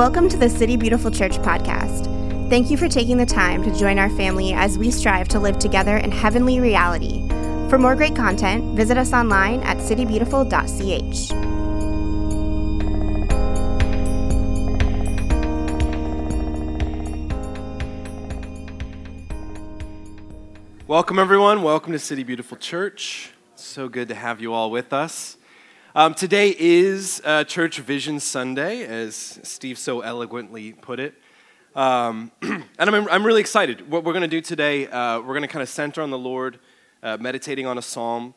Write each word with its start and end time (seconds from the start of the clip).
Welcome 0.00 0.30
to 0.30 0.38
the 0.38 0.48
City 0.48 0.78
Beautiful 0.78 1.10
Church 1.10 1.32
podcast. 1.32 2.06
Thank 2.48 2.70
you 2.70 2.78
for 2.78 2.88
taking 2.88 3.18
the 3.18 3.26
time 3.26 3.62
to 3.62 3.78
join 3.78 3.98
our 3.98 4.08
family 4.08 4.54
as 4.54 4.78
we 4.78 4.90
strive 4.90 5.28
to 5.28 5.38
live 5.38 5.58
together 5.58 5.98
in 5.98 6.10
heavenly 6.10 6.58
reality. 6.58 7.28
For 7.68 7.78
more 7.78 7.94
great 7.94 8.16
content, 8.16 8.74
visit 8.78 8.96
us 8.96 9.12
online 9.12 9.60
at 9.60 9.76
citybeautiful.ch. 9.76 11.32
Welcome, 20.88 21.18
everyone. 21.18 21.62
Welcome 21.62 21.92
to 21.92 21.98
City 21.98 22.24
Beautiful 22.24 22.56
Church. 22.56 23.32
So 23.54 23.86
good 23.86 24.08
to 24.08 24.14
have 24.14 24.40
you 24.40 24.54
all 24.54 24.70
with 24.70 24.94
us. 24.94 25.36
Um, 25.92 26.14
today 26.14 26.54
is 26.56 27.20
uh, 27.24 27.42
Church 27.42 27.80
Vision 27.80 28.20
Sunday, 28.20 28.84
as 28.84 29.40
Steve 29.42 29.76
so 29.76 30.02
eloquently 30.02 30.72
put 30.72 31.00
it. 31.00 31.14
Um, 31.74 32.30
and 32.42 32.64
I'm, 32.78 33.08
I'm 33.08 33.26
really 33.26 33.40
excited. 33.40 33.90
What 33.90 34.04
we're 34.04 34.12
going 34.12 34.22
to 34.22 34.28
do 34.28 34.40
today, 34.40 34.86
uh, 34.86 35.18
we're 35.18 35.34
going 35.34 35.42
to 35.42 35.48
kind 35.48 35.64
of 35.64 35.68
center 35.68 36.00
on 36.00 36.10
the 36.10 36.18
Lord, 36.18 36.60
uh, 37.02 37.16
meditating 37.18 37.66
on 37.66 37.76
a 37.76 37.82
psalm, 37.82 38.34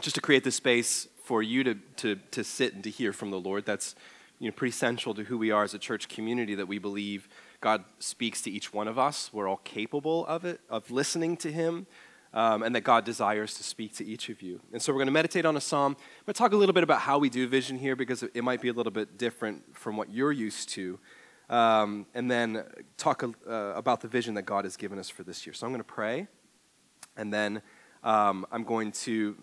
just 0.00 0.16
to 0.16 0.20
create 0.20 0.42
the 0.42 0.50
space 0.50 1.06
for 1.22 1.44
you 1.44 1.62
to, 1.62 1.76
to, 1.98 2.16
to 2.32 2.42
sit 2.42 2.74
and 2.74 2.82
to 2.82 2.90
hear 2.90 3.12
from 3.12 3.30
the 3.30 3.38
Lord. 3.38 3.64
That's 3.64 3.94
you 4.40 4.48
know, 4.48 4.52
pretty 4.52 4.72
central 4.72 5.14
to 5.14 5.22
who 5.22 5.38
we 5.38 5.52
are 5.52 5.62
as 5.62 5.74
a 5.74 5.78
church 5.78 6.08
community, 6.08 6.56
that 6.56 6.66
we 6.66 6.78
believe 6.78 7.28
God 7.60 7.84
speaks 8.00 8.42
to 8.42 8.50
each 8.50 8.72
one 8.72 8.88
of 8.88 8.98
us. 8.98 9.30
We're 9.32 9.46
all 9.46 9.60
capable 9.62 10.26
of 10.26 10.44
it, 10.44 10.60
of 10.68 10.90
listening 10.90 11.36
to 11.36 11.52
Him 11.52 11.86
um, 12.34 12.64
and 12.64 12.74
that 12.74 12.82
God 12.82 13.04
desires 13.04 13.54
to 13.54 13.62
speak 13.62 13.94
to 13.94 14.04
each 14.04 14.28
of 14.28 14.42
you. 14.42 14.60
And 14.72 14.82
so 14.82 14.92
we're 14.92 14.98
going 14.98 15.06
to 15.06 15.12
meditate 15.12 15.46
on 15.46 15.56
a 15.56 15.60
psalm. 15.60 15.92
I'm 15.92 16.26
going 16.26 16.34
to 16.34 16.38
talk 16.38 16.52
a 16.52 16.56
little 16.56 16.72
bit 16.72 16.82
about 16.82 17.00
how 17.00 17.18
we 17.18 17.30
do 17.30 17.46
vision 17.46 17.78
here 17.78 17.94
because 17.94 18.24
it 18.24 18.42
might 18.42 18.60
be 18.60 18.68
a 18.68 18.72
little 18.72 18.92
bit 18.92 19.16
different 19.16 19.62
from 19.76 19.96
what 19.96 20.12
you're 20.12 20.32
used 20.32 20.68
to. 20.70 20.98
Um, 21.48 22.06
and 22.12 22.28
then 22.28 22.64
talk 22.96 23.22
uh, 23.22 23.52
about 23.52 24.00
the 24.00 24.08
vision 24.08 24.34
that 24.34 24.42
God 24.42 24.64
has 24.64 24.76
given 24.76 24.98
us 24.98 25.08
for 25.08 25.22
this 25.22 25.46
year. 25.46 25.54
So 25.54 25.66
I'm 25.66 25.72
going 25.72 25.80
to 25.80 25.84
pray, 25.84 26.26
and 27.16 27.32
then 27.32 27.62
um, 28.02 28.46
I'm 28.50 28.64
going 28.64 28.92
to 28.92 29.36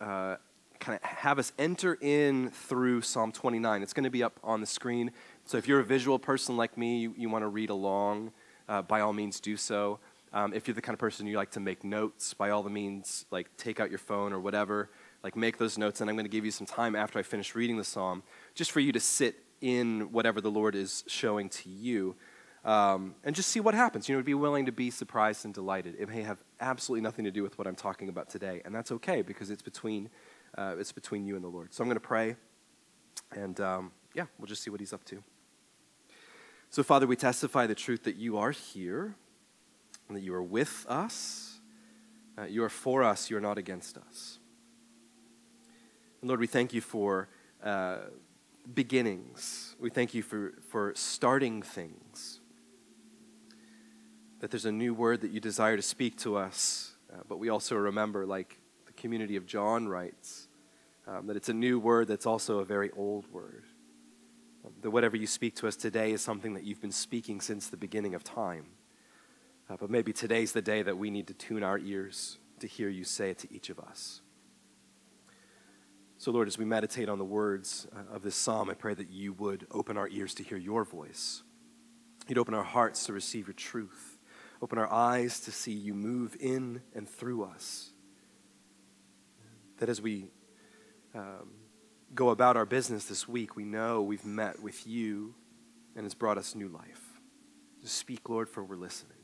uh, 0.00 0.36
kind 0.78 0.98
of 1.02 1.02
have 1.02 1.38
us 1.38 1.52
enter 1.58 1.98
in 2.00 2.50
through 2.50 3.02
Psalm 3.02 3.32
29. 3.32 3.82
It's 3.82 3.92
going 3.92 4.04
to 4.04 4.10
be 4.10 4.22
up 4.22 4.38
on 4.44 4.60
the 4.60 4.66
screen. 4.66 5.10
So 5.44 5.58
if 5.58 5.66
you're 5.66 5.80
a 5.80 5.84
visual 5.84 6.18
person 6.18 6.56
like 6.56 6.78
me, 6.78 7.00
you, 7.00 7.14
you 7.16 7.28
want 7.28 7.42
to 7.42 7.48
read 7.48 7.70
along, 7.70 8.32
uh, 8.68 8.82
by 8.82 9.00
all 9.00 9.12
means 9.12 9.40
do 9.40 9.56
so. 9.56 9.98
Um, 10.32 10.52
if 10.52 10.68
you're 10.68 10.74
the 10.74 10.82
kind 10.82 10.94
of 10.94 10.98
person 10.98 11.26
you 11.26 11.36
like 11.36 11.52
to 11.52 11.60
make 11.60 11.84
notes, 11.84 12.34
by 12.34 12.50
all 12.50 12.62
the 12.62 12.70
means, 12.70 13.24
like 13.30 13.56
take 13.56 13.80
out 13.80 13.90
your 13.90 13.98
phone 13.98 14.32
or 14.32 14.40
whatever, 14.40 14.90
like 15.22 15.36
make 15.36 15.58
those 15.58 15.78
notes. 15.78 16.00
And 16.00 16.10
I'm 16.10 16.16
going 16.16 16.26
to 16.26 16.30
give 16.30 16.44
you 16.44 16.50
some 16.50 16.66
time 16.66 16.94
after 16.94 17.18
I 17.18 17.22
finish 17.22 17.54
reading 17.54 17.76
the 17.76 17.84
psalm, 17.84 18.22
just 18.54 18.70
for 18.70 18.80
you 18.80 18.92
to 18.92 19.00
sit 19.00 19.36
in 19.60 20.12
whatever 20.12 20.40
the 20.40 20.50
Lord 20.50 20.74
is 20.74 21.04
showing 21.06 21.48
to 21.48 21.68
you, 21.68 22.14
um, 22.64 23.14
and 23.24 23.34
just 23.34 23.48
see 23.48 23.60
what 23.60 23.74
happens. 23.74 24.08
You 24.08 24.16
know, 24.16 24.22
be 24.22 24.34
willing 24.34 24.66
to 24.66 24.72
be 24.72 24.90
surprised 24.90 25.44
and 25.44 25.54
delighted. 25.54 25.96
It 25.98 26.08
may 26.08 26.22
have 26.22 26.42
absolutely 26.60 27.02
nothing 27.02 27.24
to 27.24 27.30
do 27.30 27.42
with 27.42 27.58
what 27.58 27.66
I'm 27.66 27.76
talking 27.76 28.08
about 28.08 28.28
today, 28.28 28.62
and 28.64 28.74
that's 28.74 28.92
okay 28.92 29.22
because 29.22 29.50
it's 29.50 29.62
between 29.62 30.10
uh, 30.56 30.76
it's 30.78 30.92
between 30.92 31.24
you 31.24 31.36
and 31.36 31.44
the 31.44 31.48
Lord. 31.48 31.72
So 31.72 31.82
I'm 31.82 31.88
going 31.88 31.96
to 31.96 32.00
pray, 32.00 32.36
and 33.32 33.58
um, 33.60 33.92
yeah, 34.14 34.26
we'll 34.38 34.46
just 34.46 34.62
see 34.62 34.70
what 34.70 34.80
He's 34.80 34.92
up 34.92 35.04
to. 35.06 35.22
So, 36.70 36.82
Father, 36.82 37.06
we 37.06 37.16
testify 37.16 37.66
the 37.66 37.74
truth 37.74 38.04
that 38.04 38.16
you 38.16 38.36
are 38.36 38.50
here 38.50 39.14
and 40.08 40.16
that 40.16 40.22
you 40.22 40.34
are 40.34 40.42
with 40.42 40.86
us. 40.88 41.60
Uh, 42.36 42.44
you 42.44 42.64
are 42.64 42.68
for 42.68 43.02
us, 43.02 43.30
you 43.30 43.36
are 43.36 43.40
not 43.40 43.58
against 43.58 43.98
us. 43.98 44.38
And 46.20 46.28
Lord, 46.28 46.40
we 46.40 46.46
thank 46.46 46.72
you 46.72 46.80
for 46.80 47.28
uh, 47.62 47.98
beginnings. 48.74 49.76
We 49.78 49.90
thank 49.90 50.14
you 50.14 50.22
for, 50.22 50.54
for 50.68 50.92
starting 50.94 51.62
things. 51.62 52.40
That 54.40 54.50
there's 54.50 54.66
a 54.66 54.72
new 54.72 54.94
word 54.94 55.20
that 55.22 55.30
you 55.30 55.40
desire 55.40 55.76
to 55.76 55.82
speak 55.82 56.16
to 56.18 56.36
us, 56.36 56.94
uh, 57.12 57.22
but 57.28 57.38
we 57.38 57.48
also 57.48 57.76
remember, 57.76 58.24
like 58.24 58.60
the 58.86 58.92
community 58.92 59.36
of 59.36 59.46
John 59.46 59.88
writes, 59.88 60.48
um, 61.06 61.26
that 61.26 61.36
it's 61.36 61.48
a 61.48 61.54
new 61.54 61.80
word 61.80 62.06
that's 62.06 62.26
also 62.26 62.58
a 62.58 62.64
very 62.64 62.90
old 62.96 63.30
word. 63.32 63.64
Um, 64.64 64.72
that 64.82 64.90
whatever 64.90 65.16
you 65.16 65.26
speak 65.26 65.56
to 65.56 65.66
us 65.66 65.74
today 65.74 66.12
is 66.12 66.20
something 66.20 66.54
that 66.54 66.64
you've 66.64 66.80
been 66.80 66.92
speaking 66.92 67.40
since 67.40 67.68
the 67.68 67.76
beginning 67.76 68.14
of 68.14 68.22
time. 68.22 68.66
Uh, 69.70 69.76
but 69.78 69.90
maybe 69.90 70.12
today's 70.12 70.52
the 70.52 70.62
day 70.62 70.82
that 70.82 70.96
we 70.96 71.10
need 71.10 71.26
to 71.26 71.34
tune 71.34 71.62
our 71.62 71.78
ears 71.78 72.38
to 72.60 72.66
hear 72.66 72.88
you 72.88 73.04
say 73.04 73.30
it 73.30 73.38
to 73.38 73.52
each 73.52 73.70
of 73.70 73.78
us. 73.78 74.22
So, 76.16 76.32
Lord, 76.32 76.48
as 76.48 76.58
we 76.58 76.64
meditate 76.64 77.08
on 77.08 77.18
the 77.18 77.24
words 77.24 77.86
uh, 77.94 78.14
of 78.14 78.22
this 78.22 78.34
psalm, 78.34 78.70
I 78.70 78.74
pray 78.74 78.94
that 78.94 79.10
you 79.10 79.34
would 79.34 79.66
open 79.70 79.96
our 79.96 80.08
ears 80.08 80.34
to 80.34 80.42
hear 80.42 80.58
your 80.58 80.84
voice. 80.84 81.42
You'd 82.26 82.38
open 82.38 82.54
our 82.54 82.64
hearts 82.64 83.06
to 83.06 83.12
receive 83.12 83.46
your 83.46 83.54
truth, 83.54 84.18
open 84.60 84.78
our 84.78 84.92
eyes 84.92 85.38
to 85.40 85.52
see 85.52 85.72
you 85.72 85.94
move 85.94 86.36
in 86.40 86.82
and 86.94 87.08
through 87.08 87.44
us. 87.44 87.90
That 89.78 89.88
as 89.88 90.02
we 90.02 90.26
um, 91.14 91.50
go 92.14 92.30
about 92.30 92.56
our 92.56 92.66
business 92.66 93.04
this 93.04 93.28
week, 93.28 93.54
we 93.54 93.64
know 93.64 94.02
we've 94.02 94.26
met 94.26 94.60
with 94.60 94.86
you 94.86 95.34
and 95.94 96.04
it's 96.04 96.14
brought 96.14 96.36
us 96.36 96.54
new 96.54 96.68
life. 96.68 97.20
Just 97.80 97.96
speak, 97.96 98.28
Lord, 98.28 98.48
for 98.48 98.64
we're 98.64 98.76
listening. 98.76 99.17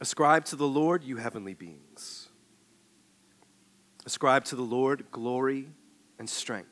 Ascribe 0.00 0.46
to 0.46 0.56
the 0.56 0.66
Lord, 0.66 1.04
you 1.04 1.18
heavenly 1.18 1.52
beings. 1.52 2.30
Ascribe 4.06 4.44
to 4.46 4.56
the 4.56 4.62
Lord 4.62 5.04
glory 5.12 5.68
and 6.18 6.28
strength. 6.28 6.68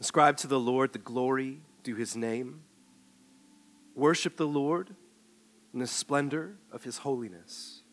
Ascribe 0.00 0.36
to 0.38 0.48
the 0.48 0.58
Lord 0.58 0.92
the 0.92 0.98
glory 0.98 1.60
due 1.84 1.94
his 1.94 2.16
name. 2.16 2.62
Worship 3.94 4.36
the 4.36 4.46
Lord 4.46 4.96
in 5.72 5.78
the 5.78 5.86
splendor 5.86 6.56
of 6.72 6.82
his 6.82 6.98
holiness. 6.98 7.83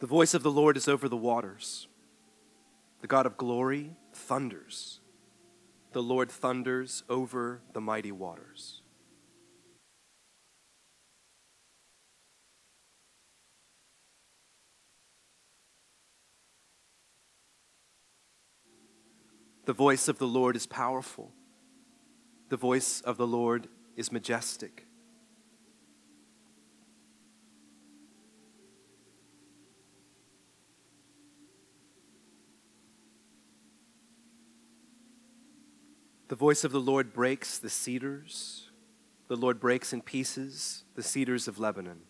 The 0.00 0.06
voice 0.06 0.32
of 0.32 0.42
the 0.42 0.50
Lord 0.50 0.78
is 0.78 0.88
over 0.88 1.10
the 1.10 1.16
waters. 1.16 1.86
The 3.02 3.06
God 3.06 3.26
of 3.26 3.36
glory 3.36 3.96
thunders. 4.14 5.00
The 5.92 6.02
Lord 6.02 6.30
thunders 6.30 7.02
over 7.10 7.60
the 7.74 7.82
mighty 7.82 8.10
waters. 8.10 8.80
The 19.66 19.74
voice 19.74 20.08
of 20.08 20.18
the 20.18 20.26
Lord 20.26 20.56
is 20.56 20.66
powerful. 20.66 21.30
The 22.48 22.56
voice 22.56 23.02
of 23.02 23.18
the 23.18 23.26
Lord 23.26 23.68
is 23.96 24.10
majestic. 24.10 24.86
The 36.30 36.36
voice 36.36 36.62
of 36.62 36.70
the 36.70 36.80
Lord 36.80 37.12
breaks 37.12 37.58
the 37.58 37.68
cedars. 37.68 38.70
The 39.26 39.34
Lord 39.34 39.58
breaks 39.58 39.92
in 39.92 40.00
pieces 40.00 40.84
the 40.94 41.02
cedars 41.02 41.48
of 41.48 41.58
Lebanon. 41.58 42.02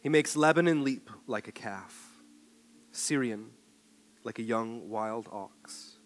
He 0.00 0.08
makes 0.08 0.34
Lebanon 0.34 0.82
leap 0.82 1.08
like 1.28 1.46
a 1.46 1.52
calf, 1.52 1.94
Sirion 2.90 3.50
like 4.24 4.40
a 4.40 4.42
young 4.42 4.88
wild 4.90 5.28
ox. 5.30 5.99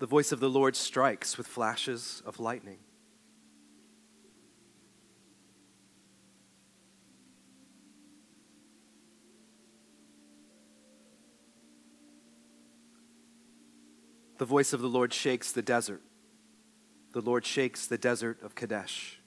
The 0.00 0.06
voice 0.06 0.32
of 0.32 0.40
the 0.40 0.48
Lord 0.48 0.76
strikes 0.76 1.36
with 1.36 1.46
flashes 1.46 2.22
of 2.24 2.40
lightning. 2.40 2.78
The 14.38 14.46
voice 14.46 14.72
of 14.72 14.80
the 14.80 14.88
Lord 14.88 15.12
shakes 15.12 15.52
the 15.52 15.60
desert. 15.60 16.00
The 17.12 17.20
Lord 17.20 17.44
shakes 17.44 17.86
the 17.86 17.98
desert 17.98 18.42
of 18.42 18.54
Kadesh. 18.54 19.19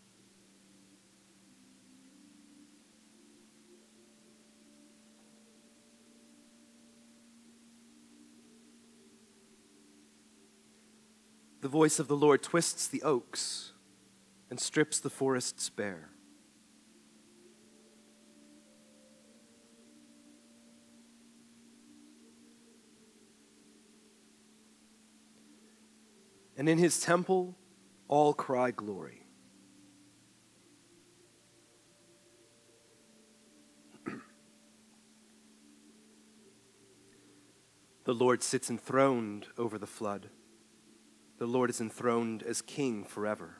The 11.63 11.69
voice 11.69 11.97
of 11.97 12.07
the 12.09 12.17
Lord 12.17 12.43
twists 12.43 12.87
the 12.87 13.01
oaks 13.03 13.71
and 14.49 14.59
strips 14.59 14.99
the 14.99 15.09
forests 15.09 15.69
bare. 15.69 16.09
And 26.57 26.67
in 26.67 26.77
his 26.79 26.99
temple, 26.99 27.55
all 28.09 28.33
cry 28.33 28.71
glory. 28.71 29.25
the 38.03 38.13
Lord 38.13 38.43
sits 38.43 38.69
enthroned 38.69 39.47
over 39.57 39.77
the 39.77 39.87
flood. 39.87 40.27
The 41.39 41.45
Lord 41.47 41.69
is 41.69 41.81
enthroned 41.81 42.43
as 42.43 42.61
king 42.61 43.03
forever. 43.03 43.57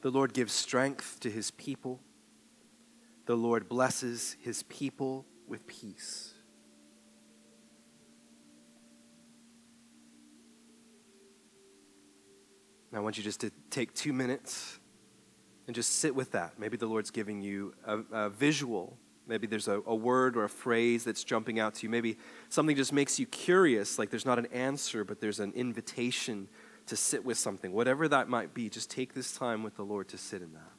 The 0.00 0.10
Lord 0.10 0.32
gives 0.32 0.52
strength 0.52 1.18
to 1.20 1.30
his 1.30 1.50
people. 1.50 2.00
The 3.26 3.36
Lord 3.36 3.68
blesses 3.68 4.36
his 4.40 4.62
people 4.62 5.26
with 5.46 5.66
peace. 5.66 6.34
Now, 12.90 12.98
I 12.98 13.02
want 13.02 13.18
you 13.18 13.24
just 13.24 13.40
to 13.40 13.50
take 13.70 13.92
two 13.92 14.12
minutes 14.12 14.77
and 15.68 15.74
just 15.74 15.96
sit 15.96 16.14
with 16.14 16.32
that. 16.32 16.54
Maybe 16.58 16.78
the 16.78 16.86
Lord's 16.86 17.10
giving 17.10 17.42
you 17.42 17.74
a, 17.86 17.98
a 18.10 18.30
visual. 18.30 18.96
Maybe 19.26 19.46
there's 19.46 19.68
a, 19.68 19.82
a, 19.86 19.94
word 19.94 20.34
or 20.34 20.44
a 20.44 20.48
phrase 20.48 21.04
that's 21.04 21.22
jumping 21.22 21.60
out 21.60 21.74
to 21.76 21.82
you. 21.82 21.90
Maybe 21.90 22.16
something 22.48 22.74
just 22.74 22.92
makes 22.92 23.20
you 23.20 23.26
curious, 23.26 23.98
like 23.98 24.08
there's 24.08 24.24
not 24.24 24.38
an 24.38 24.46
answer, 24.46 25.04
but 25.04 25.20
there's 25.20 25.40
an 25.40 25.52
invitation 25.52 26.48
to 26.86 26.96
sit 26.96 27.22
with 27.22 27.36
something. 27.36 27.72
Whatever 27.72 28.08
that 28.08 28.30
might 28.30 28.54
be, 28.54 28.70
just 28.70 28.90
take 28.90 29.12
this 29.12 29.36
time 29.36 29.62
with 29.62 29.76
the 29.76 29.84
Lord 29.84 30.08
to 30.08 30.16
sit 30.16 30.40
in 30.40 30.54
that. 30.54 30.77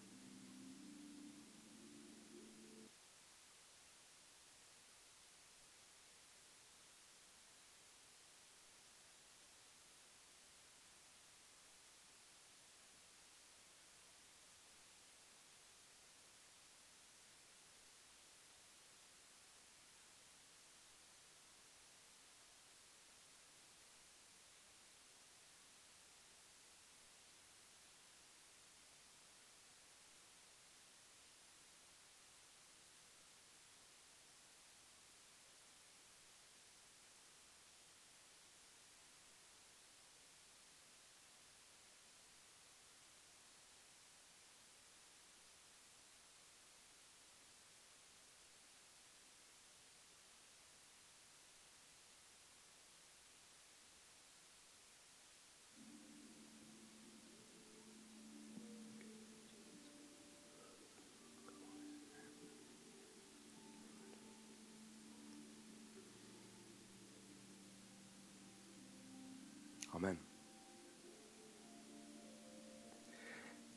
Amen. 69.96 70.18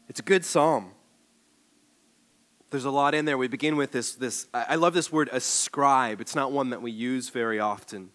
It's 0.08 0.20
a 0.20 0.22
good 0.22 0.44
psalm. 0.44 0.90
There's 2.70 2.84
a 2.84 2.90
lot 2.90 3.14
in 3.14 3.24
there. 3.24 3.36
We 3.36 3.48
begin 3.48 3.76
with 3.76 3.92
this. 3.92 4.14
this 4.14 4.46
I 4.52 4.76
love 4.76 4.94
this 4.94 5.12
word 5.12 5.28
ascribe. 5.32 6.20
It's 6.20 6.34
not 6.34 6.52
one 6.52 6.70
that 6.70 6.82
we 6.82 6.90
use 6.90 7.28
very 7.28 7.60
often, 7.60 8.10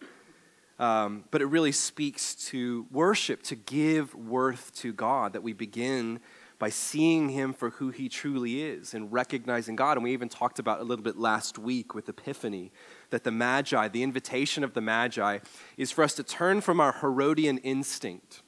um, 0.80 1.26
but 1.32 1.42
it 1.42 1.46
really 1.46 1.72
speaks 1.72 2.34
to 2.50 2.88
worship, 2.92 3.44
to 3.44 3.56
give 3.56 4.14
worth 4.16 4.74
to 4.78 4.94
God, 4.94 5.34
that 5.34 5.44
we 5.44 5.54
begin 5.54 6.20
by 6.60 6.70
seeing 6.70 7.30
him 7.30 7.54
for 7.54 7.70
who 7.72 7.90
he 7.90 8.10
truly 8.10 8.64
is 8.64 8.94
and 8.94 9.12
recognizing 9.14 9.76
God. 9.76 9.98
And 9.98 10.04
we 10.04 10.14
even 10.14 10.30
talked 10.30 10.60
about 10.60 10.80
a 10.80 10.84
little 10.84 11.04
bit 11.04 11.18
last 11.18 11.60
week 11.60 11.94
with 11.94 12.10
Epiphany 12.10 12.72
that 13.10 13.24
the 13.24 13.32
Magi, 13.32 13.88
the 13.88 14.04
invitation 14.04 14.64
of 14.64 14.74
the 14.74 14.82
Magi, 14.82 15.40
is 15.78 15.92
for 15.92 16.04
us 16.04 16.14
to 16.16 16.24
turn 16.24 16.62
from 16.62 16.80
our 16.80 16.94
Herodian 16.94 17.58
instinct, 17.60 18.42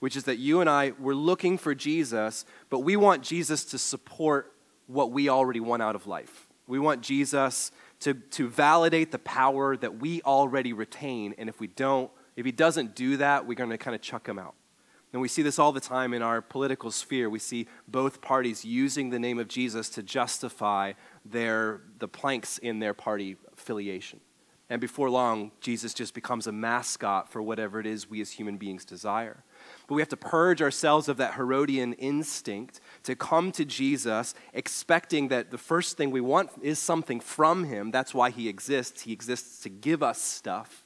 which 0.00 0.16
is 0.16 0.24
that 0.24 0.38
you 0.38 0.60
and 0.60 0.68
I, 0.68 0.92
we're 0.98 1.14
looking 1.14 1.58
for 1.58 1.74
Jesus, 1.74 2.44
but 2.70 2.80
we 2.80 2.96
want 2.96 3.22
Jesus 3.22 3.64
to 3.66 3.78
support 3.78 4.52
what 4.86 5.10
we 5.10 5.28
already 5.28 5.60
want 5.60 5.82
out 5.82 5.94
of 5.94 6.06
life. 6.06 6.48
We 6.66 6.78
want 6.78 7.02
Jesus 7.02 7.70
to, 8.00 8.14
to 8.14 8.48
validate 8.48 9.10
the 9.10 9.18
power 9.18 9.76
that 9.76 9.98
we 9.98 10.22
already 10.22 10.72
retain. 10.72 11.34
And 11.38 11.48
if 11.48 11.60
we 11.60 11.66
don't, 11.66 12.10
if 12.36 12.46
he 12.46 12.52
doesn't 12.52 12.94
do 12.94 13.16
that, 13.16 13.46
we're 13.46 13.54
going 13.54 13.70
to 13.70 13.78
kind 13.78 13.94
of 13.94 14.00
chuck 14.00 14.28
him 14.28 14.38
out. 14.38 14.54
And 15.12 15.22
we 15.22 15.28
see 15.28 15.42
this 15.42 15.58
all 15.58 15.72
the 15.72 15.80
time 15.80 16.12
in 16.12 16.20
our 16.20 16.42
political 16.42 16.90
sphere. 16.90 17.30
We 17.30 17.38
see 17.38 17.66
both 17.86 18.20
parties 18.20 18.64
using 18.64 19.08
the 19.08 19.18
name 19.18 19.38
of 19.38 19.48
Jesus 19.48 19.88
to 19.90 20.02
justify 20.02 20.92
their, 21.24 21.80
the 21.98 22.08
planks 22.08 22.58
in 22.58 22.78
their 22.78 22.92
party 22.92 23.36
affiliation. 23.68 24.20
And 24.70 24.80
before 24.80 25.08
long, 25.08 25.52
Jesus 25.60 25.94
just 25.94 26.12
becomes 26.12 26.46
a 26.46 26.52
mascot 26.52 27.30
for 27.30 27.40
whatever 27.40 27.80
it 27.80 27.86
is 27.86 28.08
we 28.08 28.20
as 28.20 28.32
human 28.32 28.58
beings 28.58 28.84
desire. 28.84 29.42
But 29.86 29.94
we 29.94 30.02
have 30.02 30.10
to 30.10 30.16
purge 30.16 30.60
ourselves 30.60 31.08
of 31.08 31.16
that 31.18 31.34
Herodian 31.34 31.94
instinct 31.94 32.80
to 33.04 33.14
come 33.14 33.50
to 33.52 33.64
Jesus 33.64 34.34
expecting 34.52 35.28
that 35.28 35.50
the 35.50 35.56
first 35.56 35.96
thing 35.96 36.10
we 36.10 36.20
want 36.20 36.50
is 36.60 36.78
something 36.78 37.18
from 37.18 37.64
him. 37.64 37.90
That's 37.90 38.12
why 38.12 38.28
he 38.28 38.48
exists. 38.48 39.02
He 39.02 39.12
exists 39.12 39.60
to 39.62 39.70
give 39.70 40.02
us 40.02 40.20
stuff. 40.20 40.84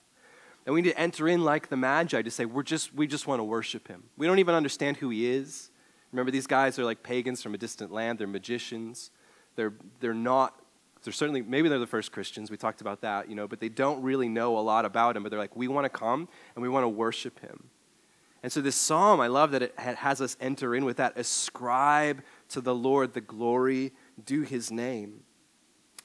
And 0.64 0.74
we 0.74 0.82
need 0.82 0.90
to 0.90 0.98
enter 0.98 1.28
in 1.28 1.42
like 1.42 1.68
the 1.68 1.76
Magi 1.76 2.22
to 2.22 2.30
say, 2.30 2.44
we're 2.44 2.62
just, 2.62 2.94
we 2.94 3.08
just 3.08 3.26
want 3.26 3.40
to 3.40 3.44
worship 3.44 3.88
him. 3.88 4.04
We 4.16 4.28
don't 4.28 4.38
even 4.38 4.54
understand 4.54 4.98
who 4.98 5.10
he 5.10 5.26
is. 5.26 5.70
Remember, 6.12 6.30
these 6.30 6.46
guys 6.46 6.78
are 6.78 6.84
like 6.84 7.02
pagans 7.02 7.42
from 7.42 7.52
a 7.54 7.58
distant 7.58 7.90
land. 7.90 8.20
They're 8.20 8.28
magicians. 8.28 9.10
They're, 9.56 9.72
they're 9.98 10.14
not, 10.14 10.61
they're 11.02 11.12
certainly, 11.12 11.42
maybe 11.42 11.68
they're 11.68 11.78
the 11.78 11.86
first 11.86 12.12
Christians. 12.12 12.50
We 12.50 12.56
talked 12.56 12.80
about 12.80 13.00
that, 13.00 13.28
you 13.28 13.34
know, 13.34 13.48
but 13.48 13.60
they 13.60 13.68
don't 13.68 14.02
really 14.02 14.28
know 14.28 14.58
a 14.58 14.60
lot 14.60 14.84
about 14.84 15.16
him. 15.16 15.22
But 15.22 15.30
they're 15.30 15.38
like, 15.38 15.56
we 15.56 15.68
want 15.68 15.84
to 15.84 15.88
come 15.88 16.28
and 16.54 16.62
we 16.62 16.68
want 16.68 16.84
to 16.84 16.88
worship 16.88 17.40
him. 17.40 17.64
And 18.42 18.50
so 18.50 18.60
this 18.60 18.76
psalm, 18.76 19.20
I 19.20 19.28
love 19.28 19.52
that 19.52 19.62
it 19.62 19.78
has 19.78 20.20
us 20.20 20.36
enter 20.40 20.74
in 20.74 20.84
with 20.84 20.96
that. 20.96 21.16
Ascribe 21.16 22.22
to 22.48 22.60
the 22.60 22.74
Lord 22.74 23.14
the 23.14 23.20
glory, 23.20 23.92
due 24.24 24.42
his 24.42 24.70
name. 24.70 25.20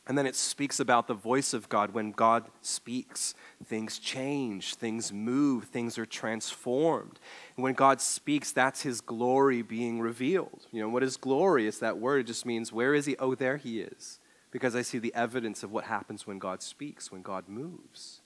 And 0.05 0.17
then 0.17 0.25
it 0.25 0.35
speaks 0.35 0.79
about 0.79 1.07
the 1.07 1.13
voice 1.13 1.53
of 1.53 1.67
God. 1.67 1.93
When 1.93 2.11
God 2.11 2.45
speaks, 2.61 3.35
things 3.65 3.99
change, 3.99 4.75
things 4.75 5.11
move, 5.11 5.65
things 5.65 5.97
are 5.97 6.05
transformed. 6.05 7.19
And 7.57 7.63
when 7.63 7.73
God 7.73 7.99
speaks, 7.99 8.53
that's 8.53 8.83
his 8.83 9.01
glory 9.01 9.61
being 9.61 9.99
revealed. 9.99 10.65
You 10.71 10.81
know, 10.81 10.89
what 10.89 11.03
is 11.03 11.17
glory? 11.17 11.67
It's 11.67 11.79
that 11.79 11.97
word. 11.97 12.21
It 12.21 12.27
just 12.27 12.45
means, 12.45 12.71
where 12.71 12.93
is 12.93 13.05
he? 13.05 13.17
Oh, 13.17 13.35
there 13.35 13.57
he 13.57 13.81
is. 13.81 14.19
Because 14.57 14.75
I 14.75 14.81
see 14.81 14.97
the 14.97 15.13
evidence 15.13 15.61
of 15.61 15.71
what 15.71 15.83
happens 15.83 16.25
when 16.25 16.39
God 16.39 16.63
speaks, 16.63 17.11
when 17.11 17.21
God 17.21 17.47
moves. 17.47 18.21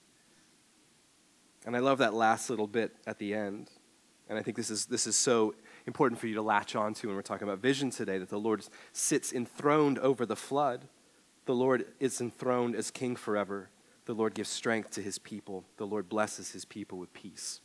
And 1.66 1.76
I 1.76 1.80
love 1.80 1.98
that 1.98 2.14
last 2.14 2.48
little 2.48 2.66
bit 2.66 2.96
at 3.06 3.18
the 3.18 3.34
end. 3.34 3.70
And 4.30 4.38
I 4.38 4.42
think 4.42 4.56
this 4.56 4.70
is, 4.70 4.86
this 4.86 5.06
is 5.06 5.14
so 5.14 5.54
important 5.86 6.18
for 6.18 6.28
you 6.28 6.34
to 6.36 6.40
latch 6.40 6.74
onto 6.74 7.06
when 7.06 7.16
we're 7.16 7.20
talking 7.20 7.46
about 7.46 7.58
vision 7.58 7.90
today 7.90 8.16
that 8.16 8.30
the 8.30 8.40
Lord 8.40 8.64
sits 8.94 9.30
enthroned 9.30 9.98
over 9.98 10.24
the 10.24 10.34
flood. 10.34 10.88
The 11.44 11.54
Lord 11.54 11.84
is 12.00 12.18
enthroned 12.18 12.76
as 12.76 12.90
king 12.90 13.14
forever. 13.14 13.68
The 14.06 14.14
Lord 14.14 14.32
gives 14.32 14.48
strength 14.48 14.90
to 14.92 15.02
his 15.02 15.18
people. 15.18 15.64
The 15.76 15.86
Lord 15.86 16.08
blesses 16.08 16.52
his 16.52 16.64
people 16.64 16.96
with 16.96 17.12
peace. 17.12 17.60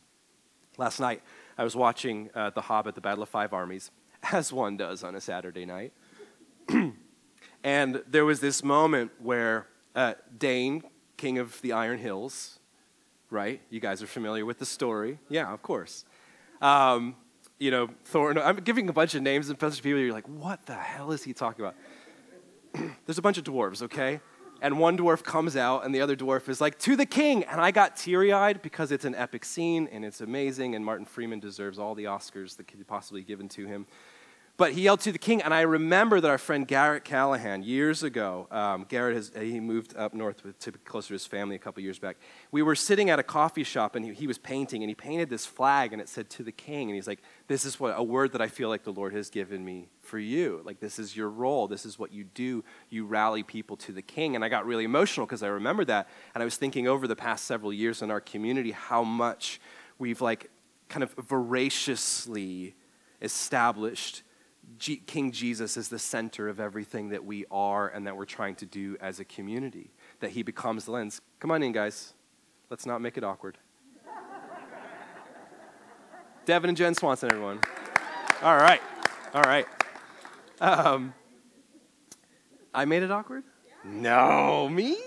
Last 0.78 1.00
night, 1.00 1.24
I 1.58 1.64
was 1.64 1.74
watching 1.74 2.32
uh, 2.36 2.50
The 2.50 2.64
Hobbit, 2.64 2.96
The 2.96 3.02
Battle 3.02 3.24
of 3.24 3.30
Five 3.30 3.54
Armies, 3.54 3.92
as 4.34 4.52
one 4.52 4.76
does 4.76 5.06
on 5.06 5.16
a 5.16 5.22
Saturday 5.22 5.66
night. 5.66 5.94
and 7.64 8.04
there 8.08 8.26
was 8.26 8.40
this 8.40 8.64
moment 8.64 9.12
where 9.20 9.68
uh, 9.96 10.14
Dain, 10.38 10.84
king 11.18 11.38
of 11.38 11.60
the 11.62 11.74
Iron 11.74 12.00
Hills, 12.00 12.60
right? 13.30 13.62
You 13.70 13.80
guys 13.80 14.02
are 14.02 14.08
familiar 14.08 14.46
with 14.46 14.60
the 14.60 14.66
story. 14.66 15.20
Yeah, 15.30 15.52
of 15.52 15.62
course. 15.62 16.06
Um, 16.62 17.16
you 17.60 17.72
know, 17.72 17.90
Thorin, 18.12 18.44
I'm 18.44 18.58
giving 18.58 18.88
a 18.90 18.94
bunch 18.94 19.16
of 19.16 19.24
names 19.24 19.50
and 19.50 19.60
people, 19.60 19.82
you're 19.84 20.14
like, 20.14 20.28
what 20.28 20.66
the 20.66 20.76
hell 20.76 21.12
is 21.12 21.24
he 21.24 21.34
talking 21.34 21.66
about? 21.66 21.76
There's 23.06 23.18
a 23.18 23.22
bunch 23.22 23.38
of 23.38 23.44
dwarves, 23.44 23.82
okay? 23.82 24.20
And 24.62 24.80
one 24.80 24.98
dwarf 24.98 25.24
comes 25.24 25.56
out, 25.56 25.86
and 25.86 25.94
the 25.94 26.02
other 26.02 26.16
dwarf 26.16 26.50
is 26.50 26.60
like, 26.60 26.80
to 26.80 26.96
the 26.96 27.06
king! 27.06 27.44
And 27.44 27.62
I 27.62 27.70
got 27.70 27.96
teary 27.96 28.34
eyed 28.34 28.62
because 28.62 28.92
it's 28.92 29.06
an 29.06 29.14
epic 29.14 29.46
scene 29.46 29.88
and 29.92 30.04
it's 30.04 30.22
amazing, 30.22 30.76
and 30.76 30.84
Martin 30.84 31.06
Freeman 31.06 31.40
deserves 31.40 31.78
all 31.78 31.94
the 31.94 32.06
Oscars 32.06 32.58
that 32.58 32.68
could 32.68 32.80
be 32.80 32.84
possibly 32.84 33.22
given 33.22 33.50
to 33.50 33.66
him. 33.66 33.86
But 34.58 34.72
he 34.72 34.82
yelled 34.82 35.02
to 35.02 35.12
the 35.12 35.20
king, 35.20 35.44
and 35.44 35.54
I 35.54 35.62
remember 35.62 36.20
that 36.20 36.28
our 36.28 36.40
friend 36.40 36.68
Garrett 36.68 37.04
Callahan, 37.04 37.62
years 37.62 38.02
ago, 38.02 38.48
um, 38.50 38.88
Garrett 38.90 39.16
has 39.16 39.32
he 39.40 39.60
moved 39.60 39.96
up 39.96 40.16
north 40.16 40.44
with, 40.44 40.58
to 40.62 40.72
closer 40.72 41.10
to 41.10 41.14
his 41.14 41.28
family 41.28 41.56
a 41.56 41.60
couple 41.60 41.84
years 41.84 42.00
back. 42.00 42.18
We 42.52 42.64
were 42.64 42.74
sitting 42.74 43.12
at 43.12 43.20
a 43.20 43.24
coffee 43.24 43.64
shop, 43.64 43.94
and 43.94 44.04
he, 44.04 44.14
he, 44.16 44.26
was 44.26 44.40
painting, 44.40 44.82
and 44.82 44.90
he 44.90 44.96
painted 44.96 45.30
this 45.30 45.46
flag, 45.46 45.94
and 45.94 46.02
it 46.02 46.10
said 46.10 46.32
"to 46.32 46.44
the 46.44 46.52
king," 46.52 46.90
and 46.90 46.96
he's 46.96 47.06
like, 47.06 47.22
"This 47.48 47.66
is 47.66 47.80
what 47.80 47.94
a 47.96 48.02
word 48.02 48.32
that 48.32 48.42
I 48.42 48.48
feel 48.48 48.68
like 48.68 48.84
the 48.84 48.92
Lord 48.92 49.14
has 49.14 49.30
given 49.30 49.64
me 49.64 49.90
for 50.02 50.18
you. 50.18 50.64
Like 50.66 50.80
this 50.80 50.98
is 50.98 51.16
your 51.16 51.30
role. 51.30 51.68
This 51.68 51.86
is 51.86 52.00
what 52.00 52.12
you 52.12 52.24
do. 52.24 52.64
You 52.90 53.06
rally 53.06 53.44
people 53.44 53.78
to 53.78 53.92
the 53.92 54.02
king." 54.02 54.34
And 54.34 54.44
I 54.44 54.50
got 54.50 54.66
really 54.66 54.86
emotional 54.86 55.28
because 55.28 55.44
I 55.44 55.50
remember 55.50 55.86
that, 55.86 56.10
and 56.34 56.42
I 56.42 56.46
was 56.46 56.58
thinking 56.58 56.88
over 56.88 57.08
the 57.08 57.16
past 57.16 57.46
several 57.46 57.72
years 57.72 58.02
in 58.02 58.10
our 58.10 58.22
community 58.22 58.72
how 58.72 59.04
much 59.04 59.62
we've 60.00 60.20
like 60.20 60.50
kind 60.90 61.04
of 61.04 61.12
voraciously 61.12 62.74
established 63.22 64.24
G- 64.78 64.98
King 64.98 65.32
Jesus 65.32 65.78
is 65.78 65.90
the 65.90 66.00
center 66.00 66.50
of 66.50 66.60
everything 66.60 67.10
that 67.10 67.24
we 67.24 67.46
are 67.50 67.88
and 67.88 68.06
that 68.06 68.18
we're 68.18 68.26
trying 68.26 68.56
to 68.56 68.66
do 68.66 68.98
as 69.00 69.20
a 69.20 69.26
community, 69.26 69.92
that 70.20 70.32
he 70.32 70.44
becomes 70.44 70.86
the 70.86 70.92
lens. 70.92 71.22
Come 71.40 71.52
on 71.52 71.64
in, 71.64 71.72
guys. 71.72 72.14
Let's 72.70 72.86
not 72.86 73.02
make 73.02 73.18
it 73.18 73.24
awkward. 73.24 73.58
Devin 76.46 76.70
and 76.70 76.78
Jen 76.78 76.94
Swanson, 76.96 77.32
everyone. 77.32 77.60
All 78.42 78.56
right. 78.56 78.82
All 79.34 79.42
right. 79.42 79.66
Um, 80.62 81.14
I 82.74 82.86
made 82.86 83.04
it 83.04 83.12
awkward? 83.12 83.44
No, 83.84 84.70
me? 84.70 84.98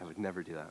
I 0.00 0.04
would 0.04 0.18
never 0.18 0.42
do 0.42 0.54
that. 0.54 0.70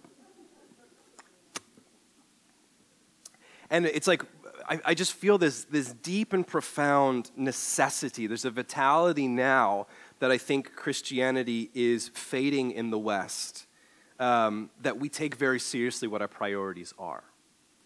And 3.69 3.85
it's 3.85 4.07
like 4.07 4.23
I, 4.71 4.79
I 4.85 4.93
just 4.93 5.11
feel 5.11 5.37
this, 5.37 5.65
this 5.65 5.91
deep 5.91 6.31
and 6.31 6.47
profound 6.47 7.29
necessity. 7.35 8.25
There's 8.25 8.45
a 8.45 8.51
vitality 8.51 9.27
now 9.27 9.87
that 10.19 10.31
I 10.31 10.37
think 10.37 10.77
Christianity 10.77 11.69
is 11.73 12.07
fading 12.13 12.71
in 12.71 12.89
the 12.89 12.97
West, 12.97 13.67
um, 14.17 14.69
that 14.81 14.97
we 14.97 15.09
take 15.09 15.35
very 15.35 15.59
seriously 15.59 16.07
what 16.07 16.21
our 16.21 16.29
priorities 16.29 16.93
are. 16.97 17.25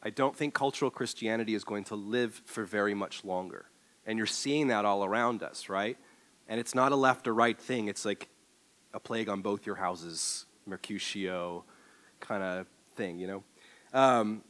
I 0.03 0.11
don't 0.11 0.35
think 0.35 0.53
cultural 0.53 0.91
Christianity 0.91 1.55
is 1.55 1.63
going 1.63 1.85
to 1.85 1.95
live 1.95 2.43
for 2.45 2.65
very 2.65 2.93
much 2.93 3.25
longer. 3.25 3.65
And 4.05 4.19
you're 4.19 4.27
seeing 4.27 4.67
that 4.67 4.85
all 4.85 5.03
around 5.03 5.41
us, 5.41 5.69
right? 5.69 5.97
And 6.47 6.59
it's 6.59 6.75
not 6.75 6.91
a 6.91 6.95
left 6.95 7.27
or 7.27 7.33
right 7.33 7.59
thing, 7.59 7.87
it's 7.87 8.05
like 8.05 8.29
a 8.93 8.99
plague 8.99 9.27
on 9.27 9.41
both 9.41 9.65
your 9.65 9.77
houses, 9.77 10.45
Mercutio 10.67 11.63
kind 12.19 12.43
of 12.43 12.67
thing, 12.95 13.17
you 13.17 13.25
know? 13.25 13.43
Um, 13.91 14.43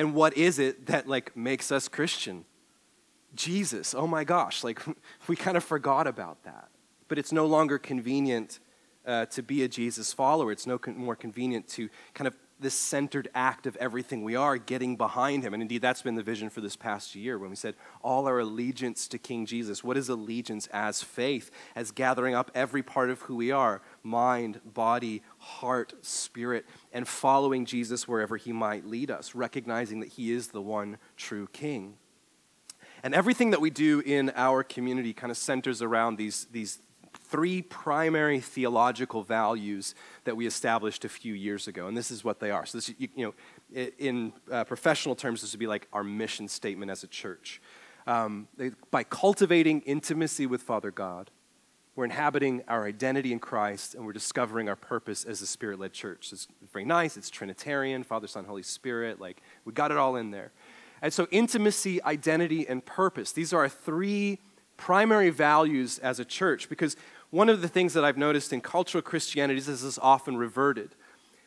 and 0.00 0.14
what 0.14 0.34
is 0.34 0.58
it 0.58 0.86
that 0.86 1.06
like 1.06 1.36
makes 1.36 1.70
us 1.70 1.86
Christian? 1.86 2.46
Jesus. 3.34 3.94
Oh 3.94 4.06
my 4.06 4.24
gosh, 4.24 4.64
like 4.64 4.80
we 5.28 5.36
kind 5.36 5.58
of 5.58 5.62
forgot 5.62 6.06
about 6.06 6.42
that. 6.44 6.68
But 7.06 7.18
it's 7.18 7.32
no 7.32 7.44
longer 7.44 7.78
convenient 7.78 8.60
uh, 9.06 9.26
to 9.26 9.42
be 9.42 9.62
a 9.62 9.68
Jesus 9.68 10.14
follower. 10.14 10.52
It's 10.52 10.66
no 10.66 10.78
con- 10.78 10.96
more 10.96 11.16
convenient 11.16 11.68
to 11.76 11.90
kind 12.14 12.26
of 12.26 12.34
this 12.60 12.74
centered 12.74 13.28
act 13.34 13.66
of 13.66 13.76
everything 13.76 14.22
we 14.22 14.36
are, 14.36 14.58
getting 14.58 14.96
behind 14.96 15.42
him. 15.42 15.54
And 15.54 15.62
indeed, 15.62 15.82
that's 15.82 16.02
been 16.02 16.14
the 16.14 16.22
vision 16.22 16.50
for 16.50 16.60
this 16.60 16.76
past 16.76 17.14
year 17.14 17.38
when 17.38 17.50
we 17.50 17.56
said 17.56 17.74
all 18.02 18.26
our 18.26 18.38
allegiance 18.38 19.08
to 19.08 19.18
King 19.18 19.46
Jesus. 19.46 19.82
What 19.82 19.96
is 19.96 20.08
allegiance 20.08 20.66
as 20.68 21.02
faith? 21.02 21.50
As 21.74 21.90
gathering 21.90 22.34
up 22.34 22.50
every 22.54 22.82
part 22.82 23.10
of 23.10 23.22
who 23.22 23.36
we 23.36 23.50
are 23.50 23.82
mind, 24.02 24.60
body, 24.64 25.22
heart, 25.38 25.94
spirit, 26.02 26.66
and 26.92 27.06
following 27.06 27.64
Jesus 27.64 28.08
wherever 28.08 28.36
he 28.36 28.52
might 28.52 28.86
lead 28.86 29.10
us, 29.10 29.34
recognizing 29.34 30.00
that 30.00 30.10
he 30.10 30.32
is 30.32 30.48
the 30.48 30.62
one 30.62 30.98
true 31.16 31.48
King. 31.52 31.96
And 33.02 33.14
everything 33.14 33.50
that 33.50 33.60
we 33.60 33.70
do 33.70 34.00
in 34.00 34.30
our 34.36 34.62
community 34.62 35.12
kind 35.12 35.30
of 35.30 35.36
centers 35.36 35.80
around 35.80 36.16
these, 36.16 36.46
these 36.52 36.80
three 37.30 37.62
primary 37.62 38.40
theological 38.40 39.22
values 39.22 39.94
that 40.24 40.36
we 40.36 40.46
established 40.46 41.04
a 41.04 41.08
few 41.08 41.32
years 41.32 41.68
ago, 41.68 41.86
and 41.86 41.96
this 41.96 42.10
is 42.10 42.24
what 42.24 42.40
they 42.40 42.50
are. 42.50 42.66
So, 42.66 42.78
this, 42.78 42.88
you, 42.98 43.08
you 43.14 43.34
know, 43.74 43.84
in 43.98 44.32
uh, 44.50 44.64
professional 44.64 45.14
terms, 45.14 45.40
this 45.40 45.52
would 45.52 45.60
be 45.60 45.66
like 45.66 45.86
our 45.92 46.02
mission 46.02 46.48
statement 46.48 46.90
as 46.90 47.04
a 47.04 47.06
church. 47.06 47.62
Um, 48.06 48.48
they, 48.56 48.72
by 48.90 49.04
cultivating 49.04 49.82
intimacy 49.82 50.46
with 50.46 50.62
Father 50.62 50.90
God, 50.90 51.30
we're 51.94 52.04
inhabiting 52.04 52.62
our 52.66 52.86
identity 52.86 53.32
in 53.32 53.38
Christ 53.38 53.94
and 53.94 54.06
we're 54.06 54.12
discovering 54.12 54.68
our 54.68 54.76
purpose 54.76 55.24
as 55.24 55.42
a 55.42 55.46
spirit 55.46 55.78
led 55.78 55.92
church. 55.92 56.32
It's 56.32 56.48
very 56.72 56.84
nice. 56.84 57.16
It's 57.16 57.28
Trinitarian, 57.30 58.04
Father, 58.04 58.26
Son, 58.26 58.44
Holy 58.44 58.62
Spirit. 58.62 59.20
Like, 59.20 59.42
we 59.64 59.72
got 59.72 59.90
it 59.90 59.96
all 59.96 60.16
in 60.16 60.30
there. 60.30 60.52
And 61.02 61.12
so, 61.12 61.28
intimacy, 61.30 62.02
identity, 62.02 62.66
and 62.66 62.84
purpose, 62.84 63.32
these 63.32 63.52
are 63.52 63.60
our 63.60 63.68
three 63.68 64.38
primary 64.80 65.30
values 65.30 65.98
as 65.98 66.18
a 66.18 66.24
church 66.24 66.68
because 66.68 66.96
one 67.30 67.48
of 67.48 67.62
the 67.62 67.68
things 67.68 67.94
that 67.94 68.04
I've 68.04 68.18
noticed 68.18 68.52
in 68.52 68.60
cultural 68.60 69.02
Christianity 69.02 69.58
is 69.58 69.66
this 69.66 69.82
is 69.82 69.98
often 70.00 70.36
reverted. 70.36 70.94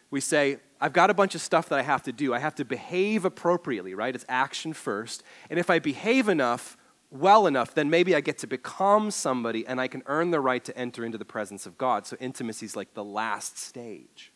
We 0.10 0.22
say, 0.22 0.58
I've 0.80 0.94
got 0.94 1.10
a 1.10 1.14
bunch 1.14 1.36
of 1.36 1.42
stuff 1.42 1.70
that 1.70 1.80
I 1.80 1.82
have 1.82 2.04
to 2.04 2.12
do. 2.12 2.34
I 2.34 2.40
have 2.40 2.56
to 2.56 2.66
behave 2.66 3.26
appropriately, 3.26 3.94
right? 3.94 4.14
It's 4.14 4.26
action 4.30 4.74
first. 4.74 5.24
And 5.50 5.60
if 5.60 5.70
I 5.70 5.80
behave 5.80 6.30
enough, 6.30 6.78
well 7.10 7.48
enough, 7.48 7.74
then 7.74 7.90
maybe 7.90 8.16
I 8.16 8.22
get 8.22 8.38
to 8.40 8.48
become 8.48 9.12
somebody 9.12 9.66
and 9.68 9.80
I 9.80 9.88
can 9.88 10.04
earn 10.06 10.32
the 10.32 10.40
right 10.40 10.64
to 10.66 10.78
enter 10.78 11.06
into 11.06 11.18
the 11.18 11.26
presence 11.26 11.66
of 11.66 11.78
God. 11.78 12.08
So 12.08 12.18
intimacy 12.20 12.66
is 12.66 12.76
like 12.76 12.94
the 12.94 13.04
last 13.04 13.58
stage. 13.58 14.32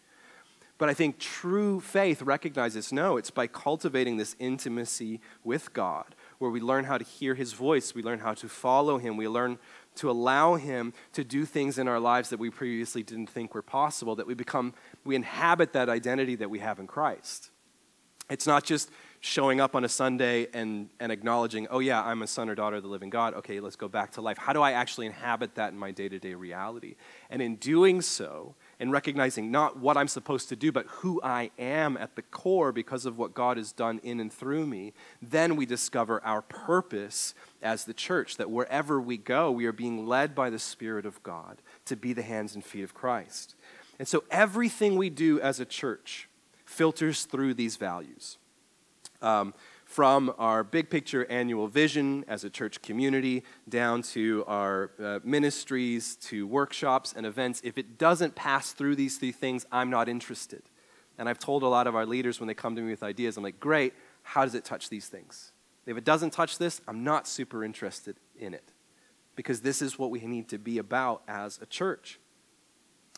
But 0.78 0.90
I 0.90 0.94
think 0.94 1.18
true 1.18 1.80
faith 1.80 2.22
recognizes 2.22 2.94
no, 2.94 3.18
it's 3.18 3.32
by 3.32 3.48
cultivating 3.48 4.18
this 4.18 4.36
intimacy 4.38 5.22
with 5.44 5.74
God, 5.74 6.16
where 6.38 6.52
we 6.52 6.60
learn 6.60 6.86
how 6.86 7.00
to 7.00 7.04
hear 7.04 7.34
his 7.34 7.54
voice, 7.54 7.96
we 7.96 8.04
learn 8.04 8.20
how 8.20 8.36
to 8.36 8.48
follow 8.48 9.00
him, 9.00 9.18
we 9.18 9.28
learn 9.28 9.58
to 9.98 10.10
allow 10.10 10.56
him 10.56 10.94
to 11.14 11.24
do 11.24 11.46
things 11.46 11.78
in 11.78 11.88
our 11.88 12.00
lives 12.00 12.30
that 12.30 12.40
we 12.40 12.50
previously 12.50 13.04
didn't 13.04 13.30
think 13.30 13.54
were 13.54 13.62
possible, 13.62 14.16
that 14.16 14.28
we 14.28 14.34
become, 14.34 14.74
we 15.04 15.16
inhabit 15.16 15.74
that 15.74 15.90
identity 15.90 16.36
that 16.36 16.50
we 16.50 16.60
have 16.60 16.80
in 16.80 16.88
Christ. 16.88 17.52
It's 18.30 18.48
not 18.48 18.64
just 18.64 18.90
showing 19.20 19.62
up 19.62 19.76
on 19.76 19.84
a 19.84 19.90
Sunday 19.90 20.48
and, 20.54 20.90
and 21.00 21.12
acknowledging, 21.12 21.68
oh, 21.70 21.80
yeah, 21.80 22.04
I'm 22.04 22.22
a 22.22 22.28
son 22.28 22.50
or 22.50 22.56
daughter 22.56 22.76
of 22.78 22.84
the 22.84 22.90
living 22.90 23.10
God. 23.10 23.34
Okay, 23.36 23.60
let's 23.60 23.76
go 23.76 23.88
back 23.88 24.12
to 24.12 24.22
life. 24.22 24.38
How 24.38 24.54
do 24.54 24.62
I 24.62 24.74
actually 24.74 25.06
inhabit 25.06 25.56
that 25.56 25.72
in 25.72 25.80
my 25.80 25.92
day 25.92 26.10
to 26.10 26.20
day 26.20 26.34
reality? 26.34 26.96
And 27.30 27.42
in 27.42 27.56
doing 27.56 28.02
so, 28.02 28.56
and 28.80 28.92
recognizing 28.92 29.50
not 29.50 29.78
what 29.78 29.98
I'm 29.98 30.08
supposed 30.08 30.50
to 30.50 30.56
do, 30.56 30.72
but 30.72 30.86
who 30.88 31.20
I 31.24 31.52
am 31.58 31.98
at 31.98 32.16
the 32.16 32.22
core 32.22 32.72
because 32.72 33.06
of 33.06 33.18
what 33.18 33.34
God 33.34 33.58
has 33.58 33.72
done 33.72 34.00
in 34.04 34.20
and 34.20 34.32
through 34.32 34.68
me, 34.68 34.94
then 35.22 35.56
we 35.56 35.66
discover 35.66 36.24
our 36.24 36.42
purpose 36.42 37.34
as 37.62 37.86
the 37.86 37.94
church. 37.94 38.38
That 38.38 38.52
wherever 38.52 39.02
we 39.02 39.18
go, 39.18 39.52
we 39.52 39.66
are 39.66 39.72
being 39.72 40.06
led 40.06 40.36
by 40.36 40.50
the 40.50 40.60
Spirit 40.60 41.06
of 41.06 41.22
God 41.24 41.62
to 41.86 41.96
be 41.96 42.14
the 42.14 42.22
hands 42.22 42.54
and 42.54 42.64
feet 42.64 42.84
of 42.84 42.94
Christ. 42.94 43.56
And 43.98 44.08
so 44.08 44.24
everything 44.30 44.96
we 44.96 45.10
do 45.10 45.40
as 45.42 45.60
a 45.60 45.66
church 45.66 46.30
filters 46.66 47.26
through 47.26 47.56
these 47.56 47.78
values. 47.78 48.38
Um, 49.22 49.54
from 49.88 50.34
our 50.38 50.66
big 50.66 50.90
picture 50.90 51.26
annual 51.32 51.68
vision 51.70 52.26
as 52.28 52.44
a 52.44 52.50
church 52.50 52.82
community 52.82 53.42
down 53.70 54.02
to 54.02 54.44
our 54.46 54.92
uh, 55.02 55.20
ministries 55.24 56.18
to 56.18 56.46
workshops 56.46 57.14
and 57.16 57.26
events, 57.26 57.62
if 57.64 57.78
it 57.78 57.98
doesn't 57.98 58.36
pass 58.36 58.74
through 58.74 58.98
these 58.98 59.18
three 59.18 59.32
things, 59.32 59.66
I'm 59.72 59.90
not 59.90 60.10
interested. 60.10 60.62
And 61.18 61.30
I've 61.30 61.40
told 61.40 61.64
a 61.64 61.68
lot 61.68 61.88
of 61.88 61.96
our 61.96 62.06
leaders 62.06 62.38
when 62.40 62.48
they 62.48 62.54
come 62.54 62.76
to 62.76 62.82
me 62.82 62.92
with 62.92 63.02
ideas, 63.02 63.38
I'm 63.38 63.44
like, 63.44 63.62
great, 63.62 63.94
how 64.24 64.44
does 64.44 64.56
it 64.56 64.66
touch 64.66 64.90
these 64.90 65.08
things? 65.08 65.54
If 65.86 65.96
it 65.96 66.04
doesn't 66.04 66.32
touch 66.32 66.58
this, 66.58 66.82
I'm 66.86 67.06
not 67.06 67.26
super 67.26 67.64
interested 67.64 68.18
in 68.38 68.54
it 68.54 68.74
because 69.38 69.62
this 69.62 69.82
is 69.82 69.98
what 69.98 70.12
we 70.12 70.20
need 70.20 70.50
to 70.50 70.58
be 70.58 70.80
about 70.80 71.24
as 71.30 71.60
a 71.62 71.66
church. 71.66 72.20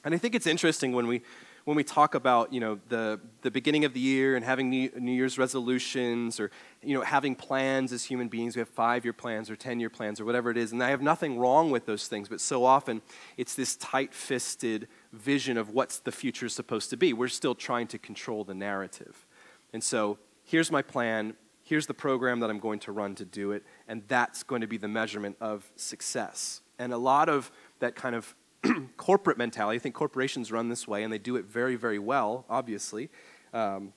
And 0.04 0.14
I 0.14 0.20
think 0.20 0.36
it's 0.36 0.48
interesting 0.48 0.94
when 0.94 1.08
we 1.08 1.24
when 1.70 1.76
we 1.76 1.84
talk 1.84 2.16
about 2.16 2.52
you 2.52 2.60
know 2.60 2.80
the, 2.90 3.20
the 3.44 3.52
beginning 3.52 3.86
of 3.86 3.94
the 3.94 4.00
year 4.00 4.36
and 4.36 4.44
having 4.44 4.72
new, 4.72 4.90
year's 5.00 5.38
resolutions 5.38 6.40
or 6.40 6.50
you 6.82 6.96
know 6.96 7.04
having 7.04 7.36
plans 7.36 7.94
as 7.94 8.04
human 8.04 8.28
beings 8.28 8.56
we 8.56 8.60
have 8.60 8.68
five 8.68 9.06
year 9.06 9.14
plans 9.14 9.52
or 9.52 9.56
ten 9.56 9.80
year 9.80 9.92
plans 9.92 10.20
or 10.20 10.26
whatever 10.26 10.50
it 10.50 10.58
is 10.58 10.72
and 10.72 10.82
i 10.82 10.90
have 10.90 11.04
nothing 11.04 11.38
wrong 11.38 11.70
with 11.70 11.86
those 11.86 12.08
things 12.08 12.28
but 12.28 12.42
so 12.42 12.66
often 12.66 13.04
it's 13.38 13.54
this 13.54 13.76
tight-fisted 13.76 14.88
vision 15.14 15.58
of 15.58 15.70
what's 15.70 16.00
the 16.00 16.12
future 16.12 16.50
supposed 16.50 16.90
to 16.90 16.98
be. 16.98 17.14
We're 17.14 17.28
still 17.28 17.54
trying 17.54 17.86
to 17.90 18.00
control 18.00 18.44
the 18.44 18.56
narrative. 18.56 19.28
And 19.72 19.84
so 19.84 20.18
here's 20.44 20.72
my 20.72 20.82
plan 20.82 21.36
here's 21.62 21.86
the 21.86 21.94
program 21.94 22.40
that 22.40 22.50
i'm 22.50 22.58
going 22.58 22.80
to 22.80 22.92
run 22.92 23.14
to 23.14 23.26
do 23.26 23.52
it 23.52 23.64
and 23.88 24.02
that's 24.08 24.42
going 24.42 24.62
to 24.62 24.68
be 24.68 24.78
the 24.78 24.88
measurement 24.88 25.38
of 25.40 25.70
success. 25.76 26.62
And 26.80 26.94
a 26.94 26.98
lot 26.98 27.30
of 27.30 27.52
that 27.78 27.94
kind 27.94 28.16
of 28.16 28.34
corporate 28.98 29.38
mentality. 29.38 29.78
I 29.78 29.80
think 29.80 29.96
corporations 29.96 30.52
run 30.52 30.70
this 30.70 30.88
way, 30.88 31.04
and 31.04 31.12
they 31.12 31.18
do 31.18 31.36
it 31.36 31.46
very, 31.46 31.76
very 31.76 32.00
well, 32.00 32.46
obviously. 32.50 33.10
Um, 33.54 33.94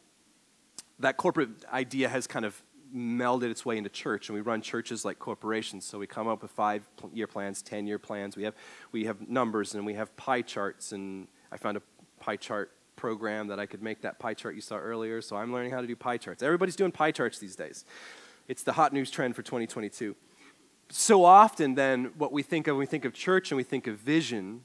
that 0.99 1.17
corporate 1.17 1.51
idea 1.73 2.09
has 2.09 2.27
kind 2.27 2.45
of 2.45 2.63
melded 2.95 3.51
its 3.51 3.65
way 3.65 3.77
into 3.77 3.91
church, 3.91 4.29
and 4.29 4.35
we 4.35 4.41
run 4.41 4.61
churches 4.61 5.05
like 5.05 5.19
corporations. 5.19 5.85
So 5.85 5.99
we 5.99 6.07
come 6.07 6.29
up 6.29 6.43
with 6.43 6.51
five 6.51 6.89
year 7.13 7.27
plans, 7.27 7.63
10 7.63 7.87
year 7.87 7.99
plans. 7.99 8.37
We 8.37 8.45
have, 8.45 8.55
we 8.93 9.05
have 9.07 9.29
numbers, 9.29 9.75
and 9.75 9.85
we 9.87 9.95
have 9.95 10.15
pie 10.17 10.43
charts. 10.43 10.93
And 10.93 11.29
I 11.51 11.57
found 11.57 11.77
a 11.77 11.83
pie 12.21 12.37
chart 12.37 12.73
program 12.97 13.49
that 13.49 13.59
I 13.59 13.67
could 13.67 13.83
make 13.83 14.03
that 14.03 14.19
pie 14.19 14.35
chart 14.35 14.55
you 14.55 14.61
saw 14.61 14.77
earlier. 14.77 15.21
So 15.21 15.37
I'm 15.37 15.53
learning 15.53 15.73
how 15.73 15.81
to 15.81 15.87
do 15.87 15.97
pie 15.97 16.19
charts. 16.19 16.43
Everybody's 16.43 16.77
doing 16.77 16.93
pie 16.93 17.11
charts 17.11 17.39
these 17.39 17.57
days. 17.57 17.85
It's 18.49 18.63
the 18.63 18.73
hot 18.73 18.93
news 18.93 19.11
trend 19.11 19.35
for 19.35 19.43
2022. 19.43 20.15
So 20.91 21.25
often, 21.25 21.75
then, 21.75 22.13
what 22.19 22.33
we 22.33 22.43
think 22.43 22.67
of 22.67 22.77
when 22.77 22.81
we 22.81 22.87
think 22.87 23.05
of 23.05 23.15
church 23.15 23.51
and 23.51 23.57
we 23.57 23.63
think 23.63 23.87
of 23.87 23.99
vision 23.99 24.63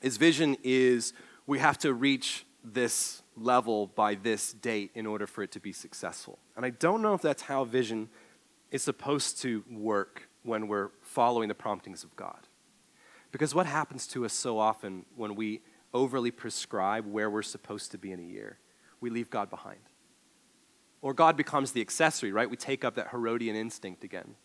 is 0.00 0.16
vision 0.16 0.56
is 0.62 1.12
we 1.46 1.58
have 1.58 1.78
to 1.78 1.92
reach 1.92 2.44
this 2.64 3.22
level 3.36 3.88
by 3.88 4.14
this 4.14 4.52
date 4.52 4.90
in 4.94 5.06
order 5.06 5.26
for 5.26 5.42
it 5.42 5.52
to 5.52 5.60
be 5.60 5.72
successful. 5.72 6.38
And 6.56 6.64
I 6.64 6.70
don't 6.70 7.02
know 7.02 7.14
if 7.14 7.22
that's 7.22 7.42
how 7.42 7.64
vision 7.64 8.08
is 8.70 8.82
supposed 8.82 9.40
to 9.42 9.64
work 9.70 10.28
when 10.42 10.68
we're 10.68 10.90
following 11.00 11.48
the 11.48 11.54
promptings 11.54 12.04
of 12.04 12.14
God. 12.16 12.48
Because 13.30 13.54
what 13.54 13.66
happens 13.66 14.06
to 14.08 14.24
us 14.24 14.32
so 14.32 14.58
often 14.58 15.04
when 15.16 15.34
we 15.34 15.62
overly 15.94 16.30
prescribe 16.30 17.06
where 17.06 17.30
we're 17.30 17.42
supposed 17.42 17.90
to 17.92 17.98
be 17.98 18.12
in 18.12 18.20
a 18.20 18.22
year? 18.22 18.58
We 19.00 19.10
leave 19.10 19.30
God 19.30 19.50
behind. 19.50 19.80
Or 21.00 21.14
God 21.14 21.36
becomes 21.36 21.72
the 21.72 21.80
accessory, 21.80 22.30
right? 22.30 22.48
We 22.48 22.56
take 22.56 22.84
up 22.84 22.94
that 22.94 23.08
Herodian 23.08 23.56
instinct 23.56 24.04
again 24.04 24.36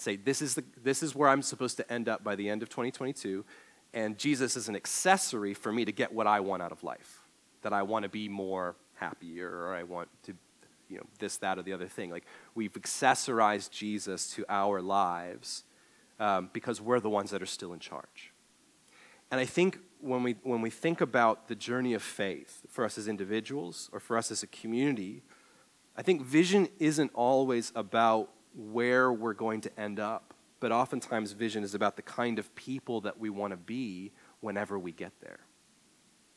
and 0.00 0.02
say, 0.02 0.16
this 0.16 0.40
is, 0.40 0.54
the, 0.54 0.64
this 0.82 1.02
is 1.02 1.14
where 1.14 1.28
I'm 1.28 1.42
supposed 1.42 1.76
to 1.76 1.92
end 1.92 2.08
up 2.08 2.24
by 2.24 2.34
the 2.34 2.48
end 2.48 2.62
of 2.62 2.70
2022, 2.70 3.44
and 3.92 4.16
Jesus 4.16 4.56
is 4.56 4.66
an 4.66 4.74
accessory 4.74 5.52
for 5.52 5.70
me 5.70 5.84
to 5.84 5.92
get 5.92 6.10
what 6.10 6.26
I 6.26 6.40
want 6.40 6.62
out 6.62 6.72
of 6.72 6.82
life 6.82 7.20
that 7.60 7.74
I 7.74 7.82
want 7.82 8.04
to 8.04 8.08
be 8.08 8.26
more 8.26 8.76
happier 8.94 9.46
or 9.46 9.74
I 9.74 9.82
want 9.82 10.08
to, 10.22 10.34
you 10.88 10.96
know, 10.96 11.06
this, 11.18 11.36
that, 11.38 11.58
or 11.58 11.62
the 11.62 11.74
other 11.74 11.86
thing. 11.86 12.08
Like 12.08 12.24
we've 12.54 12.72
accessorized 12.72 13.70
Jesus 13.72 14.30
to 14.30 14.46
our 14.48 14.80
lives 14.80 15.64
um, 16.18 16.48
because 16.54 16.80
we're 16.80 17.00
the 17.00 17.10
ones 17.10 17.30
that 17.32 17.42
are 17.42 17.46
still 17.46 17.74
in 17.74 17.78
charge. 17.78 18.32
And 19.30 19.38
I 19.38 19.44
think 19.44 19.80
when 20.00 20.22
we, 20.22 20.36
when 20.44 20.62
we 20.62 20.70
think 20.70 21.02
about 21.02 21.48
the 21.48 21.54
journey 21.54 21.92
of 21.92 22.02
faith 22.02 22.62
for 22.70 22.86
us 22.86 22.96
as 22.96 23.06
individuals 23.06 23.90
or 23.92 24.00
for 24.00 24.16
us 24.16 24.30
as 24.30 24.42
a 24.42 24.46
community, 24.46 25.22
I 25.94 26.00
think 26.00 26.22
vision 26.22 26.68
isn't 26.78 27.10
always 27.12 27.70
about 27.74 28.30
where 28.54 29.12
we're 29.12 29.34
going 29.34 29.60
to 29.62 29.80
end 29.80 30.00
up, 30.00 30.34
but 30.58 30.72
oftentimes 30.72 31.32
vision 31.32 31.62
is 31.64 31.74
about 31.74 31.96
the 31.96 32.02
kind 32.02 32.38
of 32.38 32.54
people 32.54 33.00
that 33.02 33.18
we 33.18 33.30
want 33.30 33.52
to 33.52 33.56
be 33.56 34.12
whenever 34.40 34.78
we 34.78 34.92
get 34.92 35.12
there. 35.20 35.40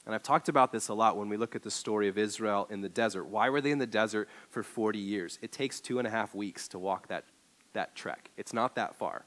And 0.06 0.14
I've 0.14 0.24
talked 0.24 0.50
about 0.50 0.72
this 0.72 0.90
a 0.90 0.94
lot 0.94 1.18
when 1.18 1.30
we 1.30 1.38
look 1.38 1.56
at 1.56 1.64
the 1.64 1.72
story 1.72 2.10
of 2.10 2.18
Israel 2.18 2.68
in 2.70 2.82
the 2.82 2.90
desert. 2.90 3.26
Why 3.26 3.50
were 3.50 3.62
they 3.62 3.72
in 3.72 3.80
the 3.80 3.88
desert 3.88 4.28
for 4.50 4.62
40 4.62 5.00
years? 5.00 5.40
It 5.42 5.52
takes 5.52 5.80
two 5.80 5.98
and 5.98 6.08
a 6.08 6.12
half 6.12 6.36
weeks 6.36 6.68
to 6.70 6.80
walk 6.80 7.08
that, 7.08 7.26
that 7.74 7.96
trek, 7.96 8.30
it's 8.38 8.54
not 8.54 8.76
that 8.76 8.96
far. 8.96 9.26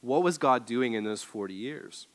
What 0.00 0.22
was 0.22 0.38
God 0.38 0.66
doing 0.66 0.92
in 0.92 1.04
those 1.04 1.22
40 1.22 1.54
years? 1.54 2.06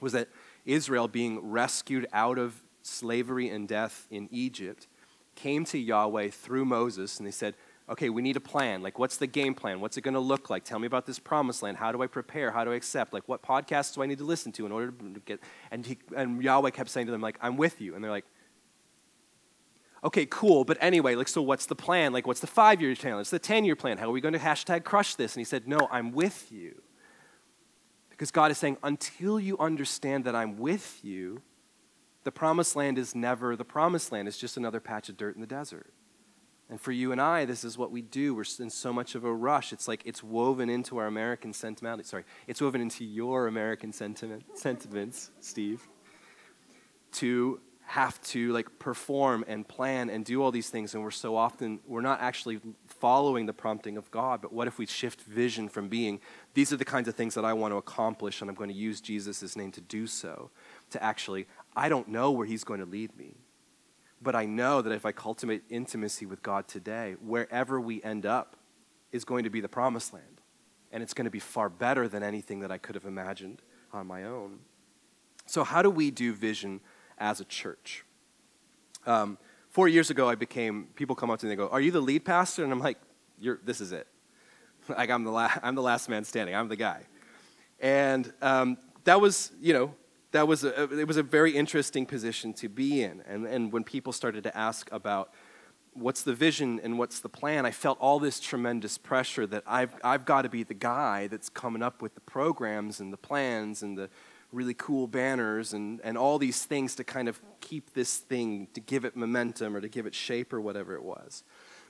Was 0.00 0.12
that 0.12 0.28
Israel, 0.64 1.08
being 1.08 1.40
rescued 1.50 2.06
out 2.12 2.38
of 2.38 2.62
slavery 2.82 3.48
and 3.48 3.68
death 3.68 4.06
in 4.10 4.28
Egypt, 4.30 4.86
came 5.34 5.64
to 5.66 5.78
Yahweh 5.78 6.30
through 6.30 6.64
Moses 6.64 7.18
and 7.18 7.26
they 7.26 7.32
said, 7.32 7.54
okay, 7.92 8.08
we 8.08 8.22
need 8.22 8.36
a 8.36 8.40
plan. 8.40 8.82
Like, 8.82 8.98
what's 8.98 9.18
the 9.18 9.26
game 9.26 9.54
plan? 9.54 9.80
What's 9.80 9.98
it 9.98 10.00
going 10.00 10.14
to 10.14 10.20
look 10.20 10.48
like? 10.48 10.64
Tell 10.64 10.78
me 10.78 10.86
about 10.86 11.04
this 11.04 11.18
promised 11.18 11.62
land. 11.62 11.76
How 11.76 11.92
do 11.92 12.02
I 12.02 12.06
prepare? 12.06 12.50
How 12.50 12.64
do 12.64 12.72
I 12.72 12.74
accept? 12.74 13.12
Like, 13.12 13.28
what 13.28 13.42
podcasts 13.42 13.94
do 13.94 14.02
I 14.02 14.06
need 14.06 14.18
to 14.18 14.24
listen 14.24 14.50
to 14.52 14.66
in 14.66 14.72
order 14.72 14.90
to 14.90 15.20
get? 15.20 15.40
And, 15.70 15.84
he, 15.84 15.98
and 16.16 16.42
Yahweh 16.42 16.70
kept 16.70 16.88
saying 16.88 17.06
to 17.06 17.12
them, 17.12 17.20
like, 17.20 17.36
I'm 17.42 17.58
with 17.58 17.80
you. 17.82 17.94
And 17.94 18.02
they're 18.02 18.10
like, 18.10 18.24
okay, 20.02 20.26
cool. 20.26 20.64
But 20.64 20.78
anyway, 20.80 21.14
like, 21.14 21.28
so 21.28 21.42
what's 21.42 21.66
the 21.66 21.74
plan? 21.74 22.14
Like, 22.14 22.26
what's 22.26 22.40
the 22.40 22.46
five 22.46 22.80
year 22.80 22.96
plan? 22.96 23.16
What's 23.16 23.30
the 23.30 23.38
10 23.38 23.66
year 23.66 23.76
plan? 23.76 23.98
How 23.98 24.08
are 24.08 24.12
we 24.12 24.22
going 24.22 24.34
to 24.34 24.40
hashtag 24.40 24.84
crush 24.84 25.14
this? 25.14 25.34
And 25.34 25.40
he 25.42 25.44
said, 25.44 25.68
no, 25.68 25.86
I'm 25.90 26.12
with 26.12 26.50
you. 26.50 26.80
Because 28.08 28.30
God 28.30 28.50
is 28.50 28.56
saying, 28.58 28.78
until 28.82 29.38
you 29.38 29.58
understand 29.58 30.24
that 30.24 30.34
I'm 30.34 30.58
with 30.58 31.00
you, 31.02 31.42
the 32.24 32.32
promised 32.32 32.74
land 32.74 32.96
is 32.96 33.14
never 33.14 33.54
the 33.54 33.64
promised 33.64 34.12
land. 34.12 34.28
It's 34.28 34.38
just 34.38 34.56
another 34.56 34.80
patch 34.80 35.10
of 35.10 35.18
dirt 35.18 35.34
in 35.34 35.42
the 35.42 35.46
desert. 35.46 35.92
And 36.70 36.80
for 36.80 36.92
you 36.92 37.12
and 37.12 37.20
I, 37.20 37.44
this 37.44 37.64
is 37.64 37.76
what 37.76 37.90
we 37.90 38.00
do. 38.00 38.34
We're 38.34 38.44
in 38.58 38.70
so 38.70 38.92
much 38.92 39.14
of 39.14 39.24
a 39.24 39.32
rush. 39.32 39.72
It's 39.72 39.86
like 39.86 40.02
it's 40.06 40.22
woven 40.22 40.70
into 40.70 40.96
our 40.98 41.06
American 41.06 41.52
sentimentality. 41.52 42.08
Sorry, 42.08 42.24
it's 42.46 42.62
woven 42.62 42.80
into 42.80 43.04
your 43.04 43.46
American 43.46 43.92
sentiment, 43.92 44.44
sentiments, 44.54 45.30
Steve, 45.40 45.86
to 47.12 47.60
have 47.84 48.18
to 48.22 48.52
like 48.52 48.78
perform 48.78 49.44
and 49.48 49.68
plan 49.68 50.08
and 50.08 50.24
do 50.24 50.42
all 50.42 50.50
these 50.50 50.70
things. 50.70 50.94
And 50.94 51.02
we're 51.02 51.10
so 51.10 51.36
often, 51.36 51.80
we're 51.86 52.00
not 52.00 52.22
actually 52.22 52.58
following 52.86 53.44
the 53.44 53.52
prompting 53.52 53.98
of 53.98 54.10
God. 54.10 54.40
But 54.40 54.50
what 54.50 54.66
if 54.66 54.78
we 54.78 54.86
shift 54.86 55.20
vision 55.22 55.68
from 55.68 55.88
being, 55.88 56.20
these 56.54 56.72
are 56.72 56.78
the 56.78 56.86
kinds 56.86 57.06
of 57.06 57.16
things 57.16 57.34
that 57.34 57.44
I 57.44 57.52
want 57.52 57.72
to 57.72 57.76
accomplish, 57.76 58.40
and 58.40 58.48
I'm 58.48 58.56
going 58.56 58.70
to 58.70 58.74
use 58.74 59.02
Jesus' 59.02 59.56
name 59.56 59.72
to 59.72 59.82
do 59.82 60.06
so, 60.06 60.50
to 60.90 61.02
actually, 61.02 61.46
I 61.76 61.90
don't 61.90 62.08
know 62.08 62.30
where 62.30 62.46
he's 62.46 62.64
going 62.64 62.80
to 62.80 62.86
lead 62.86 63.14
me. 63.18 63.34
But 64.22 64.36
I 64.36 64.44
know 64.44 64.82
that 64.82 64.92
if 64.92 65.04
I 65.04 65.12
cultivate 65.12 65.62
intimacy 65.68 66.26
with 66.26 66.42
God 66.42 66.68
today, 66.68 67.16
wherever 67.20 67.80
we 67.80 68.02
end 68.02 68.24
up 68.24 68.56
is 69.10 69.24
going 69.24 69.44
to 69.44 69.50
be 69.50 69.60
the 69.60 69.68
promised 69.68 70.12
land. 70.12 70.40
And 70.92 71.02
it's 71.02 71.14
going 71.14 71.24
to 71.24 71.30
be 71.30 71.40
far 71.40 71.68
better 71.68 72.06
than 72.06 72.22
anything 72.22 72.60
that 72.60 72.70
I 72.70 72.78
could 72.78 72.94
have 72.94 73.04
imagined 73.04 73.62
on 73.92 74.06
my 74.06 74.24
own. 74.24 74.60
So, 75.46 75.64
how 75.64 75.82
do 75.82 75.90
we 75.90 76.10
do 76.10 76.32
vision 76.32 76.80
as 77.18 77.40
a 77.40 77.44
church? 77.44 78.04
Um, 79.06 79.38
four 79.70 79.88
years 79.88 80.10
ago, 80.10 80.28
I 80.28 80.34
became, 80.34 80.88
people 80.94 81.16
come 81.16 81.30
up 81.30 81.40
to 81.40 81.46
me 81.46 81.52
and 81.52 81.58
they 81.58 81.64
go, 81.64 81.70
Are 81.70 81.80
you 81.80 81.90
the 81.90 82.00
lead 82.00 82.24
pastor? 82.24 82.62
And 82.62 82.72
I'm 82.72 82.80
like, 82.80 82.98
You're, 83.40 83.58
This 83.64 83.80
is 83.80 83.92
it. 83.92 84.06
like, 84.88 85.10
I'm 85.10 85.24
the, 85.24 85.30
la- 85.30 85.58
I'm 85.62 85.74
the 85.74 85.82
last 85.82 86.08
man 86.08 86.24
standing, 86.24 86.54
I'm 86.54 86.68
the 86.68 86.76
guy. 86.76 87.02
And 87.80 88.32
um, 88.40 88.78
that 89.04 89.20
was, 89.20 89.50
you 89.60 89.72
know, 89.72 89.94
that 90.32 90.48
was 90.48 90.64
a, 90.64 90.98
it 90.98 91.06
was 91.06 91.16
a 91.16 91.22
very 91.22 91.52
interesting 91.52 92.04
position 92.04 92.52
to 92.54 92.68
be 92.68 93.02
in. 93.02 93.22
And, 93.26 93.46
and 93.46 93.72
when 93.72 93.84
people 93.84 94.12
started 94.12 94.44
to 94.44 94.56
ask 94.56 94.90
about 94.90 95.32
what's 95.94 96.22
the 96.22 96.34
vision 96.34 96.80
and 96.82 96.98
what's 96.98 97.20
the 97.20 97.28
plan, 97.28 97.64
I 97.66 97.70
felt 97.70 97.98
all 98.00 98.18
this 98.18 98.40
tremendous 98.40 98.98
pressure 98.98 99.46
that 99.46 99.62
I've, 99.66 99.94
I've 100.02 100.24
got 100.24 100.42
to 100.42 100.48
be 100.48 100.62
the 100.62 100.74
guy 100.74 101.26
that's 101.26 101.48
coming 101.48 101.82
up 101.82 102.02
with 102.02 102.14
the 102.14 102.20
programs 102.22 102.98
and 102.98 103.12
the 103.12 103.18
plans 103.18 103.82
and 103.82 103.96
the 103.96 104.08
really 104.52 104.74
cool 104.74 105.06
banners 105.06 105.72
and, 105.72 106.00
and 106.02 106.16
all 106.16 106.38
these 106.38 106.64
things 106.64 106.94
to 106.94 107.04
kind 107.04 107.28
of 107.28 107.40
keep 107.60 107.92
this 107.94 108.18
thing, 108.18 108.68
to 108.74 108.80
give 108.80 109.04
it 109.04 109.16
momentum 109.16 109.76
or 109.76 109.80
to 109.80 109.88
give 109.88 110.06
it 110.06 110.14
shape 110.14 110.52
or 110.52 110.60
whatever 110.60 110.94
it 110.94 111.02
was. 111.02 111.44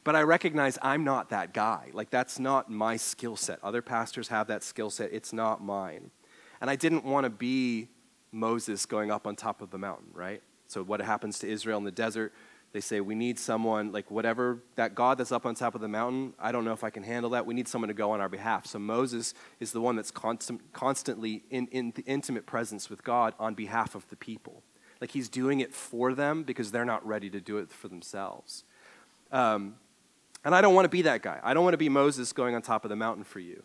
But 0.05 0.17
I 0.17 0.23
recognize 0.23 0.79
I'm 0.83 1.05
not 1.05 1.31
that 1.31 1.55
guy. 1.55 1.91
Like, 1.93 2.11
that's 2.11 2.41
not 2.41 2.69
my 2.69 2.97
skill 2.97 3.37
set. 3.37 3.61
Other 3.63 3.83
pastors 3.83 4.29
have 4.29 4.49
that 4.49 4.65
skill 4.65 4.91
set, 4.91 5.13
it's 5.13 5.33
not 5.33 5.63
mine. 5.63 6.11
And 6.61 6.69
I 6.69 6.77
didn't 6.77 7.05
want 7.05 7.25
to 7.25 7.31
be 7.31 7.89
Moses 8.33 8.87
going 8.87 9.11
up 9.11 9.27
on 9.27 9.37
top 9.37 9.61
of 9.61 9.71
the 9.71 9.79
mountain, 9.79 10.09
right? 10.13 10.43
So, 10.67 10.83
what 10.83 11.01
happens 11.01 11.39
to 11.41 11.49
Israel 11.49 11.79
in 11.79 11.85
the 11.85 11.93
desert? 11.93 12.33
They 12.73 12.81
say, 12.81 13.01
We 13.01 13.15
need 13.15 13.39
someone, 13.39 13.93
like 13.93 14.11
whatever, 14.11 14.59
that 14.77 14.95
God 14.95 15.19
that's 15.19 15.31
up 15.31 15.45
on 15.45 15.55
top 15.55 15.75
of 15.75 15.83
the 15.83 15.89
mountain, 15.89 16.33
I 16.39 16.51
don't 16.51 16.65
know 16.65 16.73
if 16.73 16.83
I 16.83 16.91
can 16.91 17.03
handle 17.03 17.31
that. 17.31 17.45
We 17.45 17.53
need 17.55 17.69
someone 17.69 17.89
to 17.89 17.95
go 17.95 18.13
on 18.13 18.21
our 18.23 18.31
behalf. 18.31 18.67
So, 18.67 18.79
Moses 18.79 19.35
is 19.61 19.73
the 19.73 19.83
one 19.83 19.97
that's 19.97 20.11
constant, 20.11 20.73
constantly 20.73 21.45
in, 21.51 21.67
in 21.69 21.93
the 21.95 22.03
intimate 22.03 22.47
presence 22.47 22.89
with 22.89 23.05
God 23.05 23.35
on 23.39 23.55
behalf 23.55 23.95
of 23.95 24.09
the 24.09 24.17
people. 24.17 24.63
Like 25.01 25.11
he's 25.11 25.29
doing 25.29 25.61
it 25.61 25.75
for 25.75 26.15
them 26.15 26.45
because 26.45 26.71
they're 26.71 26.85
not 26.85 27.05
ready 27.07 27.29
to 27.31 27.41
do 27.41 27.59
it 27.59 27.71
for 27.71 27.89
themselves. 27.89 28.63
Um, 29.33 29.75
and 30.45 30.55
I 30.55 30.61
don't 30.61 30.75
want 30.75 30.85
to 30.85 30.91
be 30.91 31.03
that 31.03 31.23
guy. 31.23 31.41
I 31.43 31.55
don't 31.55 31.65
want 31.65 31.75
to 31.75 31.79
be 31.79 31.89
Moses 31.89 32.33
going 32.33 32.55
on 32.55 32.63
top 32.63 32.85
of 32.85 32.89
the 32.89 32.97
mountain 32.97 33.25
for 33.25 33.41
you. 33.41 33.65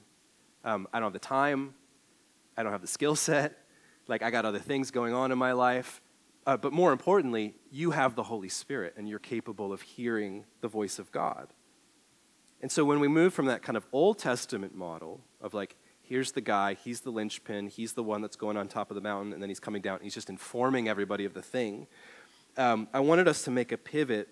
Um, 0.65 0.88
I 0.91 0.99
don't 0.99 1.06
have 1.06 1.13
the 1.13 1.19
time. 1.19 1.75
I 2.58 2.63
don't 2.63 2.71
have 2.71 2.82
the 2.82 2.88
skill 2.88 3.15
set 3.15 3.56
like 4.08 4.24
I 4.24 4.32
got 4.32 4.46
other 4.46 4.60
things 4.60 4.91
going 4.91 5.13
on 5.13 5.32
in 5.32 5.38
my 5.38 5.52
life. 5.52 6.02
Uh, 6.46 6.56
but 6.56 6.72
more 6.72 6.93
importantly, 6.93 7.56
you 7.72 7.91
have 7.91 8.15
the 8.15 8.24
Holy 8.24 8.48
Spirit 8.48 8.93
and 8.98 9.08
you're 9.08 9.20
capable 9.20 9.74
of 9.74 9.82
hearing 9.82 10.46
the 10.62 10.67
voice 10.67 10.98
of 10.98 11.12
God. 11.12 11.54
And 12.62 12.72
so 12.72 12.86
when 12.86 13.00
we 13.00 13.08
move 13.08 13.34
from 13.34 13.48
that 13.48 13.62
kind 13.62 13.76
of 13.76 13.86
Old 13.91 14.17
Testament 14.17 14.74
model 14.74 15.22
of 15.41 15.54
like, 15.54 15.76
here's 16.02 16.32
the 16.32 16.41
guy, 16.41 16.74
he's 16.74 17.02
the 17.02 17.12
linchpin, 17.12 17.67
he's 17.67 17.93
the 17.93 18.04
one 18.04 18.22
that's 18.22 18.38
going 18.38 18.56
on 18.56 18.67
top 18.67 18.89
of 18.89 18.96
the 18.96 19.02
mountain, 19.02 19.34
and 19.34 19.41
then 19.41 19.50
he's 19.50 19.60
coming 19.60 19.82
down, 19.82 20.00
he's 20.02 20.13
just 20.13 20.30
informing 20.30 20.88
everybody 20.88 21.26
of 21.26 21.34
the 21.34 21.41
thing. 21.41 21.86
Um, 22.56 22.88
I 22.93 23.02
wanted 23.02 23.28
us 23.28 23.43
to 23.43 23.52
make 23.52 23.72
a 23.72 23.78
pivot 23.78 24.30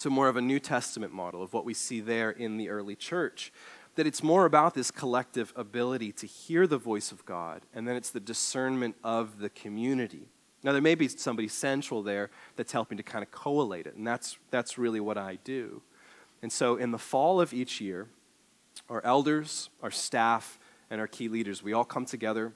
to 0.00 0.10
more 0.10 0.28
of 0.28 0.36
a 0.36 0.42
New 0.42 0.58
Testament 0.58 1.12
model 1.12 1.42
of 1.42 1.52
what 1.52 1.64
we 1.64 1.74
see 1.74 2.00
there 2.00 2.30
in 2.30 2.56
the 2.56 2.68
early 2.70 2.96
church 2.96 3.52
that 3.96 4.06
it's 4.06 4.22
more 4.22 4.46
about 4.46 4.74
this 4.74 4.90
collective 4.90 5.52
ability 5.56 6.12
to 6.12 6.26
hear 6.26 6.66
the 6.66 6.78
voice 6.78 7.12
of 7.12 7.24
God, 7.24 7.62
and 7.74 7.86
then 7.86 7.96
it's 7.96 8.10
the 8.10 8.20
discernment 8.20 8.96
of 9.02 9.38
the 9.38 9.50
community. 9.50 10.28
Now, 10.62 10.72
there 10.72 10.82
may 10.82 10.94
be 10.94 11.08
somebody 11.08 11.48
central 11.48 12.02
there 12.02 12.30
that's 12.56 12.72
helping 12.72 12.98
to 12.98 13.02
kind 13.02 13.22
of 13.22 13.30
collate 13.30 13.86
it, 13.86 13.94
and 13.96 14.06
that's, 14.06 14.38
that's 14.50 14.76
really 14.76 15.00
what 15.00 15.16
I 15.16 15.38
do. 15.42 15.82
And 16.42 16.52
so, 16.52 16.76
in 16.76 16.90
the 16.90 16.98
fall 16.98 17.40
of 17.40 17.52
each 17.52 17.80
year, 17.80 18.08
our 18.88 19.04
elders, 19.04 19.70
our 19.82 19.90
staff, 19.90 20.58
and 20.90 21.00
our 21.00 21.06
key 21.06 21.28
leaders, 21.28 21.62
we 21.62 21.72
all 21.72 21.84
come 21.84 22.04
together 22.04 22.52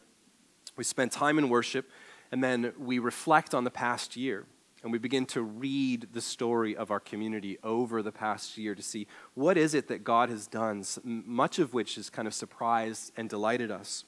We 0.77 0.85
spend 0.85 1.13
time 1.13 1.39
in 1.39 1.49
worship, 1.49 1.89
and 2.33 2.43
then 2.43 2.73
we 2.79 2.99
reflect 2.99 3.55
on 3.55 3.65
the 3.65 3.71
past 3.71 4.17
year. 4.17 4.45
And 4.85 4.93
we 4.93 4.99
begin 4.99 5.25
to 5.27 5.43
read 5.43 6.09
the 6.13 6.21
story 6.21 6.77
of 6.77 6.91
our 6.91 7.01
community 7.01 7.59
over 7.65 8.03
the 8.03 8.13
past 8.13 8.59
year 8.59 8.75
to 8.75 8.83
see 8.83 9.07
what 9.33 9.57
is 9.57 9.73
it 9.73 9.89
that 9.89 10.05
God 10.05 10.29
has 10.29 10.47
done, 10.47 10.85
much 11.03 11.59
of 11.59 11.73
which 11.73 11.95
has 11.95 12.11
kind 12.11 12.29
of 12.29 12.35
surprised 12.35 13.11
and 13.17 13.29
delighted 13.29 13.71
us. 13.71 14.05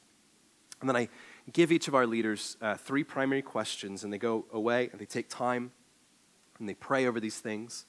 And 0.81 0.89
then 0.89 0.97
I 0.97 1.09
give 1.51 1.73
each 1.73 1.89
of 1.89 1.95
our 1.95 2.07
leaders 2.07 2.59
uh, 2.61 2.75
three 2.75 3.05
primary 3.05 3.41
questions, 3.41 4.05
and 4.05 4.13
they 4.13 4.19
go 4.19 4.45
away 4.53 4.91
and 4.93 5.01
they 5.01 5.07
take 5.07 5.31
time 5.31 5.73
and 6.59 6.69
they 6.69 6.75
pray 6.75 7.07
over 7.07 7.21
these 7.21 7.41
things 7.41 7.87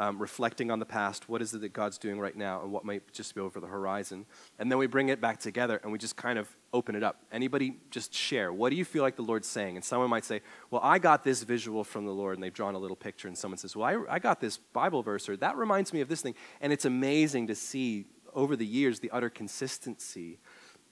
um, 0.00 0.18
reflecting 0.18 0.70
on 0.70 0.78
the 0.78 0.86
past. 0.86 1.28
What 1.28 1.42
is 1.42 1.52
it 1.52 1.60
that 1.60 1.74
God's 1.74 1.98
doing 1.98 2.18
right 2.18 2.34
now, 2.34 2.62
and 2.62 2.72
what 2.72 2.86
might 2.86 3.12
just 3.12 3.34
be 3.34 3.40
over 3.42 3.60
the 3.60 3.66
horizon? 3.66 4.24
And 4.58 4.72
then 4.72 4.78
we 4.78 4.86
bring 4.86 5.10
it 5.10 5.20
back 5.20 5.38
together 5.38 5.78
and 5.82 5.92
we 5.92 5.98
just 5.98 6.16
kind 6.16 6.38
of 6.38 6.48
open 6.72 6.94
it 6.94 7.02
up. 7.02 7.22
Anybody 7.30 7.76
just 7.90 8.14
share. 8.14 8.50
What 8.50 8.70
do 8.70 8.76
you 8.76 8.84
feel 8.86 9.02
like 9.02 9.16
the 9.16 9.22
Lord's 9.22 9.46
saying? 9.46 9.76
And 9.76 9.84
someone 9.84 10.08
might 10.08 10.24
say, 10.24 10.40
Well, 10.70 10.80
I 10.82 10.98
got 10.98 11.22
this 11.22 11.42
visual 11.42 11.84
from 11.84 12.06
the 12.06 12.12
Lord, 12.12 12.38
and 12.38 12.42
they've 12.42 12.52
drawn 12.52 12.74
a 12.74 12.78
little 12.78 12.96
picture. 12.96 13.28
And 13.28 13.36
someone 13.36 13.58
says, 13.58 13.76
Well, 13.76 13.86
I, 14.08 14.14
I 14.14 14.18
got 14.18 14.40
this 14.40 14.56
Bible 14.56 15.02
verse, 15.02 15.28
or 15.28 15.36
that 15.36 15.58
reminds 15.58 15.92
me 15.92 16.00
of 16.00 16.08
this 16.08 16.22
thing. 16.22 16.34
And 16.62 16.72
it's 16.72 16.86
amazing 16.86 17.48
to 17.48 17.54
see 17.54 18.06
over 18.32 18.56
the 18.56 18.66
years 18.66 19.00
the 19.00 19.10
utter 19.10 19.28
consistency 19.28 20.38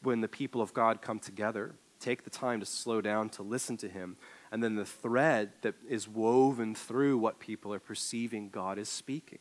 when 0.02 0.20
the 0.20 0.28
people 0.28 0.60
of 0.60 0.74
God 0.74 1.00
come 1.00 1.18
together 1.18 1.74
take 1.98 2.22
the 2.22 2.30
time 2.30 2.60
to 2.60 2.66
slow 2.66 3.00
down 3.00 3.28
to 3.28 3.42
listen 3.42 3.76
to 3.76 3.88
him 3.88 4.16
and 4.50 4.62
then 4.62 4.76
the 4.76 4.84
thread 4.84 5.52
that 5.62 5.74
is 5.88 6.08
woven 6.08 6.74
through 6.74 7.18
what 7.18 7.38
people 7.38 7.72
are 7.72 7.78
perceiving 7.78 8.48
God 8.48 8.78
is 8.78 8.88
speaking. 8.88 9.38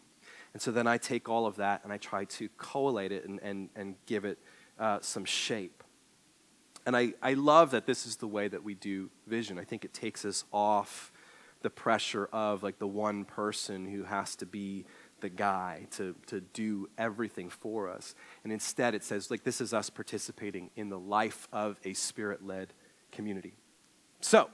And 0.53 0.61
so 0.61 0.71
then 0.71 0.87
I 0.87 0.97
take 0.97 1.29
all 1.29 1.45
of 1.45 1.57
that 1.57 1.83
and 1.83 1.93
I 1.93 1.97
try 1.97 2.25
to 2.25 2.49
collate 2.57 3.11
it 3.11 3.25
and, 3.25 3.39
and, 3.41 3.69
and 3.75 3.95
give 4.05 4.25
it 4.25 4.39
uh, 4.79 4.99
some 5.01 5.25
shape. 5.25 5.83
And 6.85 6.95
I, 6.95 7.13
I 7.21 7.33
love 7.33 7.71
that 7.71 7.85
this 7.85 8.05
is 8.05 8.15
the 8.15 8.27
way 8.27 8.47
that 8.47 8.63
we 8.63 8.73
do 8.73 9.09
vision. 9.27 9.59
I 9.59 9.63
think 9.63 9.83
it 9.83 9.93
takes 9.93 10.23
us 10.23 10.45
off 10.53 11.11
the 11.61 11.69
pressure 11.69 12.29
of 12.31 12.63
like 12.63 12.79
the 12.79 12.87
one 12.87 13.25
person 13.25 13.85
who 13.85 14.03
has 14.03 14.35
to 14.37 14.45
be 14.45 14.85
the 15.19 15.29
guy 15.29 15.87
to, 15.91 16.15
to 16.27 16.41
do 16.41 16.89
everything 16.97 17.49
for 17.49 17.89
us. 17.89 18.15
And 18.43 18.53
instead, 18.53 18.95
it 18.95 19.03
says, 19.03 19.31
like, 19.31 19.43
this 19.43 19.61
is 19.61 19.73
us 19.73 19.89
participating 19.89 20.69
in 20.75 20.89
the 20.89 20.99
life 20.99 21.47
of 21.51 21.79
a 21.83 21.93
spirit 21.93 22.45
led 22.45 22.73
community. 23.11 23.53
So, 24.21 24.49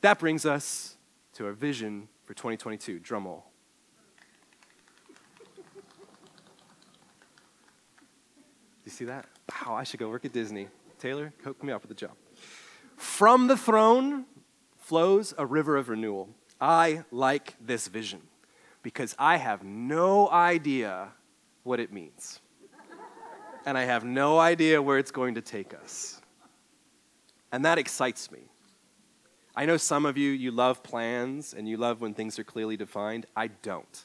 that 0.00 0.18
brings 0.18 0.46
us 0.46 0.96
to 1.34 1.46
our 1.46 1.52
vision 1.52 2.08
for 2.24 2.34
2022. 2.34 2.98
Drum 3.00 3.26
roll. 3.26 3.44
Do 8.82 8.86
you 8.86 8.90
see 8.90 9.04
that? 9.06 9.26
Wow, 9.66 9.74
I 9.74 9.84
should 9.84 10.00
go 10.00 10.08
work 10.08 10.24
at 10.24 10.32
Disney. 10.32 10.68
Taylor, 10.98 11.32
hook 11.44 11.62
me 11.62 11.72
up 11.72 11.82
with 11.82 11.90
a 11.90 11.94
job. 11.94 12.12
From 12.96 13.46
the 13.46 13.56
throne 13.56 14.24
flows 14.78 15.32
a 15.38 15.46
river 15.46 15.76
of 15.76 15.88
renewal. 15.88 16.28
I 16.60 17.04
like 17.10 17.54
this 17.60 17.88
vision 17.88 18.20
because 18.82 19.14
I 19.18 19.36
have 19.36 19.62
no 19.62 20.28
idea 20.28 21.08
what 21.62 21.80
it 21.80 21.92
means. 21.92 22.40
and 23.66 23.78
I 23.78 23.84
have 23.84 24.04
no 24.04 24.38
idea 24.38 24.82
where 24.82 24.98
it's 24.98 25.10
going 25.10 25.34
to 25.34 25.40
take 25.40 25.74
us. 25.74 26.20
And 27.52 27.64
that 27.64 27.78
excites 27.78 28.30
me. 28.30 28.49
I 29.56 29.66
know 29.66 29.76
some 29.76 30.06
of 30.06 30.16
you, 30.16 30.30
you 30.30 30.50
love 30.50 30.82
plans 30.82 31.54
and 31.54 31.68
you 31.68 31.76
love 31.76 32.00
when 32.00 32.14
things 32.14 32.38
are 32.38 32.44
clearly 32.44 32.76
defined. 32.76 33.26
I 33.36 33.48
don't. 33.48 34.04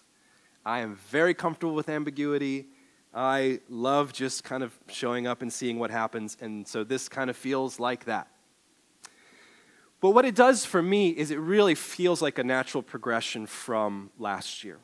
I 0.65 0.79
am 0.79 0.95
very 0.95 1.33
comfortable 1.33 1.75
with 1.75 1.89
ambiguity. 1.89 2.67
I 3.13 3.59
love 3.69 4.11
just 4.11 4.43
kind 4.43 4.63
of 4.63 4.77
showing 4.89 5.27
up 5.27 5.41
and 5.41 5.53
seeing 5.53 5.79
what 5.79 5.91
happens. 5.91 6.35
And 6.41 6.67
so 6.67 6.83
this 6.83 7.07
kind 7.07 7.29
of 7.29 7.37
feels 7.37 7.79
like 7.79 8.05
that. 8.05 8.27
But 10.01 10.11
what 10.11 10.25
it 10.25 10.35
does 10.35 10.65
for 10.65 10.81
me 10.81 11.09
is 11.09 11.31
it 11.31 11.39
really 11.39 11.75
feels 11.75 12.21
like 12.21 12.37
a 12.37 12.43
natural 12.43 12.83
progression 12.83 13.45
from 13.45 14.11
last 14.19 14.63
year. 14.63 14.79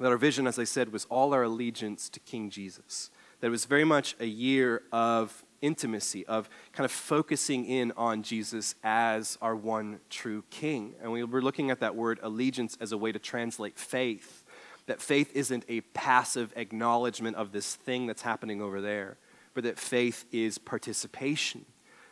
That 0.00 0.08
our 0.08 0.18
vision, 0.18 0.46
as 0.46 0.58
I 0.58 0.64
said, 0.64 0.92
was 0.92 1.06
all 1.06 1.32
our 1.32 1.44
allegiance 1.44 2.08
to 2.10 2.20
King 2.20 2.50
Jesus. 2.50 3.10
That 3.40 3.46
it 3.46 3.50
was 3.50 3.64
very 3.64 3.84
much 3.84 4.16
a 4.20 4.26
year 4.26 4.82
of 4.92 5.44
intimacy, 5.62 6.26
of 6.26 6.48
kind 6.72 6.84
of 6.84 6.92
focusing 6.92 7.64
in 7.64 7.92
on 7.96 8.22
Jesus 8.22 8.74
as 8.82 9.38
our 9.40 9.56
one 9.56 10.00
true 10.10 10.44
King. 10.50 10.94
And 11.02 11.12
we 11.12 11.24
were 11.24 11.42
looking 11.42 11.70
at 11.70 11.80
that 11.80 11.94
word 11.94 12.18
allegiance 12.22 12.76
as 12.80 12.92
a 12.92 12.98
way 12.98 13.12
to 13.12 13.18
translate 13.18 13.78
faith. 13.78 14.44
That 14.86 15.00
faith 15.00 15.32
isn't 15.34 15.64
a 15.68 15.80
passive 15.80 16.52
acknowledgement 16.56 17.36
of 17.36 17.52
this 17.52 17.74
thing 17.74 18.06
that's 18.06 18.22
happening 18.22 18.62
over 18.62 18.80
there, 18.80 19.18
but 19.54 19.64
that 19.64 19.78
faith 19.78 20.24
is 20.30 20.58
participation. 20.58 21.64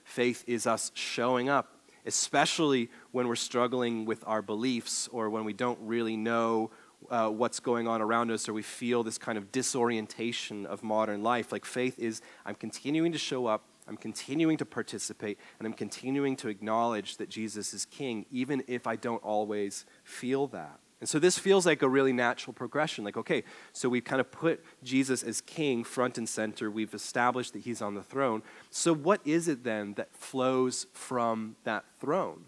Faith 0.04 0.44
is 0.46 0.66
us 0.66 0.90
showing 0.94 1.48
up 1.48 1.70
especially 2.06 2.90
when 3.12 3.28
we're 3.28 3.36
struggling 3.36 4.04
with 4.04 4.22
our 4.26 4.42
beliefs 4.42 5.08
or 5.10 5.30
when 5.30 5.44
we 5.44 5.52
don't 5.52 5.78
really 5.80 6.16
know 6.16 6.70
uh, 7.10 7.28
what's 7.28 7.60
going 7.60 7.88
on 7.88 8.00
around 8.00 8.30
us 8.30 8.48
or 8.48 8.52
we 8.52 8.62
feel 8.62 9.02
this 9.02 9.18
kind 9.18 9.38
of 9.38 9.52
disorientation 9.52 10.66
of 10.66 10.82
modern 10.82 11.22
life. 11.22 11.52
Like 11.52 11.64
faith 11.64 11.98
is, 11.98 12.20
I'm 12.44 12.54
continuing 12.54 13.12
to 13.12 13.18
show 13.18 13.46
up, 13.46 13.64
I'm 13.86 13.96
continuing 13.96 14.56
to 14.58 14.64
participate, 14.64 15.38
and 15.58 15.66
I'm 15.66 15.72
continuing 15.72 16.36
to 16.36 16.48
acknowledge 16.48 17.18
that 17.18 17.28
Jesus 17.28 17.74
is 17.74 17.84
King, 17.84 18.26
even 18.30 18.62
if 18.66 18.86
I 18.86 18.96
don't 18.96 19.22
always 19.22 19.84
feel 20.04 20.46
that. 20.48 20.80
And 21.00 21.08
so 21.08 21.18
this 21.18 21.38
feels 21.38 21.66
like 21.66 21.82
a 21.82 21.88
really 21.88 22.14
natural 22.14 22.54
progression. 22.54 23.04
Like, 23.04 23.18
okay, 23.18 23.44
so 23.74 23.90
we've 23.90 24.04
kind 24.04 24.20
of 24.20 24.30
put 24.30 24.64
Jesus 24.82 25.22
as 25.22 25.42
king 25.42 25.84
front 25.84 26.16
and 26.16 26.26
center. 26.26 26.70
We've 26.70 26.94
established 26.94 27.52
that 27.52 27.58
he's 27.58 27.82
on 27.82 27.94
the 27.94 28.02
throne. 28.02 28.42
So, 28.70 28.94
what 28.94 29.20
is 29.26 29.46
it 29.46 29.64
then 29.64 29.94
that 29.94 30.16
flows 30.16 30.86
from 30.94 31.56
that 31.64 31.84
throne? 32.00 32.44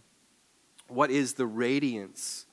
What 0.89 1.11
is 1.11 1.35
the 1.35 1.45
radiance 1.45 2.47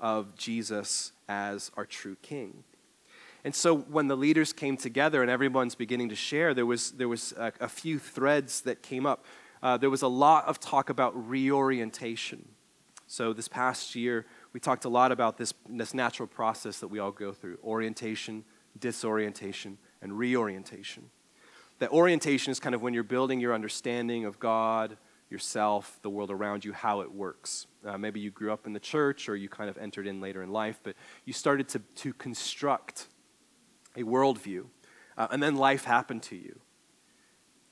of 0.00 0.34
Jesus 0.36 1.12
as 1.28 1.70
our 1.76 1.84
true 1.84 2.16
king? 2.22 2.64
And 3.44 3.54
so 3.54 3.76
when 3.76 4.08
the 4.08 4.16
leaders 4.16 4.52
came 4.52 4.76
together 4.76 5.22
and 5.22 5.30
everyone's 5.30 5.74
beginning 5.74 6.08
to 6.08 6.16
share, 6.16 6.54
there 6.54 6.66
was, 6.66 6.92
there 6.92 7.08
was 7.08 7.32
a, 7.32 7.52
a 7.60 7.68
few 7.68 7.98
threads 7.98 8.62
that 8.62 8.82
came 8.82 9.06
up. 9.06 9.24
Uh, 9.62 9.76
there 9.76 9.90
was 9.90 10.02
a 10.02 10.08
lot 10.08 10.46
of 10.46 10.60
talk 10.60 10.90
about 10.90 11.14
reorientation. 11.28 12.48
So 13.06 13.32
this 13.32 13.48
past 13.48 13.94
year, 13.94 14.26
we 14.52 14.60
talked 14.60 14.84
a 14.84 14.88
lot 14.88 15.12
about 15.12 15.38
this, 15.38 15.54
this 15.68 15.94
natural 15.94 16.26
process 16.26 16.78
that 16.80 16.88
we 16.88 16.98
all 16.98 17.10
go 17.10 17.32
through 17.32 17.58
orientation, 17.64 18.44
disorientation, 18.78 19.78
and 20.02 20.12
reorientation. 20.12 21.04
That 21.78 21.90
orientation 21.90 22.50
is 22.50 22.60
kind 22.60 22.74
of 22.74 22.82
when 22.82 22.92
you're 22.92 23.02
building 23.04 23.40
your 23.40 23.54
understanding 23.54 24.24
of 24.24 24.38
God, 24.38 24.96
yourself, 25.30 25.98
the 26.02 26.10
world 26.10 26.30
around 26.30 26.64
you, 26.64 26.72
how 26.72 27.00
it 27.00 27.12
works. 27.12 27.66
Uh, 27.84 27.98
maybe 27.98 28.20
you 28.20 28.30
grew 28.30 28.52
up 28.52 28.66
in 28.66 28.72
the 28.72 28.80
church 28.80 29.28
or 29.28 29.36
you 29.36 29.48
kind 29.48 29.68
of 29.68 29.76
entered 29.78 30.06
in 30.06 30.20
later 30.20 30.42
in 30.42 30.50
life, 30.50 30.80
but 30.82 30.94
you 31.24 31.32
started 31.32 31.68
to, 31.68 31.80
to 31.96 32.12
construct 32.14 33.08
a 33.96 34.02
worldview. 34.02 34.64
Uh, 35.16 35.28
and 35.30 35.42
then 35.42 35.56
life 35.56 35.84
happened 35.84 36.22
to 36.22 36.36
you. 36.36 36.60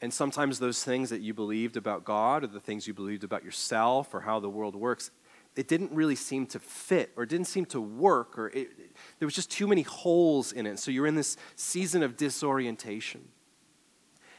And 0.01 0.13
sometimes 0.13 0.59
those 0.59 0.85
things 0.85 1.09
that 1.11 1.23
you 1.23 1.33
believed 1.33 1.77
about 1.77 2.05
God 2.05 2.45
or 2.45 2.49
the 2.49 2.61
things 2.61 2.87
you 2.87 2.93
believed 2.93 3.25
about 3.25 3.45
yourself 3.45 4.13
or 4.13 4.21
how 4.21 4.41
the 4.41 4.51
world 4.51 4.77
works 4.77 5.11
it 5.57 5.69
didn't 5.69 5.91
really 5.93 6.15
seem 6.15 6.47
to 6.47 6.59
fit 6.59 7.13
or 7.17 7.25
didn't 7.25 7.47
seem 7.47 7.65
to 7.65 7.81
work 7.81 8.39
or 8.39 8.49
it, 8.49 8.69
it, 8.79 8.97
there 9.19 9.27
was 9.27 9.35
just 9.35 9.51
too 9.51 9.67
many 9.67 9.83
holes 9.83 10.53
in 10.53 10.67
it 10.67 10.79
so 10.79 10.91
you're 10.91 11.07
in 11.07 11.15
this 11.15 11.37
season 11.57 12.03
of 12.03 12.17
disorientation 12.17 13.27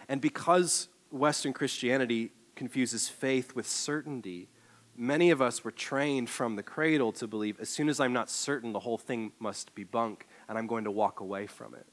and 0.08 0.22
because 0.22 0.88
western 1.10 1.52
christianity 1.52 2.32
confuses 2.58 3.08
faith 3.08 3.56
with 3.56 3.68
certainty 3.68 4.50
many 4.98 5.30
of 5.30 5.42
us 5.42 5.64
were 5.64 5.72
trained 5.72 6.30
from 6.30 6.56
the 6.56 6.64
cradle 6.64 7.12
to 7.12 7.28
believe 7.28 7.60
as 7.60 7.70
soon 7.70 7.88
as 7.88 8.00
i'm 8.00 8.14
not 8.14 8.30
certain 8.30 8.74
the 8.74 8.80
whole 8.80 8.98
thing 8.98 9.32
must 9.40 9.74
be 9.76 9.84
bunk 9.84 10.28
and 10.50 10.58
i'm 10.58 10.68
going 10.68 10.84
to 10.84 10.92
walk 10.92 11.22
away 11.22 11.48
from 11.48 11.74
it 11.74 11.86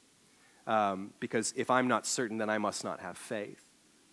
um, 0.69 1.13
because 1.19 1.53
if 1.55 1.69
i'm 1.69 1.87
not 1.87 2.05
certain 2.05 2.37
then 2.37 2.49
i 2.49 2.57
must 2.57 2.83
not 2.83 2.99
have 2.99 3.17
faith 3.17 3.65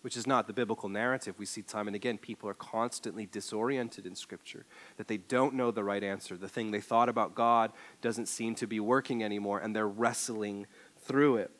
which 0.03 0.17
is 0.17 0.27
not 0.27 0.47
the 0.47 0.53
biblical 0.53 0.89
narrative. 0.89 1.35
We 1.39 1.45
see 1.45 1.61
time 1.61 1.87
and 1.87 1.95
again 1.95 2.17
people 2.17 2.49
are 2.49 2.53
constantly 2.53 3.25
disoriented 3.25 4.05
in 4.05 4.15
Scripture, 4.15 4.65
that 4.97 5.07
they 5.07 5.15
don't 5.15 5.53
know 5.55 5.71
the 5.71 5.83
right 5.83 6.03
answer. 6.03 6.35
The 6.35 6.49
thing 6.49 6.71
they 6.71 6.81
thought 6.81 7.07
about 7.07 7.35
God 7.35 7.71
doesn't 8.01 8.25
seem 8.25 8.53
to 8.55 8.67
be 8.67 8.81
working 8.81 9.23
anymore, 9.23 9.59
and 9.59 9.73
they're 9.73 9.87
wrestling 9.87 10.67
through 10.99 11.37
it. 11.37 11.51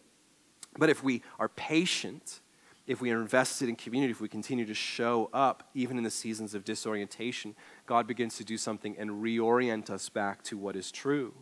But 0.77 0.89
if 0.89 1.01
we 1.01 1.21
are 1.39 1.47
patient, 1.47 2.41
if 2.85 2.99
we 2.99 3.11
are 3.11 3.21
invested 3.21 3.69
in 3.69 3.75
community, 3.75 4.11
if 4.11 4.19
we 4.19 4.27
continue 4.27 4.65
to 4.65 4.73
show 4.73 5.29
up, 5.33 5.69
even 5.73 5.97
in 5.97 6.03
the 6.03 6.11
seasons 6.11 6.53
of 6.53 6.65
disorientation, 6.65 7.55
God 7.85 8.07
begins 8.07 8.37
to 8.37 8.43
do 8.43 8.57
something 8.57 8.95
and 8.97 9.09
reorient 9.23 9.89
us 9.89 10.09
back 10.09 10.43
to 10.43 10.57
what 10.57 10.75
is 10.75 10.91
true. 10.91 11.33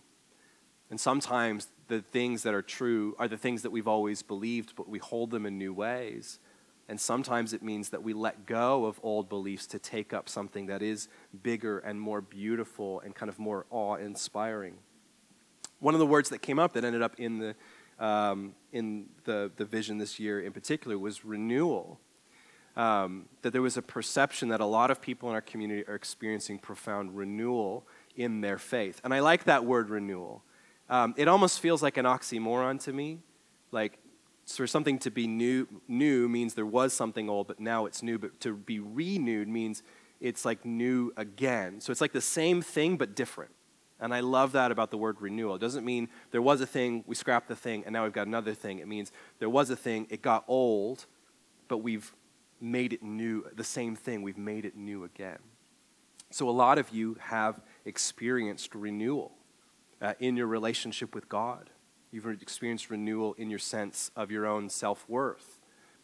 And 0.91 0.99
sometimes 0.99 1.69
the 1.87 2.01
things 2.01 2.43
that 2.43 2.53
are 2.53 2.61
true 2.61 3.15
are 3.17 3.27
the 3.27 3.37
things 3.37 3.63
that 3.63 3.71
we've 3.71 3.87
always 3.87 4.21
believed, 4.21 4.75
but 4.75 4.87
we 4.87 4.99
hold 4.99 5.31
them 5.31 5.45
in 5.45 5.57
new 5.57 5.73
ways. 5.73 6.39
And 6.87 6.99
sometimes 6.99 7.53
it 7.53 7.63
means 7.63 7.89
that 7.89 8.03
we 8.03 8.13
let 8.13 8.45
go 8.45 8.85
of 8.85 8.99
old 9.01 9.29
beliefs 9.29 9.65
to 9.67 9.79
take 9.79 10.13
up 10.13 10.27
something 10.27 10.65
that 10.67 10.81
is 10.81 11.07
bigger 11.41 11.79
and 11.79 11.99
more 11.99 12.21
beautiful 12.21 12.99
and 12.99 13.15
kind 13.15 13.29
of 13.29 13.39
more 13.39 13.65
awe 13.69 13.95
inspiring. 13.95 14.75
One 15.79 15.95
of 15.95 15.99
the 15.99 16.05
words 16.05 16.29
that 16.29 16.41
came 16.41 16.59
up 16.59 16.73
that 16.73 16.83
ended 16.83 17.01
up 17.01 17.15
in 17.17 17.39
the, 17.39 17.55
um, 18.01 18.55
in 18.73 19.05
the, 19.23 19.51
the 19.55 19.65
vision 19.65 19.97
this 19.99 20.19
year 20.19 20.41
in 20.41 20.51
particular 20.51 20.97
was 20.97 21.23
renewal. 21.23 21.99
um, 22.75 23.25
that 23.41 23.51
there 23.51 23.61
was 23.61 23.77
a 23.77 23.81
perception 23.81 24.49
that 24.49 24.61
a 24.61 24.65
lot 24.65 24.91
of 24.91 25.01
people 25.01 25.29
in 25.29 25.35
our 25.35 25.41
community 25.41 25.83
are 25.87 25.95
experiencing 25.95 26.57
profound 26.57 27.17
renewal 27.17 27.85
in 28.15 28.41
their 28.41 28.57
faith. 28.57 29.01
And 29.03 29.13
I 29.13 29.19
like 29.19 29.45
that 29.45 29.65
word 29.65 29.89
renewal. 29.89 30.43
Um, 30.89 31.13
it 31.17 31.27
almost 31.27 31.59
feels 31.59 31.81
like 31.83 31.97
an 31.97 32.05
oxymoron 32.05 32.81
to 32.83 32.93
me. 32.93 33.19
Like, 33.71 33.97
for 34.45 34.67
something 34.67 34.99
to 34.99 35.11
be 35.11 35.27
new, 35.27 35.67
new 35.87 36.27
means 36.27 36.53
there 36.55 36.65
was 36.65 36.93
something 36.93 37.29
old, 37.29 37.47
but 37.47 37.59
now 37.59 37.85
it's 37.85 38.03
new. 38.03 38.17
But 38.17 38.39
to 38.41 38.53
be 38.53 38.79
renewed 38.79 39.47
means 39.47 39.83
it's 40.19 40.43
like 40.43 40.65
new 40.65 41.13
again. 41.15 41.79
So 41.79 41.91
it's 41.91 42.01
like 42.01 42.11
the 42.11 42.21
same 42.21 42.61
thing, 42.61 42.97
but 42.97 43.15
different. 43.15 43.51
And 44.01 44.13
I 44.13 44.19
love 44.21 44.53
that 44.53 44.71
about 44.71 44.89
the 44.89 44.97
word 44.97 45.21
renewal. 45.21 45.55
It 45.55 45.59
doesn't 45.59 45.85
mean 45.85 46.09
there 46.31 46.41
was 46.41 46.59
a 46.59 46.65
thing, 46.65 47.03
we 47.05 47.15
scrapped 47.15 47.47
the 47.47 47.55
thing, 47.55 47.83
and 47.85 47.93
now 47.93 48.03
we've 48.03 48.11
got 48.11 48.27
another 48.27 48.55
thing. 48.55 48.79
It 48.79 48.87
means 48.87 49.11
there 49.39 49.49
was 49.49 49.69
a 49.69 49.75
thing, 49.75 50.07
it 50.09 50.23
got 50.23 50.43
old, 50.47 51.05
but 51.67 51.77
we've 51.77 52.11
made 52.59 52.93
it 52.93 53.03
new, 53.03 53.45
the 53.55 53.63
same 53.63 53.95
thing, 53.95 54.23
we've 54.23 54.37
made 54.37 54.65
it 54.65 54.75
new 54.75 55.03
again. 55.03 55.37
So 56.31 56.49
a 56.49 56.51
lot 56.51 56.79
of 56.79 56.89
you 56.89 57.17
have 57.19 57.61
experienced 57.85 58.73
renewal 58.73 59.33
uh, 60.01 60.15
in 60.19 60.35
your 60.35 60.47
relationship 60.47 61.13
with 61.13 61.29
God. 61.29 61.69
You've 62.11 62.25
experienced 62.27 62.89
renewal 62.89 63.35
in 63.35 63.49
your 63.49 63.59
sense 63.59 64.11
of 64.15 64.31
your 64.31 64.47
own 64.47 64.69
self 64.69 65.07
worth. 65.07 65.59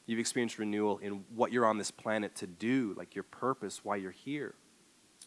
You've 0.05 0.19
experienced 0.19 0.57
renewal 0.57 0.99
in 0.99 1.25
what 1.35 1.51
you're 1.51 1.65
on 1.65 1.77
this 1.77 1.91
planet 1.91 2.35
to 2.35 2.47
do, 2.47 2.93
like 2.97 3.15
your 3.15 3.23
purpose, 3.23 3.83
why 3.83 3.97
you're 3.97 4.11
here. 4.11 4.55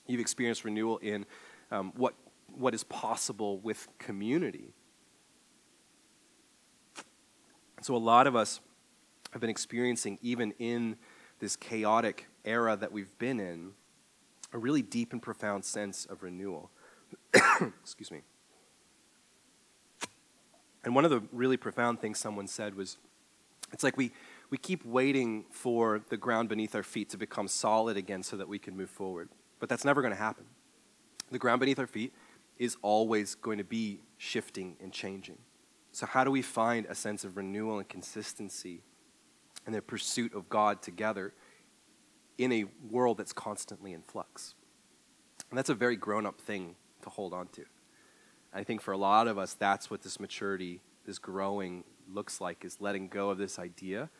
You've 0.06 0.20
experienced 0.20 0.64
renewal 0.64 0.98
in 0.98 1.26
um, 1.70 1.92
what, 1.96 2.14
what 2.56 2.74
is 2.74 2.84
possible 2.84 3.58
with 3.58 3.88
community. 3.98 4.72
So, 7.82 7.96
a 7.96 7.98
lot 7.98 8.26
of 8.26 8.36
us 8.36 8.60
have 9.32 9.40
been 9.40 9.50
experiencing, 9.50 10.18
even 10.22 10.52
in 10.58 10.96
this 11.38 11.56
chaotic 11.56 12.26
era 12.44 12.76
that 12.76 12.92
we've 12.92 13.16
been 13.18 13.40
in, 13.40 13.72
a 14.52 14.58
really 14.58 14.82
deep 14.82 15.12
and 15.12 15.22
profound 15.22 15.64
sense 15.64 16.04
of 16.06 16.22
renewal. 16.22 16.70
Excuse 17.34 18.10
me. 18.10 18.20
And 20.84 20.94
one 20.94 21.04
of 21.04 21.10
the 21.10 21.22
really 21.32 21.56
profound 21.56 22.00
things 22.00 22.18
someone 22.18 22.46
said 22.46 22.74
was 22.74 22.96
it's 23.72 23.84
like 23.84 23.96
we, 23.96 24.12
we 24.50 24.58
keep 24.58 24.84
waiting 24.84 25.44
for 25.50 26.00
the 26.08 26.16
ground 26.16 26.48
beneath 26.48 26.74
our 26.74 26.82
feet 26.82 27.10
to 27.10 27.16
become 27.16 27.48
solid 27.48 27.96
again 27.96 28.22
so 28.22 28.36
that 28.36 28.48
we 28.48 28.58
can 28.58 28.76
move 28.76 28.90
forward. 28.90 29.28
But 29.58 29.68
that's 29.68 29.84
never 29.84 30.02
going 30.02 30.12
to 30.12 30.18
happen. 30.18 30.44
The 31.30 31.38
ground 31.38 31.60
beneath 31.60 31.78
our 31.78 31.86
feet 31.86 32.12
is 32.60 32.76
always 32.82 33.34
going 33.34 33.56
to 33.58 33.64
be 33.64 33.98
shifting 34.18 34.76
and 34.80 34.92
changing. 34.92 35.38
So, 35.92 36.06
how 36.06 36.22
do 36.22 36.30
we 36.30 36.42
find 36.42 36.86
a 36.86 36.94
sense 36.94 37.24
of 37.24 37.36
renewal 37.36 37.78
and 37.78 37.88
consistency 37.88 38.82
in 39.66 39.72
the 39.72 39.82
pursuit 39.82 40.34
of 40.34 40.48
God 40.48 40.82
together 40.82 41.32
in 42.38 42.52
a 42.52 42.66
world 42.88 43.16
that's 43.18 43.32
constantly 43.32 43.92
in 43.92 44.02
flux? 44.02 44.54
And 45.48 45.58
that's 45.58 45.70
a 45.70 45.74
very 45.74 45.96
grown 45.96 46.26
up 46.26 46.40
thing 46.40 46.76
to 47.02 47.08
hold 47.08 47.32
on 47.32 47.48
to. 47.48 47.64
I 48.52 48.62
think 48.62 48.82
for 48.82 48.92
a 48.92 48.98
lot 48.98 49.26
of 49.26 49.38
us, 49.38 49.54
that's 49.54 49.90
what 49.90 50.02
this 50.02 50.20
maturity, 50.20 50.80
this 51.06 51.18
growing 51.18 51.82
looks 52.12 52.40
like, 52.40 52.64
is 52.64 52.76
letting 52.78 53.08
go 53.08 53.30
of 53.30 53.38
this 53.38 53.58
idea 53.58 54.10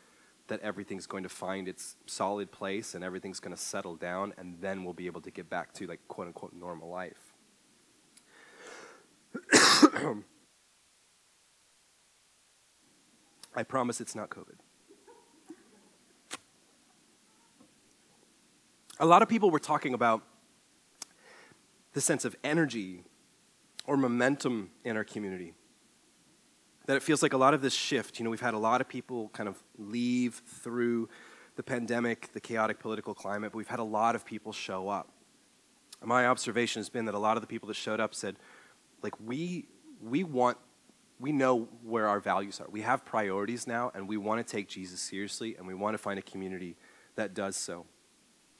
that 0.47 0.59
everything's 0.61 1.05
going 1.05 1.23
to 1.23 1.29
find 1.29 1.67
its 1.67 1.95
solid 2.07 2.51
place 2.51 2.95
and 2.95 3.03
everything's 3.03 3.39
going 3.39 3.55
to 3.55 3.61
settle 3.61 3.95
down, 3.95 4.33
and 4.37 4.57
then 4.59 4.83
we'll 4.83 4.93
be 4.93 5.05
able 5.05 5.21
to 5.21 5.31
get 5.31 5.49
back 5.49 5.73
to, 5.73 5.85
like, 5.85 5.99
quote 6.07 6.27
unquote, 6.27 6.53
normal 6.53 6.89
life. 6.89 7.30
I 13.55 13.63
promise 13.63 13.99
it's 14.01 14.15
not 14.15 14.29
COVID. 14.29 14.55
A 18.99 19.05
lot 19.05 19.21
of 19.21 19.29
people 19.29 19.49
were 19.49 19.59
talking 19.59 19.93
about 19.93 20.21
the 21.93 22.01
sense 22.01 22.23
of 22.23 22.35
energy 22.43 23.03
or 23.85 23.97
momentum 23.97 24.69
in 24.83 24.95
our 24.95 25.03
community. 25.03 25.53
That 26.85 26.97
it 26.97 27.03
feels 27.03 27.23
like 27.23 27.33
a 27.33 27.37
lot 27.37 27.53
of 27.53 27.61
this 27.61 27.73
shift, 27.73 28.19
you 28.19 28.23
know, 28.23 28.29
we've 28.29 28.41
had 28.41 28.53
a 28.53 28.59
lot 28.59 28.81
of 28.81 28.87
people 28.87 29.29
kind 29.29 29.49
of 29.49 29.61
leave 29.77 30.41
through 30.45 31.09
the 31.55 31.63
pandemic, 31.63 32.31
the 32.33 32.39
chaotic 32.39 32.79
political 32.79 33.13
climate, 33.13 33.51
but 33.51 33.57
we've 33.57 33.67
had 33.67 33.79
a 33.79 33.83
lot 33.83 34.15
of 34.15 34.25
people 34.25 34.53
show 34.53 34.87
up. 34.87 35.09
My 36.03 36.27
observation 36.27 36.79
has 36.79 36.89
been 36.89 37.05
that 37.05 37.13
a 37.13 37.19
lot 37.19 37.37
of 37.37 37.41
the 37.41 37.47
people 37.47 37.67
that 37.67 37.75
showed 37.75 37.99
up 37.99 38.15
said, 38.15 38.37
like, 39.01 39.13
we, 39.25 39.67
we 40.01 40.23
want, 40.23 40.57
we 41.19 41.31
know 41.31 41.67
where 41.83 42.07
our 42.07 42.19
values 42.19 42.59
are. 42.59 42.67
We 42.69 42.81
have 42.81 43.05
priorities 43.05 43.67
now, 43.67 43.91
and 43.93 44.07
we 44.07 44.17
want 44.17 44.45
to 44.45 44.51
take 44.51 44.67
Jesus 44.67 44.99
seriously, 44.99 45.55
and 45.57 45.67
we 45.67 45.73
want 45.73 45.93
to 45.93 45.97
find 45.97 46.17
a 46.17 46.23
community 46.23 46.75
that 47.15 47.33
does 47.33 47.55
so. 47.55 47.85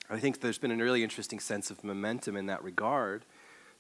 I 0.10 0.20
think 0.20 0.42
there's 0.42 0.58
been 0.58 0.72
a 0.72 0.76
really 0.76 1.04
interesting 1.04 1.40
sense 1.40 1.72
of 1.72 1.84
momentum 1.84 2.36
in 2.36 2.48
that 2.48 2.64
regard 2.64 3.26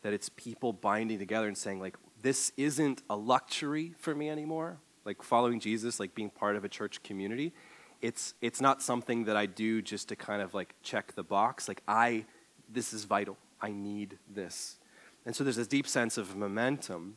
that 0.01 0.13
it's 0.13 0.29
people 0.29 0.73
binding 0.73 1.19
together 1.19 1.47
and 1.47 1.57
saying, 1.57 1.79
like, 1.79 1.97
this 2.21 2.51
isn't 2.57 3.01
a 3.09 3.15
luxury 3.15 3.93
for 3.97 4.13
me 4.15 4.29
anymore. 4.29 4.77
Like 5.05 5.23
following 5.23 5.59
Jesus, 5.59 5.99
like 5.99 6.13
being 6.13 6.29
part 6.29 6.55
of 6.55 6.63
a 6.63 6.69
church 6.69 7.01
community. 7.03 7.53
It's 8.01 8.33
it's 8.41 8.61
not 8.61 8.81
something 8.81 9.25
that 9.25 9.35
I 9.35 9.45
do 9.45 9.81
just 9.81 10.09
to 10.09 10.15
kind 10.15 10.41
of 10.41 10.53
like 10.53 10.75
check 10.83 11.13
the 11.15 11.23
box. 11.23 11.67
Like 11.67 11.81
I 11.87 12.25
this 12.69 12.93
is 12.93 13.05
vital. 13.05 13.37
I 13.61 13.71
need 13.71 14.17
this. 14.33 14.77
And 15.25 15.35
so 15.35 15.43
there's 15.43 15.55
this 15.55 15.67
deep 15.67 15.87
sense 15.87 16.17
of 16.17 16.35
momentum. 16.35 17.15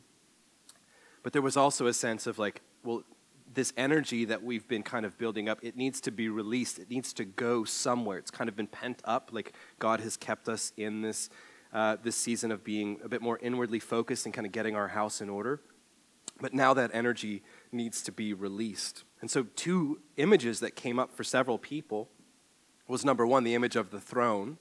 But 1.23 1.33
there 1.33 1.41
was 1.41 1.57
also 1.57 1.87
a 1.87 1.93
sense 1.93 2.27
of 2.27 2.37
like, 2.37 2.61
well, 2.83 3.03
this 3.53 3.73
energy 3.77 4.25
that 4.25 4.43
we've 4.43 4.67
been 4.67 4.83
kind 4.83 5.05
of 5.05 5.17
building 5.17 5.49
up, 5.49 5.59
it 5.63 5.75
needs 5.75 6.01
to 6.01 6.11
be 6.11 6.29
released. 6.29 6.77
It 6.77 6.89
needs 6.89 7.13
to 7.13 7.25
go 7.25 7.63
somewhere. 7.63 8.17
It's 8.17 8.31
kind 8.31 8.47
of 8.47 8.55
been 8.55 8.67
pent 8.67 9.01
up. 9.05 9.29
Like 9.31 9.53
God 9.79 10.01
has 10.01 10.17
kept 10.17 10.47
us 10.47 10.71
in 10.77 11.01
this 11.01 11.29
uh, 11.73 11.97
this 12.01 12.15
season 12.15 12.51
of 12.51 12.63
being 12.63 12.99
a 13.03 13.09
bit 13.09 13.21
more 13.21 13.37
inwardly 13.41 13.79
focused 13.79 14.25
and 14.25 14.33
kind 14.33 14.45
of 14.45 14.53
getting 14.53 14.77
our 14.77 14.87
house 14.87 15.19
in 15.19 15.29
order. 15.29 15.59
But 16.39 16.53
now 16.53 16.73
that 16.73 16.91
energy 16.93 17.43
needs 17.71 18.01
to 18.03 18.13
be 18.13 18.33
released. 18.33 19.03
And 19.19 19.29
so, 19.29 19.43
two 19.55 19.99
images 20.15 20.61
that 20.61 20.75
came 20.75 20.99
up 20.99 21.13
for 21.13 21.23
several 21.23 21.57
people 21.57 22.09
was 22.87 23.03
number 23.03 23.25
one, 23.27 23.43
the 23.43 23.55
image 23.55 23.75
of 23.75 23.91
the 23.91 23.99
throne, 23.99 24.57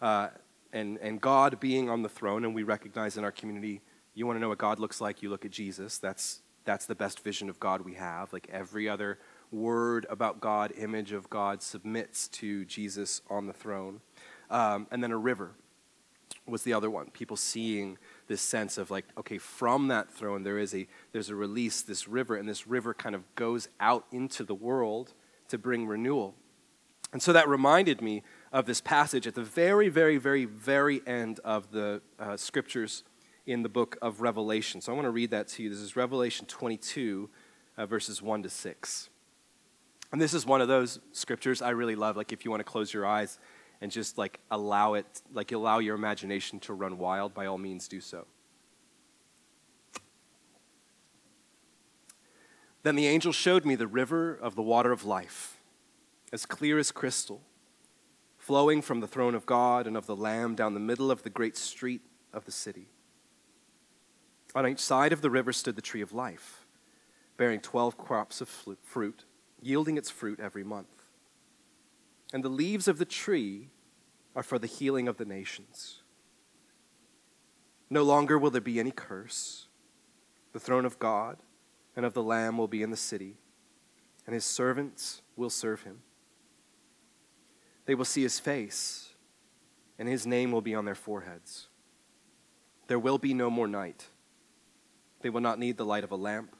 uh, 0.00 0.28
and, 0.72 0.98
and 0.98 1.20
God 1.20 1.60
being 1.60 1.88
on 1.90 2.02
the 2.02 2.08
throne. 2.08 2.44
And 2.44 2.54
we 2.54 2.62
recognize 2.62 3.16
in 3.16 3.24
our 3.24 3.32
community, 3.32 3.80
you 4.14 4.26
want 4.26 4.36
to 4.36 4.40
know 4.40 4.48
what 4.48 4.58
God 4.58 4.78
looks 4.78 5.00
like, 5.00 5.22
you 5.22 5.30
look 5.30 5.44
at 5.44 5.50
Jesus. 5.50 5.98
That's, 5.98 6.42
that's 6.64 6.86
the 6.86 6.94
best 6.94 7.20
vision 7.20 7.48
of 7.48 7.60
God 7.60 7.82
we 7.82 7.94
have. 7.94 8.32
Like 8.32 8.48
every 8.52 8.88
other 8.88 9.18
word 9.50 10.06
about 10.10 10.40
God, 10.40 10.72
image 10.76 11.12
of 11.12 11.30
God, 11.30 11.62
submits 11.62 12.28
to 12.28 12.64
Jesus 12.64 13.22
on 13.30 13.46
the 13.46 13.52
throne. 13.52 14.00
Um, 14.50 14.86
and 14.90 15.02
then 15.02 15.10
a 15.10 15.18
river 15.18 15.52
was 16.46 16.62
the 16.62 16.72
other 16.72 16.90
one 16.90 17.10
people 17.10 17.36
seeing 17.36 17.98
this 18.26 18.40
sense 18.40 18.78
of 18.78 18.90
like 18.90 19.04
okay 19.18 19.38
from 19.38 19.88
that 19.88 20.10
throne 20.10 20.42
there 20.42 20.58
is 20.58 20.74
a 20.74 20.86
there's 21.12 21.28
a 21.28 21.34
release 21.34 21.82
this 21.82 22.08
river 22.08 22.36
and 22.36 22.48
this 22.48 22.66
river 22.66 22.94
kind 22.94 23.14
of 23.14 23.22
goes 23.34 23.68
out 23.80 24.06
into 24.10 24.44
the 24.44 24.54
world 24.54 25.12
to 25.48 25.58
bring 25.58 25.86
renewal 25.86 26.34
and 27.12 27.22
so 27.22 27.32
that 27.32 27.48
reminded 27.48 28.00
me 28.00 28.22
of 28.52 28.66
this 28.66 28.80
passage 28.80 29.26
at 29.26 29.34
the 29.34 29.42
very 29.42 29.88
very 29.88 30.16
very 30.16 30.44
very 30.44 31.00
end 31.06 31.40
of 31.44 31.70
the 31.70 32.00
uh, 32.18 32.36
scriptures 32.36 33.04
in 33.46 33.62
the 33.62 33.68
book 33.68 33.96
of 34.02 34.20
revelation. 34.20 34.80
So 34.80 34.92
i 34.92 34.94
want 34.94 35.06
to 35.06 35.10
read 35.10 35.30
that 35.30 35.48
to 35.48 35.62
you. 35.62 35.70
This 35.70 35.78
is 35.78 35.96
revelation 35.96 36.46
22 36.46 37.30
uh, 37.76 37.86
verses 37.86 38.20
1 38.20 38.42
to 38.42 38.50
6 38.50 39.10
and 40.10 40.20
this 40.20 40.34
is 40.34 40.44
one 40.44 40.60
of 40.60 40.68
those 40.68 40.98
scriptures 41.12 41.62
i 41.62 41.70
really 41.70 41.94
love 41.94 42.16
like 42.16 42.32
if 42.32 42.44
you 42.44 42.50
want 42.50 42.60
to 42.60 42.64
close 42.64 42.92
your 42.92 43.06
eyes 43.06 43.38
and 43.80 43.92
just 43.92 44.18
like 44.18 44.40
allow 44.50 44.94
it, 44.94 45.22
like 45.32 45.52
allow 45.52 45.78
your 45.78 45.94
imagination 45.94 46.58
to 46.60 46.74
run 46.74 46.98
wild, 46.98 47.34
by 47.34 47.46
all 47.46 47.58
means 47.58 47.88
do 47.88 48.00
so. 48.00 48.26
Then 52.82 52.96
the 52.96 53.06
angel 53.06 53.32
showed 53.32 53.64
me 53.64 53.74
the 53.74 53.86
river 53.86 54.34
of 54.34 54.54
the 54.54 54.62
water 54.62 54.92
of 54.92 55.04
life, 55.04 55.58
as 56.32 56.46
clear 56.46 56.78
as 56.78 56.90
crystal, 56.90 57.42
flowing 58.48 58.82
from 58.82 58.98
the 59.00 59.06
throne 59.06 59.36
of 59.36 59.46
God 59.46 59.86
and 59.86 59.96
of 59.96 60.06
the 60.06 60.16
Lamb 60.16 60.56
down 60.56 60.74
the 60.74 60.80
middle 60.80 61.12
of 61.12 61.22
the 61.22 61.30
great 61.30 61.56
street 61.56 62.00
of 62.32 62.44
the 62.44 62.52
city. 62.52 62.88
On 64.54 64.66
each 64.66 64.80
side 64.80 65.12
of 65.12 65.20
the 65.20 65.30
river 65.30 65.52
stood 65.52 65.76
the 65.76 65.82
tree 65.82 66.00
of 66.00 66.12
life, 66.12 66.66
bearing 67.36 67.60
twelve 67.60 67.96
crops 67.96 68.40
of 68.40 68.48
fruit, 68.48 69.24
yielding 69.62 69.96
its 69.96 70.10
fruit 70.10 70.40
every 70.40 70.64
month 70.64 70.98
and 72.32 72.44
the 72.44 72.48
leaves 72.48 72.88
of 72.88 72.98
the 72.98 73.04
tree 73.04 73.70
are 74.34 74.42
for 74.42 74.58
the 74.58 74.66
healing 74.66 75.08
of 75.08 75.16
the 75.16 75.24
nations. 75.24 76.02
No 77.90 78.02
longer 78.02 78.38
will 78.38 78.50
there 78.50 78.60
be 78.60 78.78
any 78.78 78.90
curse. 78.90 79.66
The 80.52 80.60
throne 80.60 80.84
of 80.84 80.98
God 80.98 81.38
and 81.96 82.04
of 82.04 82.12
the 82.12 82.22
Lamb 82.22 82.58
will 82.58 82.68
be 82.68 82.82
in 82.82 82.90
the 82.90 82.96
city, 82.96 83.36
and 84.26 84.34
his 84.34 84.44
servants 84.44 85.22
will 85.36 85.50
serve 85.50 85.82
him. 85.82 86.00
They 87.88 87.94
will 87.94 88.04
see 88.04 88.22
his 88.22 88.38
face, 88.38 89.14
and 89.98 90.06
his 90.06 90.26
name 90.26 90.52
will 90.52 90.60
be 90.60 90.74
on 90.74 90.84
their 90.84 90.94
foreheads. 90.94 91.68
There 92.86 92.98
will 92.98 93.16
be 93.16 93.32
no 93.32 93.48
more 93.48 93.66
night. 93.66 94.06
They 95.22 95.30
will 95.30 95.40
not 95.40 95.58
need 95.58 95.78
the 95.78 95.86
light 95.86 96.04
of 96.04 96.12
a 96.12 96.16
lamp 96.16 96.54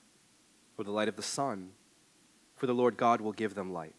or 0.78 0.84
the 0.84 0.90
light 0.90 1.08
of 1.08 1.16
the 1.16 1.22
sun, 1.22 1.72
for 2.56 2.66
the 2.66 2.74
Lord 2.74 2.96
God 2.96 3.20
will 3.20 3.32
give 3.32 3.54
them 3.54 3.72
light 3.72 3.94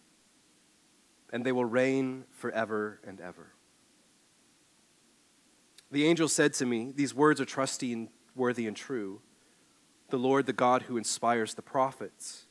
and 1.32 1.46
they 1.46 1.52
will 1.52 1.66
reign 1.66 2.26
forever 2.32 3.00
and 3.06 3.22
ever. 3.22 3.54
The 5.92 6.06
angel 6.06 6.28
said 6.28 6.54
to 6.56 6.66
me, 6.66 6.92
These 6.96 7.14
words 7.14 7.40
are 7.40 7.46
trusty 7.46 7.94
and 7.94 8.10
worthy 8.36 8.68
and 8.68 8.76
true. 8.76 9.22
The 10.10 10.18
Lord, 10.18 10.46
the 10.46 10.54
God 10.54 10.84
who 10.84 10.98
inspires 10.98 11.54
the 11.54 11.62
prophets, 11.62 12.46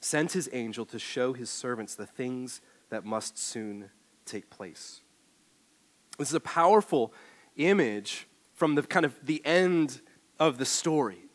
sent 0.00 0.32
his 0.32 0.48
angel 0.52 0.84
to 0.86 0.98
show 0.98 1.32
his 1.32 1.50
servants 1.50 1.94
the 1.94 2.06
things 2.06 2.60
that 2.90 3.04
must 3.04 3.38
soon 3.38 3.90
take 4.28 4.50
place. 4.50 5.00
This 6.18 6.28
is 6.28 6.34
a 6.34 6.40
powerful 6.40 7.12
image 7.56 8.26
from 8.54 8.74
the 8.74 8.82
kind 8.82 9.06
of 9.06 9.14
the 9.24 9.44
end 9.44 10.00
of 10.38 10.58
the 10.58 10.64
story. 10.64 11.28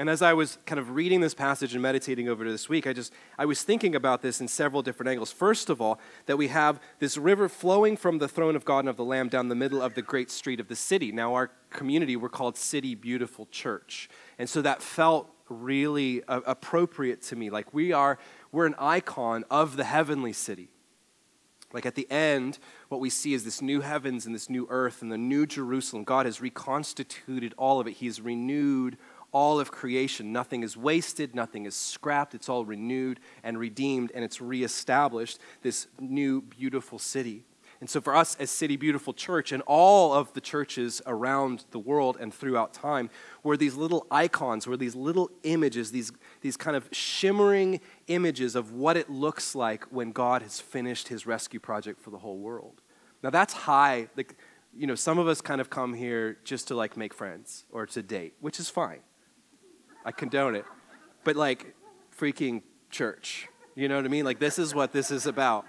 And 0.00 0.08
as 0.08 0.22
I 0.22 0.32
was 0.32 0.58
kind 0.64 0.78
of 0.78 0.90
reading 0.90 1.20
this 1.20 1.34
passage 1.34 1.74
and 1.74 1.82
meditating 1.82 2.28
over 2.28 2.48
this 2.48 2.68
week, 2.68 2.86
I 2.86 2.92
just 2.92 3.12
I 3.36 3.46
was 3.46 3.62
thinking 3.64 3.96
about 3.96 4.22
this 4.22 4.40
in 4.40 4.46
several 4.46 4.80
different 4.80 5.10
angles. 5.10 5.32
First 5.32 5.68
of 5.70 5.80
all, 5.80 5.98
that 6.26 6.38
we 6.38 6.48
have 6.48 6.80
this 7.00 7.18
river 7.18 7.48
flowing 7.48 7.96
from 7.96 8.18
the 8.18 8.28
throne 8.28 8.54
of 8.54 8.64
God 8.64 8.80
and 8.80 8.88
of 8.88 8.96
the 8.96 9.04
Lamb 9.04 9.28
down 9.28 9.48
the 9.48 9.56
middle 9.56 9.82
of 9.82 9.94
the 9.94 10.02
great 10.02 10.30
street 10.30 10.60
of 10.60 10.68
the 10.68 10.76
city. 10.76 11.10
Now 11.10 11.34
our 11.34 11.50
community 11.70 12.14
we're 12.14 12.28
called 12.28 12.56
City 12.56 12.94
Beautiful 12.94 13.46
Church. 13.50 14.08
And 14.38 14.48
so 14.48 14.62
that 14.62 14.82
felt 14.82 15.30
really 15.48 16.22
uh, 16.28 16.42
appropriate 16.46 17.20
to 17.22 17.36
me. 17.36 17.50
Like 17.50 17.74
we 17.74 17.92
are 17.92 18.18
we're 18.52 18.66
an 18.66 18.76
icon 18.78 19.44
of 19.50 19.76
the 19.76 19.84
heavenly 19.84 20.32
city. 20.32 20.68
Like 21.72 21.84
at 21.84 21.94
the 21.94 22.10
end, 22.10 22.58
what 22.88 23.00
we 23.00 23.10
see 23.10 23.34
is 23.34 23.44
this 23.44 23.60
new 23.60 23.82
heavens 23.82 24.24
and 24.24 24.34
this 24.34 24.48
new 24.48 24.66
earth 24.70 25.02
and 25.02 25.12
the 25.12 25.18
new 25.18 25.46
Jerusalem. 25.46 26.04
God 26.04 26.24
has 26.24 26.40
reconstituted 26.40 27.54
all 27.58 27.78
of 27.78 27.86
it. 27.86 27.92
He 27.92 28.06
has 28.06 28.20
renewed 28.20 28.96
all 29.32 29.60
of 29.60 29.70
creation. 29.70 30.32
Nothing 30.32 30.62
is 30.62 30.76
wasted, 30.76 31.34
nothing 31.34 31.66
is 31.66 31.74
scrapped. 31.74 32.34
It's 32.34 32.48
all 32.48 32.64
renewed 32.64 33.20
and 33.42 33.58
redeemed, 33.58 34.10
and 34.14 34.24
it's 34.24 34.40
reestablished, 34.40 35.38
this 35.62 35.86
new, 36.00 36.40
beautiful 36.40 36.98
city. 36.98 37.44
And 37.80 37.88
so, 37.88 38.00
for 38.00 38.14
us 38.14 38.34
as 38.40 38.50
City 38.50 38.76
Beautiful 38.76 39.12
Church 39.12 39.52
and 39.52 39.62
all 39.66 40.12
of 40.12 40.32
the 40.32 40.40
churches 40.40 41.00
around 41.06 41.64
the 41.70 41.78
world 41.78 42.16
and 42.18 42.34
throughout 42.34 42.74
time, 42.74 43.08
we're 43.44 43.56
these 43.56 43.76
little 43.76 44.06
icons, 44.10 44.66
we're 44.66 44.76
these 44.76 44.96
little 44.96 45.30
images, 45.44 45.92
these, 45.92 46.10
these 46.40 46.56
kind 46.56 46.76
of 46.76 46.88
shimmering 46.90 47.80
images 48.08 48.56
of 48.56 48.72
what 48.72 48.96
it 48.96 49.08
looks 49.08 49.54
like 49.54 49.84
when 49.92 50.10
God 50.10 50.42
has 50.42 50.60
finished 50.60 51.06
his 51.06 51.24
rescue 51.24 51.60
project 51.60 52.00
for 52.00 52.10
the 52.10 52.18
whole 52.18 52.38
world. 52.38 52.82
Now, 53.22 53.30
that's 53.30 53.52
high. 53.52 54.08
Like, 54.16 54.34
you 54.76 54.86
know, 54.86 54.96
some 54.96 55.18
of 55.18 55.28
us 55.28 55.40
kind 55.40 55.60
of 55.60 55.70
come 55.70 55.94
here 55.94 56.38
just 56.44 56.68
to 56.68 56.74
like 56.74 56.96
make 56.96 57.14
friends 57.14 57.64
or 57.70 57.86
to 57.86 58.02
date, 58.02 58.34
which 58.40 58.58
is 58.58 58.68
fine. 58.68 59.00
I 60.04 60.10
condone 60.10 60.56
it. 60.56 60.64
But 61.22 61.36
like 61.36 61.74
freaking 62.16 62.62
church. 62.90 63.48
You 63.74 63.88
know 63.88 63.96
what 63.96 64.04
I 64.04 64.08
mean? 64.08 64.24
Like 64.24 64.40
this 64.40 64.58
is 64.58 64.74
what 64.74 64.92
this 64.92 65.10
is 65.10 65.26
about. 65.26 65.64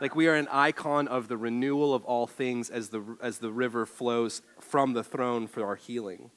Like 0.00 0.16
we 0.16 0.26
are 0.28 0.34
an 0.34 0.48
icon 0.50 1.08
of 1.08 1.28
the 1.28 1.36
renewal 1.36 1.94
of 1.94 2.04
all 2.04 2.26
things 2.26 2.70
as 2.70 2.88
the 2.88 3.16
as 3.22 3.38
the 3.38 3.52
river 3.52 3.86
flows 3.86 4.42
from 4.60 4.92
the 4.92 5.04
throne 5.04 5.46
for 5.46 5.64
our 5.64 5.76
healing. 5.76 6.30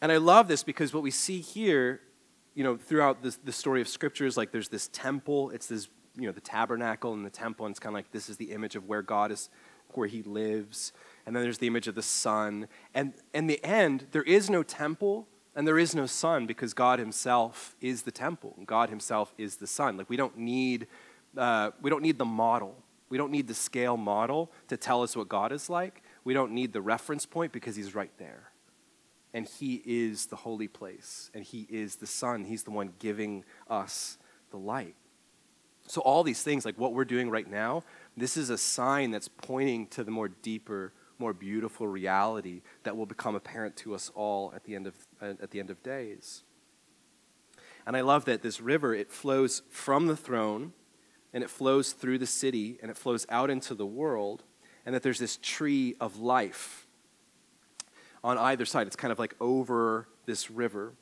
And 0.00 0.10
I 0.10 0.16
love 0.16 0.48
this 0.48 0.62
because 0.62 0.94
what 0.94 1.02
we 1.02 1.10
see 1.10 1.40
here, 1.40 2.00
you 2.54 2.64
know, 2.64 2.76
throughout 2.76 3.22
this, 3.22 3.36
the 3.36 3.52
story 3.52 3.80
of 3.80 3.88
scriptures, 3.88 4.36
like 4.36 4.50
there's 4.50 4.68
this 4.68 4.88
temple, 4.92 5.50
it's 5.50 5.66
this, 5.66 5.88
you 6.16 6.26
know, 6.26 6.32
the 6.32 6.40
tabernacle 6.40 7.12
and 7.12 7.24
the 7.24 7.30
temple, 7.30 7.66
and 7.66 7.72
it's 7.72 7.80
kind 7.80 7.92
of 7.92 7.98
like 7.98 8.10
this 8.10 8.28
is 8.30 8.36
the 8.38 8.52
image 8.52 8.76
of 8.76 8.86
where 8.88 9.02
God 9.02 9.30
is, 9.30 9.50
where 9.92 10.08
he 10.08 10.22
lives. 10.22 10.92
And 11.26 11.36
then 11.36 11.42
there's 11.42 11.58
the 11.58 11.66
image 11.66 11.86
of 11.86 11.94
the 11.94 12.02
sun. 12.02 12.66
And 12.94 13.12
in 13.34 13.46
the 13.46 13.62
end, 13.62 14.06
there 14.12 14.22
is 14.22 14.48
no 14.48 14.62
temple, 14.62 15.28
and 15.54 15.66
there 15.66 15.78
is 15.78 15.94
no 15.94 16.06
sun 16.06 16.46
because 16.46 16.72
God 16.72 16.98
Himself 16.98 17.76
is 17.80 18.02
the 18.02 18.10
temple. 18.10 18.56
God 18.64 18.88
Himself 18.88 19.34
is 19.36 19.56
the 19.56 19.66
sun. 19.66 19.98
Like 19.98 20.08
we 20.08 20.16
don't 20.16 20.38
need, 20.38 20.86
uh, 21.36 21.70
we 21.80 21.90
don't 21.90 22.02
need 22.02 22.18
the 22.18 22.24
model. 22.24 22.76
We 23.08 23.18
don't 23.18 23.32
need 23.32 23.48
the 23.48 23.54
scale 23.54 23.96
model 23.96 24.52
to 24.68 24.76
tell 24.76 25.02
us 25.02 25.16
what 25.16 25.28
God 25.28 25.52
is 25.52 25.68
like. 25.68 26.02
We 26.24 26.34
don't 26.34 26.52
need 26.52 26.72
the 26.72 26.80
reference 26.80 27.26
point 27.26 27.52
because 27.52 27.76
He's 27.76 27.94
right 27.94 28.12
there. 28.18 28.50
And 29.32 29.46
He 29.46 29.82
is 29.84 30.26
the 30.26 30.36
holy 30.36 30.68
place, 30.68 31.30
and 31.34 31.44
He 31.44 31.66
is 31.70 31.96
the 31.96 32.06
Son. 32.06 32.44
He's 32.44 32.62
the 32.62 32.70
one 32.70 32.92
giving 32.98 33.44
us 33.68 34.18
the 34.50 34.56
light. 34.56 34.94
So, 35.86 36.00
all 36.02 36.22
these 36.22 36.42
things, 36.42 36.64
like 36.64 36.78
what 36.78 36.92
we're 36.92 37.04
doing 37.04 37.30
right 37.30 37.48
now, 37.48 37.82
this 38.16 38.36
is 38.36 38.50
a 38.50 38.58
sign 38.58 39.10
that's 39.10 39.28
pointing 39.28 39.88
to 39.88 40.04
the 40.04 40.10
more 40.10 40.28
deeper 40.28 40.92
more 41.20 41.32
beautiful 41.34 41.86
reality 41.86 42.62
that 42.82 42.96
will 42.96 43.06
become 43.06 43.34
apparent 43.34 43.76
to 43.76 43.94
us 43.94 44.10
all 44.14 44.52
at 44.56 44.64
the 44.64 44.74
end 44.74 44.86
of, 44.86 44.94
at 45.20 45.50
the 45.50 45.60
end 45.60 45.70
of 45.70 45.82
days. 45.82 46.42
And 47.86 47.96
I 47.96 48.00
love 48.00 48.24
that 48.24 48.42
this 48.42 48.60
river, 48.60 48.94
it 48.94 49.10
flows 49.10 49.62
from 49.68 50.06
the 50.06 50.16
throne 50.16 50.72
and 51.32 51.44
it 51.44 51.50
flows 51.50 51.92
through 51.92 52.18
the 52.18 52.26
city 52.26 52.78
and 52.82 52.90
it 52.90 52.96
flows 52.96 53.26
out 53.28 53.50
into 53.50 53.74
the 53.74 53.86
world, 53.86 54.42
and 54.84 54.94
that 54.94 55.02
there's 55.02 55.18
this 55.18 55.38
tree 55.42 55.94
of 56.00 56.18
life 56.18 56.86
on 58.24 58.38
either 58.38 58.64
side. 58.64 58.86
It's 58.86 58.96
kind 58.96 59.12
of 59.12 59.18
like 59.18 59.34
over 59.40 60.08
this 60.26 60.50
river. 60.50 60.94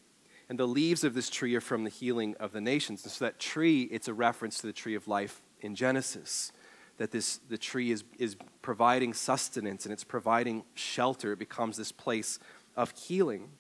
And 0.49 0.59
the 0.59 0.67
leaves 0.67 1.05
of 1.05 1.15
this 1.15 1.29
tree 1.29 1.55
are 1.55 1.61
from 1.61 1.85
the 1.85 1.91
healing 1.91 2.35
of 2.41 2.53
the 2.53 2.61
nations. 2.61 3.03
And 3.05 3.13
so 3.13 3.25
that 3.25 3.39
tree, 3.39 3.83
it's 3.83 4.09
a 4.09 4.15
reference 4.15 4.59
to 4.61 4.67
the 4.67 4.73
tree 4.73 4.95
of 4.95 5.07
life 5.07 5.43
in 5.61 5.75
Genesis 5.75 6.53
that 6.99 7.13
this, 7.13 7.39
the 7.49 7.59
tree 7.59 7.91
is, 7.91 8.05
is 8.19 8.37
providing 8.61 9.15
sustenance 9.15 9.85
and 9.85 9.93
it's 9.93 10.05
providing 10.05 10.65
shelter. 10.75 11.33
It 11.33 11.39
becomes 11.39 11.77
this 11.77 11.93
place 11.93 12.39
of 12.77 12.91
healing. 12.91 13.51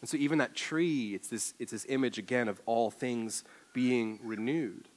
And 0.00 0.08
so 0.08 0.16
even 0.16 0.38
that 0.38 0.54
tree, 0.54 1.14
it's 1.14 1.28
this, 1.28 1.54
it's 1.58 1.72
this 1.72 1.86
image 1.88 2.18
again 2.18 2.48
of 2.48 2.60
all 2.66 2.90
things 2.90 3.44
being 3.72 4.18
renewed. 4.22 4.88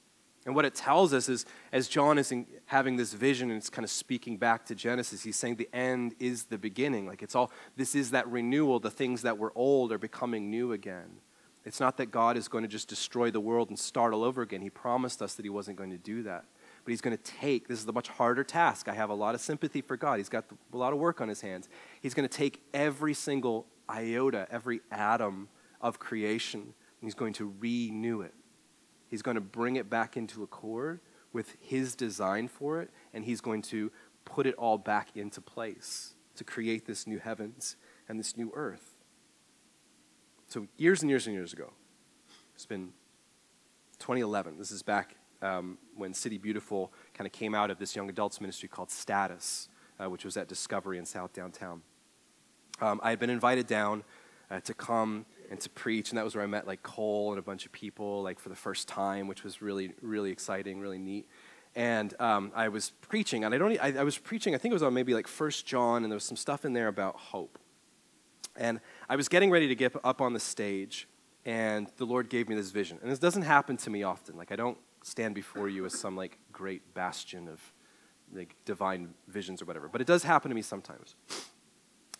And 0.45 0.55
what 0.55 0.65
it 0.65 0.75
tells 0.75 1.13
us 1.13 1.29
is, 1.29 1.45
as 1.71 1.87
John 1.87 2.17
is 2.17 2.31
in, 2.31 2.45
having 2.65 2.97
this 2.97 3.13
vision 3.13 3.49
and 3.49 3.57
it's 3.57 3.69
kind 3.69 3.85
of 3.85 3.91
speaking 3.91 4.37
back 4.37 4.65
to 4.65 4.75
Genesis, 4.75 5.23
he's 5.23 5.37
saying 5.37 5.55
the 5.55 5.69
end 5.73 6.15
is 6.19 6.45
the 6.45 6.57
beginning. 6.57 7.07
Like 7.07 7.23
it's 7.23 7.35
all, 7.35 7.51
this 7.77 7.95
is 7.95 8.11
that 8.11 8.27
renewal. 8.27 8.79
The 8.79 8.91
things 8.91 9.21
that 9.21 9.37
were 9.37 9.53
old 9.55 9.91
are 9.91 9.97
becoming 9.97 10.49
new 10.49 10.73
again. 10.73 11.19
It's 11.65 11.79
not 11.79 11.95
that 11.97 12.07
God 12.07 12.35
is 12.35 12.49
going 12.49 12.63
to 12.63 12.67
just 12.67 12.89
destroy 12.89 13.31
the 13.31 13.39
world 13.39 13.69
and 13.69 13.79
start 13.79 14.13
all 14.13 14.23
over 14.23 14.41
again. 14.41 14.61
He 14.61 14.69
promised 14.69 15.21
us 15.21 15.35
that 15.35 15.43
he 15.43 15.49
wasn't 15.49 15.77
going 15.77 15.91
to 15.91 15.97
do 15.97 16.23
that 16.23 16.43
but 16.83 16.91
he's 16.91 17.01
going 17.01 17.15
to 17.15 17.23
take 17.23 17.67
this 17.67 17.79
is 17.79 17.85
the 17.85 17.93
much 17.93 18.09
harder 18.09 18.43
task. 18.43 18.87
I 18.89 18.93
have 18.93 19.09
a 19.09 19.13
lot 19.13 19.35
of 19.35 19.41
sympathy 19.41 19.81
for 19.81 19.95
God. 19.95 20.17
He's 20.17 20.29
got 20.29 20.45
a 20.73 20.77
lot 20.77 20.93
of 20.93 20.99
work 20.99 21.21
on 21.21 21.29
his 21.29 21.41
hands. 21.41 21.69
He's 22.01 22.13
going 22.13 22.27
to 22.27 22.37
take 22.37 22.61
every 22.73 23.13
single 23.13 23.65
iota, 23.89 24.47
every 24.51 24.81
atom 24.91 25.47
of 25.81 25.99
creation, 25.99 26.61
and 26.61 26.73
he's 27.01 27.15
going 27.15 27.33
to 27.33 27.53
renew 27.59 28.21
it. 28.21 28.33
He's 29.13 29.21
going 29.21 29.35
to 29.35 29.41
bring 29.41 29.75
it 29.75 29.91
back 29.91 30.17
into 30.17 30.41
accord 30.41 30.99
with 31.33 31.55
his 31.61 31.93
design 31.93 32.47
for 32.47 32.81
it, 32.81 32.89
and 33.13 33.23
he's 33.23 33.41
going 33.41 33.61
to 33.61 33.91
put 34.25 34.47
it 34.47 34.55
all 34.55 34.79
back 34.79 35.09
into 35.15 35.39
place 35.39 36.15
to 36.35 36.43
create 36.43 36.87
this 36.87 37.05
new 37.05 37.19
heavens 37.19 37.75
and 38.09 38.19
this 38.19 38.35
new 38.35 38.51
earth. 38.55 38.95
So, 40.47 40.65
years 40.77 41.03
and 41.03 41.11
years 41.11 41.27
and 41.27 41.35
years 41.35 41.53
ago, 41.53 41.73
it's 42.55 42.65
been 42.65 42.89
2011. 43.99 44.57
This 44.57 44.71
is 44.71 44.81
back 44.81 45.13
um, 45.43 45.77
when 45.95 46.15
City 46.15 46.39
Beautiful 46.39 46.91
kind 47.13 47.27
of 47.27 47.33
came 47.33 47.53
out 47.53 47.69
of 47.69 47.77
this 47.77 47.95
young 47.95 48.09
adults 48.09 48.41
ministry 48.41 48.67
called 48.67 48.89
Status, 48.89 49.69
uh, 49.99 50.09
which 50.09 50.25
was 50.25 50.37
at 50.37 50.47
Discovery 50.47 50.97
in 50.97 51.05
South 51.05 51.33
Downtown. 51.33 51.83
Um, 52.81 52.99
I 53.03 53.11
had 53.11 53.19
been 53.19 53.29
invited 53.29 53.67
down 53.67 54.05
uh, 54.49 54.59
to 54.61 54.73
come 54.73 55.27
and 55.53 55.61
to 55.61 55.69
preach, 55.69 56.09
and 56.09 56.17
that 56.17 56.25
was 56.25 56.33
where 56.33 56.43
I 56.43 56.47
met 56.47 56.65
like 56.65 56.81
Cole 56.81 57.31
and 57.31 57.37
a 57.37 57.43
bunch 57.43 57.67
of 57.67 57.71
people 57.71 58.23
like 58.23 58.39
for 58.39 58.49
the 58.49 58.55
first 58.55 58.87
time, 58.87 59.27
which 59.27 59.43
was 59.43 59.61
really, 59.61 59.93
really 60.01 60.31
exciting, 60.31 60.79
really 60.79 60.97
neat. 60.97 61.27
And 61.75 62.19
um, 62.19 62.51
I 62.55 62.69
was 62.69 62.93
preaching, 63.01 63.43
and 63.43 63.53
I 63.53 63.59
don't, 63.59 63.79
I, 63.79 63.99
I 63.99 64.03
was 64.03 64.17
preaching. 64.17 64.55
I 64.55 64.57
think 64.57 64.71
it 64.71 64.73
was 64.73 64.81
on 64.81 64.95
maybe 64.95 65.13
like 65.13 65.27
First 65.27 65.67
John, 65.67 66.01
and 66.01 66.11
there 66.11 66.15
was 66.15 66.23
some 66.23 66.37
stuff 66.37 66.65
in 66.65 66.73
there 66.73 66.87
about 66.87 67.17
hope. 67.17 67.59
And 68.55 68.79
I 69.07 69.15
was 69.15 69.29
getting 69.29 69.51
ready 69.51 69.67
to 69.67 69.75
get 69.75 69.95
up 70.03 70.21
on 70.21 70.33
the 70.33 70.39
stage, 70.39 71.07
and 71.45 71.85
the 71.97 72.05
Lord 72.05 72.29
gave 72.29 72.49
me 72.49 72.55
this 72.55 72.71
vision. 72.71 72.97
And 73.03 73.11
this 73.11 73.19
doesn't 73.19 73.43
happen 73.43 73.77
to 73.77 73.91
me 73.91 74.01
often. 74.01 74.35
Like 74.35 74.51
I 74.51 74.55
don't 74.55 74.79
stand 75.03 75.35
before 75.35 75.69
you 75.69 75.85
as 75.85 75.93
some 75.93 76.17
like 76.17 76.39
great 76.51 76.95
bastion 76.95 77.47
of 77.47 77.61
like 78.33 78.55
divine 78.65 79.13
visions 79.27 79.61
or 79.61 79.65
whatever. 79.65 79.87
But 79.87 80.01
it 80.01 80.07
does 80.07 80.23
happen 80.23 80.49
to 80.49 80.55
me 80.55 80.63
sometimes. 80.63 81.13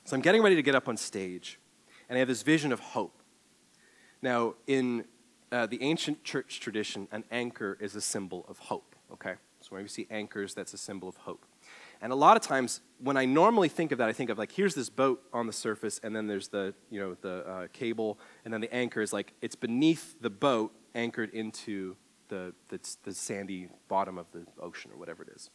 So 0.06 0.16
I'm 0.16 0.22
getting 0.22 0.44
ready 0.44 0.56
to 0.56 0.62
get 0.62 0.76
up 0.76 0.88
on 0.88 0.98
stage, 0.98 1.60
and 2.08 2.16
I 2.16 2.20
have 2.20 2.28
this 2.28 2.44
vision 2.44 2.72
of 2.72 2.80
hope. 2.80 3.23
Now, 4.24 4.54
in 4.68 5.04
uh, 5.52 5.66
the 5.66 5.84
ancient 5.84 6.24
church 6.24 6.62
tradition, 6.62 7.10
an 7.12 7.26
anchor 7.30 7.78
is 7.82 7.94
a 7.98 8.02
symbol 8.02 8.46
of 8.48 8.58
hope, 8.58 8.96
okay? 9.12 9.34
So 9.60 9.68
when 9.72 9.82
you 9.82 9.90
see 9.90 10.08
anchors, 10.10 10.54
that's 10.54 10.74
a 10.74 10.78
symbol 10.78 11.10
of 11.10 11.18
hope. 11.18 11.46
And 12.02 12.14
a 12.14 12.16
lot 12.16 12.38
of 12.38 12.42
times, 12.42 12.80
when 13.00 13.18
I 13.18 13.26
normally 13.26 13.68
think 13.68 13.92
of 13.92 13.98
that, 13.98 14.08
I 14.08 14.14
think 14.14 14.30
of 14.30 14.38
like, 14.38 14.54
here's 14.54 14.76
this 14.76 14.90
boat 14.90 15.22
on 15.34 15.46
the 15.46 15.52
surface, 15.52 16.00
and 16.04 16.16
then 16.16 16.28
there's 16.28 16.48
the, 16.48 16.74
you 16.90 17.02
know, 17.02 17.18
the 17.20 17.46
uh, 17.46 17.68
cable, 17.74 18.18
and 18.46 18.54
then 18.54 18.62
the 18.62 18.74
anchor 18.74 19.02
is 19.02 19.12
like, 19.12 19.34
it's 19.42 19.56
beneath 19.56 20.16
the 20.22 20.30
boat 20.30 20.74
anchored 20.96 21.32
into 21.32 21.98
the, 22.30 22.54
the, 22.70 22.80
the 23.04 23.14
sandy 23.14 23.68
bottom 23.90 24.18
of 24.18 24.28
the 24.32 24.46
ocean 24.62 24.90
or 24.90 24.98
whatever 24.98 25.24
it 25.24 25.30
is. 25.36 25.50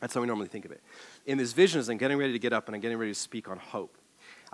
That's 0.00 0.14
how 0.14 0.22
we 0.22 0.26
normally 0.26 0.48
think 0.48 0.64
of 0.64 0.72
it. 0.72 0.82
In 1.26 1.36
this 1.36 1.52
vision, 1.52 1.80
as 1.80 1.90
I'm 1.90 1.98
getting 1.98 2.16
ready 2.16 2.32
to 2.32 2.38
get 2.38 2.54
up 2.54 2.66
and 2.66 2.74
I'm 2.74 2.80
getting 2.80 2.96
ready 2.96 3.12
to 3.12 3.18
speak 3.18 3.46
on 3.50 3.58
hope, 3.58 3.98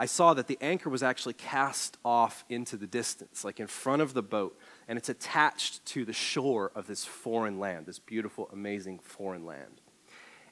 I 0.00 0.06
saw 0.06 0.32
that 0.32 0.46
the 0.46 0.56
anchor 0.62 0.88
was 0.88 1.02
actually 1.02 1.34
cast 1.34 1.98
off 2.06 2.46
into 2.48 2.78
the 2.78 2.86
distance, 2.86 3.44
like 3.44 3.60
in 3.60 3.66
front 3.66 4.00
of 4.00 4.14
the 4.14 4.22
boat, 4.22 4.58
and 4.88 4.96
it's 4.96 5.10
attached 5.10 5.84
to 5.84 6.06
the 6.06 6.14
shore 6.14 6.72
of 6.74 6.86
this 6.86 7.04
foreign 7.04 7.60
land, 7.60 7.84
this 7.84 7.98
beautiful, 7.98 8.48
amazing 8.50 9.00
foreign 9.00 9.44
land. 9.44 9.82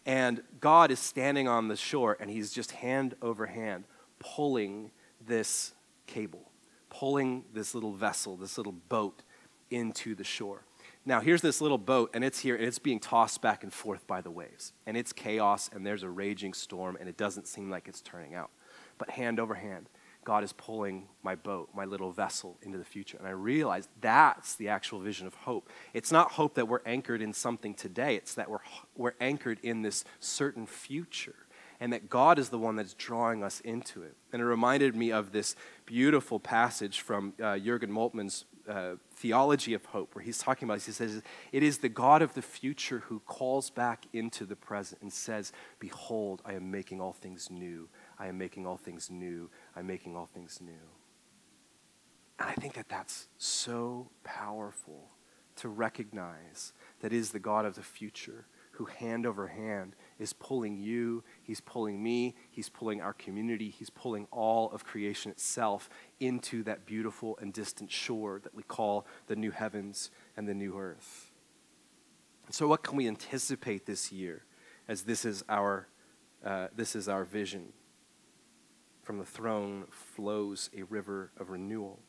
And 0.05 0.43
God 0.61 0.91
is 0.91 0.99
standing 0.99 1.49
on 1.49 1.69
the 1.69 1.77
shore, 1.77 2.19
and 2.21 2.31
he's 2.31 2.53
just 2.53 2.73
hand 2.73 3.15
over 3.23 3.47
hand 3.47 3.85
pulling 4.19 4.91
this 5.27 5.73
cable, 6.07 6.51
pulling 6.91 7.45
this 7.55 7.75
little 7.75 7.95
vessel, 7.95 8.37
this 8.37 8.59
little 8.59 8.75
boat 8.91 9.23
into 9.71 10.15
the 10.15 10.25
shore. 10.25 10.67
Now, 11.07 11.21
here's 11.21 11.41
this 11.41 11.63
little 11.63 11.79
boat, 11.79 12.11
and 12.13 12.23
it's 12.23 12.41
here, 12.41 12.55
and 12.55 12.67
it's 12.67 12.79
being 12.79 13.01
tossed 13.01 13.41
back 13.41 13.63
and 13.63 13.73
forth 13.73 14.07
by 14.07 14.21
the 14.21 14.31
waves. 14.31 14.75
And 14.85 14.95
it's 14.95 15.15
chaos, 15.15 15.71
and 15.73 15.87
there's 15.87 16.03
a 16.03 16.11
raging 16.11 16.53
storm, 16.53 16.99
and 17.01 17.09
it 17.09 17.17
doesn't 17.17 17.47
seem 17.49 17.71
like 17.71 17.89
it's 17.89 18.03
turning 18.03 18.35
out. 18.35 18.51
But 18.99 19.11
hand 19.11 19.41
over 19.41 19.55
hand, 19.55 19.89
God 20.25 20.45
is 20.45 20.53
pulling 20.53 21.09
my 21.23 21.35
boat, 21.35 21.71
my 21.75 21.85
little 21.85 22.13
vessel, 22.13 22.59
into 22.61 22.77
the 22.77 22.85
future. 22.85 23.17
And 23.17 23.27
I 23.27 23.31
realize 23.31 23.89
that's 24.01 24.57
the 24.57 24.69
actual 24.69 25.01
vision 25.01 25.27
of 25.27 25.35
hope. 25.35 25.71
It's 25.95 26.13
not 26.13 26.33
hope 26.33 26.55
that 26.57 26.69
we're 26.69 26.83
anchored 26.85 27.23
in 27.23 27.33
something 27.33 27.75
today, 27.75 28.17
it's 28.17 28.35
that 28.35 28.51
we're, 28.51 28.59
we're 28.97 29.15
anchored 29.21 29.59
in 29.63 29.83
this 29.83 30.05
certain 30.21 30.67
future 30.67 31.35
and 31.81 31.93
that 31.93 32.11
God 32.11 32.39
is 32.39 32.49
the 32.49 32.59
one 32.59 32.77
that's 32.77 32.95
drawing 32.95 33.45
us 33.45 33.61
into 33.61 34.03
it. 34.03 34.17
And 34.33 34.43
it 34.43 34.45
reminded 34.45 34.97
me 34.97 35.13
of 35.13 35.33
this 35.33 35.55
beautiful 35.87 36.41
passage 36.41 37.01
from 37.01 37.35
uh, 37.43 37.57
Jurgen 37.59 37.91
Moltmann's 37.91 38.45
uh, 38.69 38.97
theology 39.15 39.75
of 39.75 39.85
hope, 39.87 40.15
where 40.15 40.23
he's 40.23 40.39
talking 40.39 40.69
about, 40.69 40.83
he 40.83 40.93
says, 40.93 41.23
It 41.53 41.63
is 41.63 41.79
the 41.79 41.89
God 41.89 42.21
of 42.21 42.35
the 42.35 42.43
future 42.43 43.05
who 43.07 43.21
calls 43.21 43.71
back 43.71 44.05
into 44.13 44.45
the 44.45 44.57
present 44.57 45.01
and 45.01 45.13
says, 45.13 45.53
Behold, 45.79 46.43
I 46.45 46.55
am 46.55 46.71
making 46.71 47.01
all 47.01 47.13
things 47.13 47.49
new. 47.51 47.89
I 48.19 48.27
am 48.27 48.39
making 48.39 48.67
all 48.67 48.77
things 48.77 49.11
new. 49.11 49.51
I'm 49.77 49.87
making 49.87 50.17
all 50.17 50.27
things 50.27 50.61
new. 50.61 50.73
And 52.39 52.49
I 52.49 52.55
think 52.55 52.75
that 52.75 52.89
that's 52.89 53.29
so 53.37 54.11
powerful 54.25 55.11
to 55.57 55.69
recognize 55.69 56.73
that 57.01 57.13
is 57.13 57.31
the 57.31 57.39
God 57.41 57.65
of 57.65 57.75
the 57.75 57.83
future 57.83 58.47
who, 58.73 58.85
hand 58.85 59.27
over 59.27 59.49
hand, 59.49 59.97
is 60.21 60.33
pulling 60.33 60.79
you, 60.79 61.25
he's 61.43 61.61
pulling 61.61 62.01
me, 62.01 62.37
he's 62.49 62.69
pulling 62.69 63.01
our 63.01 63.13
community, 63.13 63.71
he's 63.71 63.91
pulling 63.91 64.29
all 64.31 64.71
of 64.71 64.85
creation 64.85 65.33
itself 65.33 65.91
into 66.21 66.63
that 66.63 66.87
beautiful 66.87 67.37
and 67.43 67.53
distant 67.53 67.91
shore 67.91 68.41
that 68.45 68.55
we 68.55 68.63
call 68.63 69.05
the 69.27 69.35
new 69.35 69.51
heavens 69.51 70.13
and 70.37 70.47
the 70.47 70.55
new 70.55 70.79
earth. 70.79 71.33
So, 72.51 72.69
what 72.69 72.85
can 72.85 72.97
we 72.97 73.09
anticipate 73.09 73.85
this 73.85 74.13
year 74.13 74.45
as 74.87 75.03
this 75.03 75.25
is 75.25 75.43
our, 75.49 75.89
uh, 76.45 76.69
this 76.75 76.95
is 76.95 77.09
our 77.09 77.25
vision? 77.25 77.73
From 79.09 79.17
the 79.17 79.25
throne 79.25 79.87
flows 79.89 80.69
a 80.77 80.83
river 80.83 81.31
of 81.41 81.49
renewal. 81.49 82.01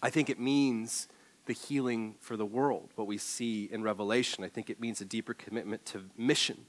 I 0.00 0.08
think 0.08 0.30
it 0.30 0.40
means 0.40 1.06
the 1.44 1.52
healing 1.52 2.14
for 2.18 2.34
the 2.38 2.46
world, 2.46 2.92
what 2.94 3.06
we 3.06 3.18
see 3.18 3.68
in 3.70 3.82
Revelation. 3.82 4.42
I 4.42 4.48
think 4.48 4.70
it 4.70 4.80
means 4.80 5.02
a 5.02 5.04
deeper 5.04 5.34
commitment 5.34 5.84
to 5.84 6.04
mission. 6.16 6.64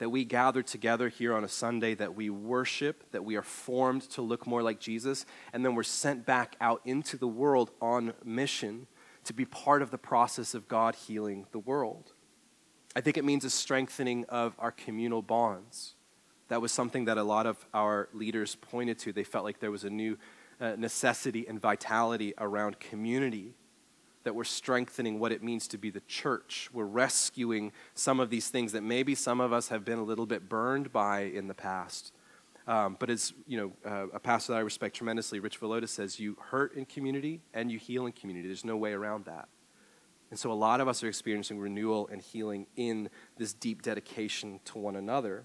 That 0.00 0.10
we 0.10 0.26
gather 0.26 0.62
together 0.62 1.08
here 1.08 1.34
on 1.34 1.44
a 1.44 1.48
Sunday, 1.48 1.94
that 1.94 2.14
we 2.14 2.28
worship, 2.28 3.10
that 3.12 3.24
we 3.24 3.36
are 3.36 3.42
formed 3.42 4.02
to 4.10 4.20
look 4.20 4.46
more 4.46 4.62
like 4.62 4.80
Jesus, 4.80 5.24
and 5.54 5.64
then 5.64 5.74
we're 5.74 5.82
sent 5.82 6.26
back 6.26 6.56
out 6.60 6.82
into 6.84 7.16
the 7.16 7.26
world 7.26 7.70
on 7.80 8.12
mission 8.22 8.86
to 9.24 9.32
be 9.32 9.46
part 9.46 9.80
of 9.80 9.90
the 9.90 9.96
process 9.96 10.52
of 10.52 10.68
God 10.68 10.94
healing 10.94 11.46
the 11.52 11.58
world. 11.58 12.12
I 12.94 13.00
think 13.00 13.16
it 13.16 13.24
means 13.24 13.46
a 13.46 13.50
strengthening 13.50 14.26
of 14.26 14.54
our 14.58 14.72
communal 14.72 15.22
bonds. 15.22 15.95
That 16.48 16.60
was 16.60 16.72
something 16.72 17.06
that 17.06 17.18
a 17.18 17.22
lot 17.22 17.46
of 17.46 17.64
our 17.74 18.08
leaders 18.12 18.54
pointed 18.54 18.98
to. 19.00 19.12
They 19.12 19.24
felt 19.24 19.44
like 19.44 19.60
there 19.60 19.70
was 19.70 19.84
a 19.84 19.90
new 19.90 20.16
uh, 20.60 20.74
necessity 20.76 21.46
and 21.48 21.60
vitality 21.60 22.34
around 22.38 22.78
community 22.80 23.54
that 24.24 24.34
we're 24.34 24.44
strengthening 24.44 25.20
what 25.20 25.30
it 25.30 25.42
means 25.42 25.68
to 25.68 25.78
be 25.78 25.88
the 25.88 26.02
church. 26.08 26.68
We're 26.72 26.84
rescuing 26.84 27.72
some 27.94 28.18
of 28.18 28.28
these 28.28 28.48
things 28.48 28.72
that 28.72 28.82
maybe 28.82 29.14
some 29.14 29.40
of 29.40 29.52
us 29.52 29.68
have 29.68 29.84
been 29.84 29.98
a 29.98 30.02
little 30.02 30.26
bit 30.26 30.48
burned 30.48 30.92
by 30.92 31.20
in 31.20 31.46
the 31.46 31.54
past. 31.54 32.12
Um, 32.66 32.96
but 32.98 33.08
as 33.08 33.32
you 33.46 33.56
know, 33.56 33.72
uh, 33.88 34.08
a 34.12 34.18
pastor 34.18 34.52
that 34.52 34.58
I 34.58 34.62
respect 34.62 34.96
tremendously, 34.96 35.38
Rich 35.38 35.60
Villodas, 35.60 35.90
says, 35.90 36.18
you 36.18 36.36
hurt 36.50 36.74
in 36.74 36.84
community 36.86 37.40
and 37.54 37.70
you 37.70 37.78
heal 37.78 38.06
in 38.06 38.12
community. 38.12 38.48
There's 38.48 38.64
no 38.64 38.76
way 38.76 38.92
around 38.92 39.26
that. 39.26 39.48
And 40.30 40.38
so 40.38 40.50
a 40.50 40.54
lot 40.54 40.80
of 40.80 40.88
us 40.88 41.04
are 41.04 41.08
experiencing 41.08 41.60
renewal 41.60 42.08
and 42.10 42.20
healing 42.20 42.66
in 42.74 43.08
this 43.36 43.52
deep 43.52 43.82
dedication 43.82 44.58
to 44.64 44.78
one 44.78 44.96
another. 44.96 45.44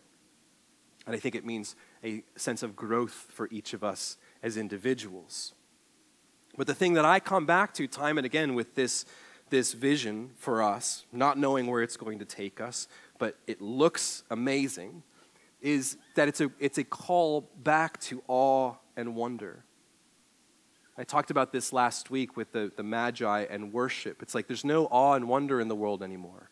And 1.05 1.15
I 1.15 1.19
think 1.19 1.35
it 1.35 1.45
means 1.45 1.75
a 2.03 2.23
sense 2.35 2.63
of 2.63 2.75
growth 2.75 3.27
for 3.29 3.47
each 3.51 3.73
of 3.73 3.83
us 3.83 4.17
as 4.43 4.57
individuals. 4.57 5.53
But 6.57 6.67
the 6.67 6.75
thing 6.75 6.93
that 6.93 7.05
I 7.05 7.19
come 7.19 7.45
back 7.45 7.73
to 7.75 7.87
time 7.87 8.17
and 8.17 8.25
again 8.25 8.53
with 8.53 8.75
this, 8.75 9.05
this 9.49 9.73
vision 9.73 10.31
for 10.37 10.61
us, 10.61 11.05
not 11.11 11.37
knowing 11.37 11.67
where 11.67 11.81
it's 11.81 11.97
going 11.97 12.19
to 12.19 12.25
take 12.25 12.61
us, 12.61 12.87
but 13.17 13.37
it 13.47 13.61
looks 13.61 14.23
amazing, 14.29 15.03
is 15.61 15.97
that 16.15 16.27
it's 16.27 16.41
a, 16.41 16.51
it's 16.59 16.77
a 16.77 16.83
call 16.83 17.49
back 17.63 17.99
to 18.01 18.21
awe 18.27 18.75
and 18.95 19.15
wonder. 19.15 19.63
I 20.97 21.03
talked 21.03 21.31
about 21.31 21.51
this 21.51 21.71
last 21.71 22.11
week 22.11 22.35
with 22.35 22.51
the, 22.51 22.71
the 22.75 22.83
Magi 22.83 23.45
and 23.49 23.71
worship. 23.71 24.21
It's 24.21 24.35
like 24.35 24.47
there's 24.47 24.65
no 24.65 24.85
awe 24.85 25.13
and 25.13 25.27
wonder 25.27 25.61
in 25.61 25.67
the 25.67 25.75
world 25.75 26.03
anymore. 26.03 26.49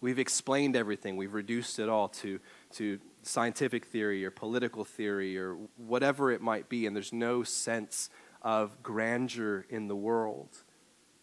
We've 0.00 0.18
explained 0.18 0.76
everything, 0.76 1.16
we've 1.16 1.34
reduced 1.34 1.78
it 1.78 1.88
all 1.88 2.08
to, 2.08 2.38
to 2.74 3.00
scientific 3.22 3.86
theory 3.86 4.24
or 4.24 4.30
political 4.30 4.84
theory 4.84 5.38
or 5.38 5.56
whatever 5.76 6.30
it 6.30 6.40
might 6.40 6.68
be, 6.68 6.86
and 6.86 6.94
there's 6.94 7.12
no 7.12 7.42
sense 7.42 8.10
of 8.42 8.82
grandeur 8.82 9.66
in 9.68 9.88
the 9.88 9.96
world. 9.96 10.64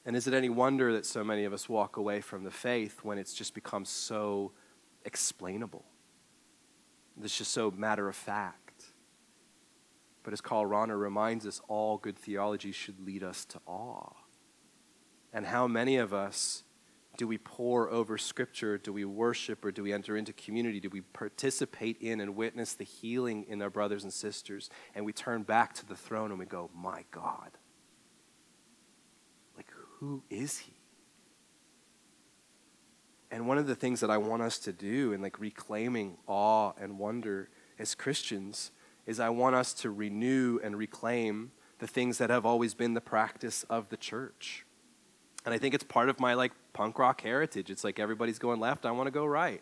And 0.05 0.15
is 0.15 0.27
it 0.27 0.33
any 0.33 0.49
wonder 0.49 0.93
that 0.93 1.05
so 1.05 1.23
many 1.23 1.45
of 1.45 1.53
us 1.53 1.67
walk 1.67 1.97
away 1.97 2.21
from 2.21 2.43
the 2.43 2.51
faith 2.51 2.99
when 3.03 3.17
it's 3.17 3.33
just 3.33 3.53
become 3.55 3.85
so 3.85 4.51
explainable? 5.03 5.85
It's 7.23 7.37
just 7.37 7.51
so 7.51 7.71
matter 7.71 8.07
of 8.07 8.15
fact. 8.15 8.83
But 10.21 10.33
as 10.33 10.41
Karl 10.41 10.65
Rahner 10.65 10.99
reminds 10.99 11.47
us, 11.47 11.61
all 11.67 11.97
good 11.97 12.17
theology 12.17 12.71
should 12.71 12.99
lead 12.99 13.23
us 13.23 13.45
to 13.45 13.59
awe. 13.65 14.13
And 15.31 15.45
how 15.45 15.67
many 15.67 15.97
of 15.97 16.13
us 16.13 16.63
do 17.17 17.27
we 17.27 17.37
pore 17.37 17.89
over 17.89 18.17
Scripture? 18.17 18.77
Do 18.77 18.91
we 18.93 19.05
worship 19.05 19.63
or 19.63 19.71
do 19.71 19.83
we 19.83 19.93
enter 19.93 20.17
into 20.17 20.33
community? 20.33 20.79
Do 20.79 20.89
we 20.89 21.01
participate 21.01 21.97
in 22.01 22.19
and 22.19 22.35
witness 22.35 22.73
the 22.73 22.83
healing 22.83 23.45
in 23.47 23.61
our 23.61 23.69
brothers 23.69 24.03
and 24.03 24.11
sisters? 24.11 24.69
And 24.93 25.05
we 25.05 25.13
turn 25.13 25.43
back 25.43 25.73
to 25.75 25.85
the 25.85 25.95
throne 25.95 26.31
and 26.31 26.39
we 26.39 26.45
go, 26.45 26.69
My 26.75 27.05
God. 27.11 27.51
Like, 29.55 29.67
who 29.99 30.23
is 30.29 30.59
He? 30.59 30.73
And 33.31 33.47
one 33.47 33.57
of 33.57 33.67
the 33.67 33.75
things 33.75 33.99
that 33.99 34.09
I 34.09 34.17
want 34.17 34.41
us 34.41 34.59
to 34.59 34.71
do 34.71 35.11
in 35.11 35.21
like 35.21 35.39
reclaiming 35.39 36.17
awe 36.27 36.73
and 36.79 36.99
wonder 36.99 37.49
as 37.77 37.95
Christians 37.95 38.71
is 39.05 39.19
I 39.19 39.29
want 39.29 39.55
us 39.55 39.73
to 39.73 39.89
renew 39.89 40.59
and 40.63 40.77
reclaim 40.77 41.51
the 41.79 41.87
things 41.87 42.17
that 42.17 42.29
have 42.29 42.45
always 42.45 42.73
been 42.73 42.93
the 42.93 43.01
practice 43.01 43.63
of 43.63 43.89
the 43.89 43.97
church. 43.97 44.64
And 45.45 45.53
I 45.53 45.57
think 45.59 45.75
it's 45.75 45.83
part 45.83 46.09
of 46.09 46.19
my 46.19 46.33
like 46.33 46.51
punk 46.73 46.97
rock 46.97 47.21
heritage. 47.21 47.69
It's 47.69 47.83
like 47.83 47.99
everybody's 47.99 48.39
going 48.39 48.59
left, 48.59 48.85
I 48.85 48.91
want 48.91 49.07
to 49.07 49.11
go 49.11 49.25
right. 49.25 49.61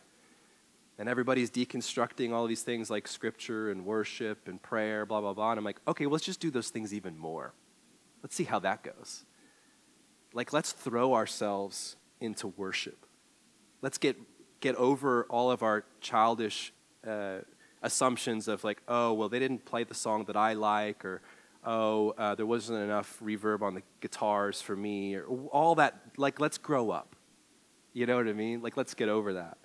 And 0.97 1.09
everybody's 1.09 1.49
deconstructing 1.49 2.31
all 2.31 2.45
these 2.47 2.61
things 2.61 2.89
like 2.89 3.07
scripture 3.07 3.71
and 3.71 3.85
worship 3.85 4.47
and 4.47 4.61
prayer, 4.61 5.05
blah, 5.05 5.21
blah, 5.21 5.33
blah. 5.33 5.51
And 5.51 5.57
I'm 5.57 5.65
like, 5.65 5.81
okay, 5.87 6.05
well, 6.05 6.13
let's 6.13 6.25
just 6.25 6.39
do 6.39 6.51
those 6.51 6.69
things 6.69 6.93
even 6.93 7.17
more. 7.17 7.53
Let's 8.21 8.35
see 8.35 8.43
how 8.43 8.59
that 8.59 8.83
goes. 8.83 9.25
Like, 10.33 10.53
let's 10.53 10.71
throw 10.71 11.13
ourselves 11.13 11.95
into 12.21 12.47
worship. 12.47 13.05
Let's 13.81 13.97
get, 13.97 14.17
get 14.61 14.75
over 14.75 15.25
all 15.25 15.51
of 15.51 15.63
our 15.63 15.83
childish 15.99 16.71
uh, 17.05 17.39
assumptions 17.81 18.47
of, 18.47 18.63
like, 18.63 18.81
oh, 18.87 19.13
well, 19.13 19.29
they 19.29 19.39
didn't 19.39 19.65
play 19.65 19.83
the 19.83 19.93
song 19.93 20.25
that 20.25 20.37
I 20.37 20.53
like, 20.53 21.03
or 21.03 21.21
oh, 21.65 22.11
uh, 22.17 22.35
there 22.35 22.45
wasn't 22.45 22.81
enough 22.83 23.19
reverb 23.23 23.61
on 23.61 23.75
the 23.75 23.83
guitars 24.01 24.61
for 24.61 24.75
me, 24.75 25.15
or 25.15 25.25
all 25.25 25.75
that. 25.75 25.99
Like, 26.17 26.39
let's 26.39 26.57
grow 26.57 26.91
up. 26.91 27.15
You 27.93 28.05
know 28.05 28.15
what 28.15 28.27
I 28.27 28.33
mean? 28.33 28.61
Like, 28.61 28.75
let's 28.77 28.93
get 28.93 29.09
over 29.09 29.33
that. 29.33 29.57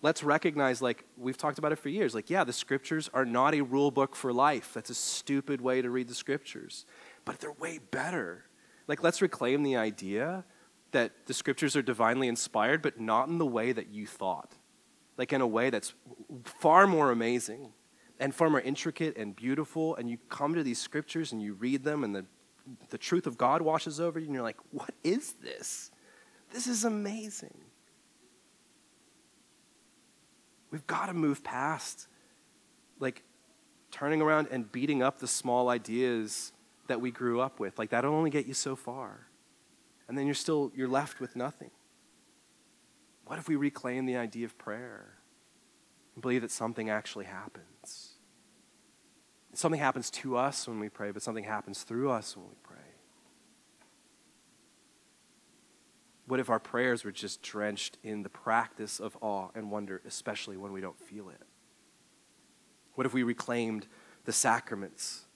Let's 0.00 0.24
recognize, 0.24 0.82
like, 0.82 1.04
we've 1.16 1.36
talked 1.36 1.58
about 1.58 1.70
it 1.70 1.76
for 1.76 1.88
years. 1.88 2.14
Like, 2.14 2.28
yeah, 2.28 2.42
the 2.42 2.52
scriptures 2.52 3.08
are 3.14 3.24
not 3.24 3.54
a 3.54 3.60
rule 3.60 3.90
book 3.90 4.16
for 4.16 4.32
life. 4.32 4.72
That's 4.74 4.90
a 4.90 4.94
stupid 4.94 5.60
way 5.60 5.80
to 5.80 5.90
read 5.90 6.08
the 6.08 6.14
scriptures, 6.14 6.86
but 7.24 7.38
they're 7.38 7.52
way 7.52 7.78
better. 7.78 8.44
Like, 8.88 9.02
let's 9.02 9.22
reclaim 9.22 9.62
the 9.62 9.76
idea 9.76 10.44
that 10.90 11.26
the 11.26 11.34
scriptures 11.34 11.76
are 11.76 11.82
divinely 11.82 12.26
inspired, 12.26 12.82
but 12.82 13.00
not 13.00 13.28
in 13.28 13.38
the 13.38 13.46
way 13.46 13.70
that 13.72 13.88
you 13.88 14.06
thought. 14.06 14.56
Like, 15.16 15.32
in 15.32 15.40
a 15.40 15.46
way 15.46 15.70
that's 15.70 15.94
far 16.44 16.86
more 16.86 17.12
amazing 17.12 17.72
and 18.22 18.32
far 18.32 18.48
more 18.48 18.60
intricate 18.60 19.16
and 19.16 19.34
beautiful. 19.34 19.96
And 19.96 20.08
you 20.08 20.16
come 20.28 20.54
to 20.54 20.62
these 20.62 20.78
scriptures 20.78 21.32
and 21.32 21.42
you 21.42 21.54
read 21.54 21.82
them, 21.82 22.04
and 22.04 22.14
the, 22.14 22.24
the 22.90 22.96
truth 22.96 23.26
of 23.26 23.36
God 23.36 23.60
washes 23.62 23.98
over 23.98 24.20
you, 24.20 24.26
and 24.26 24.34
you're 24.34 24.44
like, 24.44 24.58
what 24.70 24.94
is 25.02 25.32
this? 25.42 25.90
This 26.52 26.68
is 26.68 26.84
amazing. 26.84 27.58
We've 30.70 30.86
got 30.86 31.06
to 31.06 31.14
move 31.14 31.42
past 31.42 32.06
like 33.00 33.24
turning 33.90 34.22
around 34.22 34.48
and 34.52 34.70
beating 34.70 35.02
up 35.02 35.18
the 35.18 35.26
small 35.26 35.68
ideas 35.68 36.52
that 36.86 37.00
we 37.00 37.10
grew 37.10 37.40
up 37.40 37.58
with. 37.58 37.76
Like 37.76 37.90
that'll 37.90 38.14
only 38.14 38.30
get 38.30 38.46
you 38.46 38.54
so 38.54 38.76
far. 38.76 39.26
And 40.08 40.16
then 40.16 40.26
you're 40.26 40.34
still 40.34 40.70
you're 40.76 40.88
left 40.88 41.18
with 41.18 41.34
nothing. 41.34 41.72
What 43.26 43.38
if 43.40 43.48
we 43.48 43.56
reclaim 43.56 44.06
the 44.06 44.16
idea 44.16 44.46
of 44.46 44.56
prayer 44.56 45.14
and 46.14 46.22
believe 46.22 46.42
that 46.42 46.52
something 46.52 46.88
actually 46.88 47.24
happens? 47.24 48.11
Something 49.54 49.80
happens 49.80 50.10
to 50.10 50.36
us 50.36 50.66
when 50.66 50.80
we 50.80 50.88
pray, 50.88 51.10
but 51.10 51.22
something 51.22 51.44
happens 51.44 51.82
through 51.82 52.10
us 52.10 52.36
when 52.36 52.48
we 52.48 52.54
pray. 52.62 52.78
What 56.26 56.40
if 56.40 56.48
our 56.48 56.58
prayers 56.58 57.04
were 57.04 57.12
just 57.12 57.42
drenched 57.42 57.98
in 58.02 58.22
the 58.22 58.30
practice 58.30 58.98
of 58.98 59.16
awe 59.20 59.48
and 59.54 59.70
wonder, 59.70 60.00
especially 60.06 60.56
when 60.56 60.72
we 60.72 60.80
don't 60.80 60.98
feel 60.98 61.28
it? 61.28 61.42
What 62.94 63.06
if 63.06 63.12
we 63.12 63.22
reclaimed 63.22 63.86
the 64.24 64.32
sacraments 64.32 65.26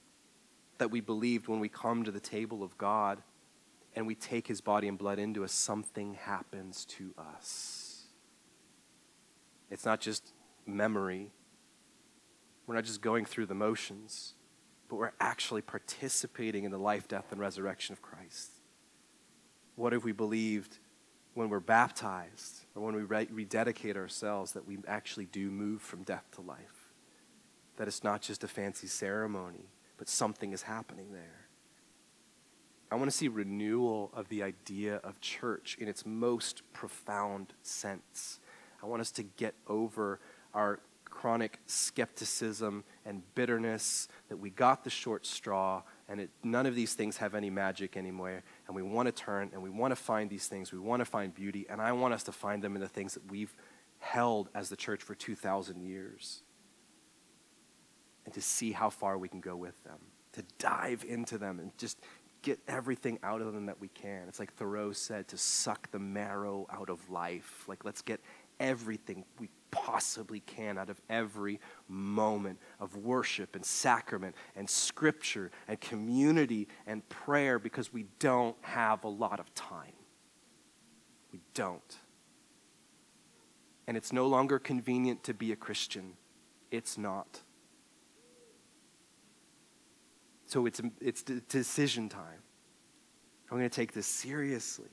that 0.79 0.91
we 0.91 1.01
believed 1.01 1.49
when 1.49 1.61
we 1.61 1.69
come 1.69 2.05
to 2.05 2.11
the 2.11 2.21
table 2.21 2.63
of 2.63 2.79
God 2.79 3.23
and 3.95 4.07
we 4.07 4.15
take 4.15 4.47
his 4.47 4.63
body 4.63 4.89
and 4.89 4.97
blood 4.97 5.19
into 5.19 5.45
us? 5.45 5.53
Something 5.53 6.15
happens 6.15 6.87
to 6.87 7.13
us. 7.19 8.05
It's 9.71 9.85
not 9.85 10.01
just 10.01 10.33
memory, 10.65 11.33
we're 12.67 12.75
not 12.75 12.85
just 12.85 13.01
going 13.01 13.25
through 13.25 13.47
the 13.47 13.55
motions, 13.55 14.35
but 14.89 14.97
we're 14.97 15.13
actually 15.21 15.63
participating 15.63 16.65
in 16.65 16.71
the 16.71 16.79
life, 16.79 17.09
death, 17.09 17.31
and 17.31 17.41
resurrection 17.41 17.93
of 17.93 18.03
Christ. 18.03 18.51
What 19.77 19.93
if 19.93 20.05
we 20.05 20.13
believed 20.13 20.79
when 21.35 21.49
we're 21.49 21.61
baptized 21.61 22.65
or 22.75 22.83
when 22.83 22.95
we 22.95 23.03
re- 23.03 23.29
rededicate 23.31 23.97
ourselves 23.97 24.53
that 24.53 24.67
we 24.67 24.79
actually 24.87 25.27
do 25.27 25.51
move 25.51 25.83
from 25.83 26.03
death 26.03 26.25
to 26.33 26.41
life? 26.41 26.93
That 27.77 27.89
it's 27.89 28.03
not 28.03 28.23
just 28.23 28.43
a 28.43 28.49
fancy 28.49 28.87
ceremony, 28.87 29.71
but 29.99 30.09
something 30.09 30.53
is 30.53 30.63
happening 30.63 31.13
there. 31.13 31.47
I 32.91 32.95
want 32.95 33.11
to 33.11 33.17
see 33.17 33.29
renewal 33.29 34.11
of 34.15 34.29
the 34.29 34.43
idea 34.43 34.97
of 34.97 35.21
church 35.21 35.77
in 35.81 35.89
its 35.89 36.07
most 36.07 36.63
profound 36.73 37.53
sense. 37.63 38.39
I 38.83 38.87
want 38.87 39.01
us 39.01 39.11
to 39.13 39.25
get 39.25 39.55
over 39.67 40.21
our 40.55 40.81
chronic 41.17 41.59
skepticism 41.65 42.85
and 43.07 43.23
bitterness 43.35 44.07
that 44.29 44.37
we 44.37 44.51
got 44.51 44.85
the 44.85 44.91
short 44.91 45.25
straw 45.25 45.83
and 46.11 46.21
it, 46.21 46.31
none 46.45 46.67
of 46.67 46.75
these 46.75 46.93
things 46.93 47.17
have 47.17 47.35
any 47.35 47.49
magic 47.49 47.97
anymore. 47.97 48.43
And 48.67 48.77
we 48.77 48.83
want 48.83 49.07
to 49.07 49.13
turn 49.13 49.49
and 49.55 49.63
we 49.63 49.71
want 49.71 49.93
to 49.93 49.97
find 49.97 50.29
these 50.29 50.47
things. 50.47 50.73
We 50.73 50.79
want 50.79 51.01
to 51.01 51.07
find 51.07 51.35
beauty. 51.35 51.65
And 51.71 51.81
I 51.81 51.93
want 51.93 52.13
us 52.13 52.23
to 52.25 52.33
find 52.33 52.63
them 52.63 52.75
in 52.77 52.83
the 52.83 52.89
things 52.89 53.15
that 53.15 53.31
we've 53.31 53.57
held 53.99 54.51
as 54.55 54.69
the 54.69 54.77
church 54.77 55.03
for 55.03 55.15
2,000 55.15 55.81
years. 55.81 56.43
And 58.27 58.35
to 58.35 58.43
see 58.43 58.73
how 58.73 58.91
far 58.91 59.17
we 59.17 59.29
can 59.29 59.41
go 59.41 59.57
with 59.57 59.83
them, 59.85 59.99
to 60.33 60.45
dive 60.59 61.03
into 61.09 61.39
them 61.39 61.61
and 61.61 61.77
just 61.79 61.99
get 62.43 62.61
everything 62.69 63.19
out 63.23 63.41
of 63.41 63.55
them 63.55 63.67
that 63.67 63.81
we 63.81 63.89
can. 63.89 64.29
It's 64.29 64.39
like 64.39 64.53
Thoreau 64.53 64.93
said 64.93 65.29
to 65.29 65.39
suck 65.39 65.91
the 65.93 65.99
marrow 65.99 66.67
out 66.71 66.91
of 66.91 67.09
life. 67.09 67.65
Like, 67.67 67.87
let's 67.87 68.03
get 68.03 68.21
everything 68.61 69.25
we 69.39 69.49
possibly 69.71 70.41
can 70.41 70.79
out 70.79 70.91
of 70.91 71.01
every 71.09 71.61
moment 71.89 72.59
of 72.81 72.97
worship 72.97 73.55
and 73.55 73.65
sacrament 73.65 74.35
and 74.55 74.69
scripture 74.69 75.51
and 75.69 75.81
community 75.81 76.69
and 76.87 77.09
prayer 77.09 77.59
because 77.59 77.93
we 77.93 78.07
don't 78.19 78.57
have 78.63 79.05
a 79.05 79.09
lot 79.09 79.41
of 79.41 79.53
time. 79.55 79.93
We 81.33 81.41
don't. 81.55 81.97
And 83.87 83.97
it's 83.97 84.13
no 84.13 84.27
longer 84.27 84.59
convenient 84.59 85.23
to 85.25 85.35
be 85.35 85.53
a 85.53 85.57
Christian. 85.57 86.15
It's 86.71 86.99
not. 86.99 87.41
So 90.47 90.67
it's, 90.67 90.81
it's 91.01 91.23
decision 91.23 92.09
time. 92.09 92.43
I'm 93.51 93.59
going 93.59 93.69
to 93.69 93.75
take 93.75 93.93
this 93.93 94.07
seriously. 94.07 94.91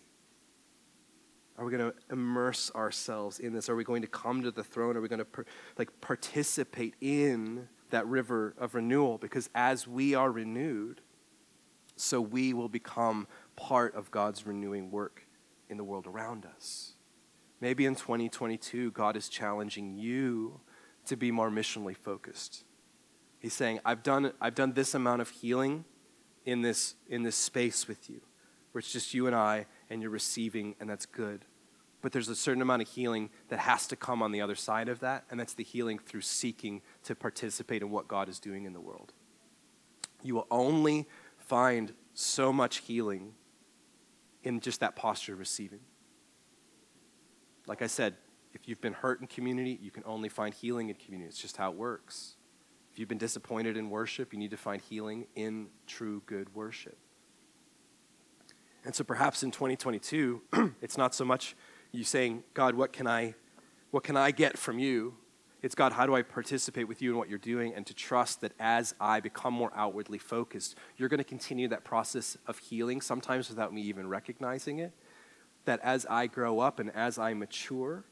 Are 1.57 1.65
we 1.65 1.71
going 1.71 1.91
to 1.91 1.97
immerse 2.11 2.71
ourselves 2.73 3.39
in 3.39 3.53
this? 3.53 3.69
Are 3.69 3.75
we 3.75 3.83
going 3.83 4.01
to 4.01 4.07
come 4.07 4.41
to 4.43 4.51
the 4.51 4.63
throne? 4.63 4.97
Are 4.97 5.01
we 5.01 5.07
going 5.07 5.19
to 5.19 5.25
per, 5.25 5.45
like 5.77 6.01
participate 6.01 6.95
in 6.99 7.67
that 7.91 8.07
river 8.07 8.55
of 8.57 8.73
renewal? 8.73 9.17
Because 9.17 9.49
as 9.53 9.87
we 9.87 10.15
are 10.15 10.31
renewed, 10.31 11.01
so 11.95 12.19
we 12.19 12.53
will 12.53 12.69
become 12.69 13.27
part 13.55 13.93
of 13.95 14.09
God's 14.09 14.47
renewing 14.47 14.89
work 14.89 15.27
in 15.69 15.77
the 15.77 15.83
world 15.83 16.07
around 16.07 16.45
us. 16.45 16.93
Maybe 17.61 17.85
in 17.85 17.95
2022, 17.95 18.91
God 18.91 19.15
is 19.15 19.29
challenging 19.29 19.95
you 19.95 20.59
to 21.05 21.15
be 21.15 21.31
more 21.31 21.49
missionally 21.49 21.95
focused. 21.95 22.63
He's 23.39 23.53
saying, 23.53 23.79
I've 23.85 24.03
done, 24.03 24.33
I've 24.41 24.55
done 24.55 24.73
this 24.73 24.93
amount 24.93 25.21
of 25.21 25.29
healing 25.29 25.85
in 26.45 26.61
this, 26.61 26.95
in 27.07 27.23
this 27.23 27.35
space 27.35 27.87
with 27.87 28.09
you, 28.09 28.21
where 28.71 28.79
it's 28.79 28.91
just 28.91 29.13
you 29.13 29.27
and 29.27 29.35
I, 29.35 29.67
and 29.93 30.01
you're 30.01 30.11
receiving, 30.11 30.75
and 30.79 30.89
that's 30.89 31.05
good. 31.05 31.45
But 32.01 32.11
there's 32.11 32.27
a 32.27 32.35
certain 32.35 32.61
amount 32.61 32.81
of 32.81 32.89
healing 32.89 33.29
that 33.47 33.59
has 33.59 33.87
to 33.87 33.95
come 33.95 34.21
on 34.21 34.33
the 34.33 34.41
other 34.41 34.55
side 34.55 34.89
of 34.89 34.99
that, 34.99 35.23
and 35.31 35.39
that's 35.39 35.53
the 35.53 35.63
healing 35.63 35.99
through 35.99 36.21
seeking 36.21 36.81
to 37.03 37.15
participate 37.15 37.81
in 37.81 37.91
what 37.91 38.09
God 38.09 38.27
is 38.27 38.39
doing 38.39 38.65
in 38.65 38.73
the 38.73 38.81
world. 38.81 39.13
You 40.21 40.35
will 40.35 40.47
only 40.51 41.07
find 41.37 41.93
so 42.13 42.51
much 42.51 42.79
healing 42.79 43.33
in 44.43 44.59
just 44.59 44.81
that 44.81 44.95
posture 44.95 45.33
of 45.33 45.39
receiving. 45.39 45.79
Like 47.65 47.81
I 47.81 47.87
said, 47.87 48.15
if 48.53 48.67
you've 48.67 48.81
been 48.81 48.93
hurt 48.93 49.21
in 49.21 49.27
community, 49.27 49.79
you 49.81 49.91
can 49.91 50.03
only 50.05 50.27
find 50.27 50.53
healing 50.53 50.89
in 50.89 50.95
community. 50.95 51.29
It's 51.29 51.39
just 51.39 51.55
how 51.55 51.71
it 51.71 51.77
works. 51.77 52.35
If 52.91 52.99
you've 52.99 53.09
been 53.09 53.17
disappointed 53.17 53.77
in 53.77 53.89
worship, 53.89 54.33
you 54.33 54.39
need 54.39 54.51
to 54.51 54.57
find 54.57 54.81
healing 54.81 55.27
in 55.35 55.67
true 55.87 56.21
good 56.25 56.53
worship. 56.53 56.97
And 58.85 58.93
so 58.93 59.03
perhaps 59.03 59.43
in 59.43 59.51
2022, 59.51 60.41
it's 60.81 60.97
not 60.97 61.15
so 61.15 61.23
much 61.23 61.55
you 61.91 62.03
saying, 62.03 62.43
God, 62.53 62.75
what 62.75 62.91
can 62.91 63.07
I, 63.07 63.35
what 63.91 64.03
can 64.03 64.17
I 64.17 64.31
get 64.31 64.57
from 64.57 64.79
you? 64.79 65.15
It's 65.61 65.75
God, 65.75 65.93
how 65.93 66.05
do 66.05 66.13
I 66.13 66.23
participate 66.23 66.89
with 66.89 67.01
you 67.01 67.11
in 67.11 67.17
what 67.17 67.29
you're 67.29 67.37
doing? 67.37 67.73
And 67.73 67.85
to 67.85 67.93
trust 67.93 68.41
that 68.41 68.51
as 68.59 68.93
I 68.99 69.21
become 69.21 69.53
more 69.53 69.71
outwardly 69.73 70.17
focused, 70.17 70.75
you're 70.97 71.07
going 71.07 71.19
to 71.19 71.23
continue 71.23 71.69
that 71.69 71.85
process 71.85 72.37
of 72.47 72.57
healing, 72.57 72.99
sometimes 72.99 73.47
without 73.47 73.73
me 73.73 73.81
even 73.83 74.07
recognizing 74.07 74.79
it. 74.79 74.91
That 75.63 75.79
as 75.81 76.05
I 76.09 76.27
grow 76.27 76.59
up 76.59 76.79
and 76.79 76.93
as 76.93 77.17
I 77.17 77.33
mature, 77.33 78.03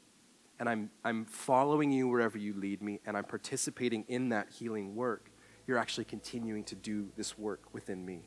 and 0.58 0.68
I'm, 0.68 0.90
I'm 1.04 1.26
following 1.26 1.90
you 1.90 2.08
wherever 2.08 2.38
you 2.38 2.54
lead 2.54 2.80
me, 2.80 3.00
and 3.04 3.16
I'm 3.16 3.24
participating 3.24 4.04
in 4.08 4.30
that 4.30 4.48
healing 4.50 4.94
work, 4.94 5.30
you're 5.66 5.78
actually 5.78 6.04
continuing 6.04 6.64
to 6.64 6.74
do 6.74 7.08
this 7.16 7.36
work 7.36 7.60
within 7.74 8.06
me. 8.06 8.22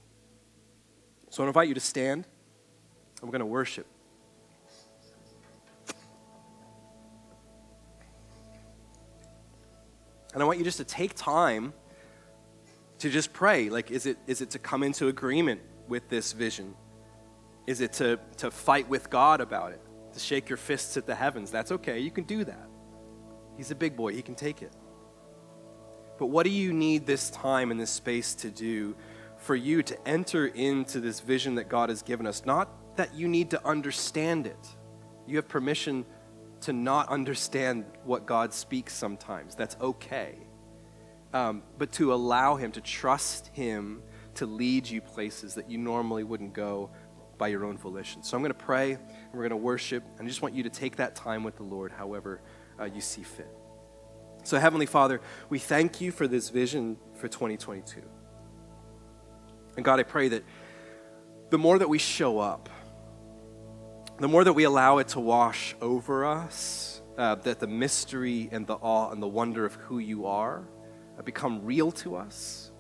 So 1.30 1.43
I 1.43 1.48
invite 1.48 1.68
you 1.68 1.74
to 1.74 1.80
stand. 1.80 2.28
I'm 3.22 3.30
going 3.30 3.39
to 3.39 3.45
worship. 3.45 3.88
And 10.34 10.43
I 10.43 10.45
want 10.45 10.59
you 10.59 10.66
just 10.66 10.80
to 10.80 10.84
take 10.84 11.16
time 11.16 11.74
to 12.99 13.09
just 13.09 13.32
pray. 13.32 13.70
Like, 13.70 13.89
is 13.89 14.05
it, 14.05 14.18
is 14.28 14.41
it 14.41 14.49
to 14.51 14.59
come 14.59 14.84
into 14.84 15.07
agreement 15.07 15.61
with 15.88 16.09
this 16.09 16.34
vision? 16.34 16.76
Is 17.68 17.80
it 17.80 17.93
to, 17.93 18.20
to 18.38 18.51
fight 18.51 18.89
with 18.89 19.09
God 19.09 19.39
about 19.39 19.72
it? 19.72 19.82
To 20.13 20.20
shake 20.20 20.49
your 20.49 20.57
fists 20.57 20.97
at 20.97 21.05
the 21.05 21.16
heavens? 21.16 21.51
That's 21.51 21.72
okay. 21.72 21.99
You 21.99 22.11
can 22.11 22.26
do 22.26 22.43
that. 22.43 22.68
He's 23.55 23.72
a 23.72 23.76
big 23.76 23.95
boy, 23.95 24.13
he 24.13 24.22
can 24.22 24.36
take 24.36 24.61
it. 24.61 24.74
But 26.18 26.28
what 26.28 26.43
do 26.43 26.49
you 26.49 26.74
need 26.74 27.05
this 27.05 27.30
time 27.30 27.72
and 27.72 27.80
this 27.80 27.89
space 27.89 28.36
to 28.36 28.49
do 28.49 28.95
for 29.38 29.55
you 29.55 29.84
to 29.84 30.07
enter 30.07 30.47
into 30.47 30.99
this 30.99 31.22
vision 31.22 31.55
that 31.55 31.70
God 31.70 31.89
has 31.89 32.01
given 32.01 32.28
us? 32.28 32.45
Not 32.45 32.70
that 32.96 33.16
you 33.16 33.28
need 33.28 33.52
to 33.52 33.66
understand 33.66 34.48
it. 34.48 34.68
You 35.28 35.38
have 35.38 35.48
permission 35.48 36.06
to 36.62 36.74
not 36.74 37.10
understand 37.10 37.86
what 38.04 38.26
God 38.26 38.54
speaks 38.54 38.93
sometimes. 38.93 39.56
That's 39.56 39.76
okay. 39.82 40.36
Um, 41.34 41.64
but 41.78 41.91
to 41.93 42.14
allow 42.14 42.56
Him, 42.56 42.72
to 42.74 42.82
trust 42.82 43.48
Him 43.54 44.02
to 44.36 44.46
lead 44.46 44.88
you 44.88 45.02
places 45.02 45.56
that 45.56 45.70
you 45.70 45.78
normally 45.78 46.24
wouldn't 46.24 46.54
go 46.54 46.91
by 47.38 47.48
your 47.48 47.66
own 47.66 47.78
volition. 47.78 48.24
So 48.24 48.38
I'm 48.38 48.43
going 48.43 48.54
to 48.54 48.58
pray 48.58 48.93
and 48.93 49.34
we're 49.34 49.41
going 49.41 49.50
to 49.50 49.58
worship. 49.58 50.04
And 50.18 50.26
I 50.26 50.30
just 50.30 50.41
want 50.41 50.56
you 50.56 50.64
to 50.64 50.70
take 50.70 50.98
that 50.98 51.16
time 51.16 51.43
with 51.43 51.58
the 51.58 51.64
Lord 51.64 51.91
however 51.91 52.41
uh, 52.80 52.86
you 52.86 53.02
see 53.02 53.24
fit. 53.24 53.54
So, 54.43 54.60
Heavenly 54.60 54.86
Father, 54.86 55.22
we 55.50 55.58
thank 55.58 56.02
you 56.02 56.12
for 56.12 56.28
this 56.28 56.50
vision 56.50 56.98
for 57.16 57.28
2022. 57.28 58.02
And 59.76 59.84
God, 59.84 60.00
I 60.00 60.04
pray 60.04 60.28
that 60.30 60.43
the 61.50 61.58
more 61.58 61.80
that 61.80 61.89
we 61.89 61.98
show 61.98 62.38
up, 62.39 62.70
the 64.20 64.28
more 64.28 64.43
that 64.43 64.53
we 64.53 64.63
allow 64.63 64.99
it 64.99 65.09
to 65.09 65.20
wash 65.20 65.76
over 65.82 66.26
us, 66.26 67.01
uh, 67.18 67.36
that 67.36 67.59
the 67.59 67.68
mystery 67.68 68.49
and 68.51 68.66
the 68.68 68.76
awe 68.76 69.11
and 69.11 69.22
the 69.22 69.28
wonder 69.28 69.66
of 69.66 69.76
who 69.76 69.99
you 69.99 70.26
are 70.26 70.68
uh, 71.18 71.22
become 71.22 71.66
real 71.66 71.91
to 71.91 72.16
us. 72.16 72.72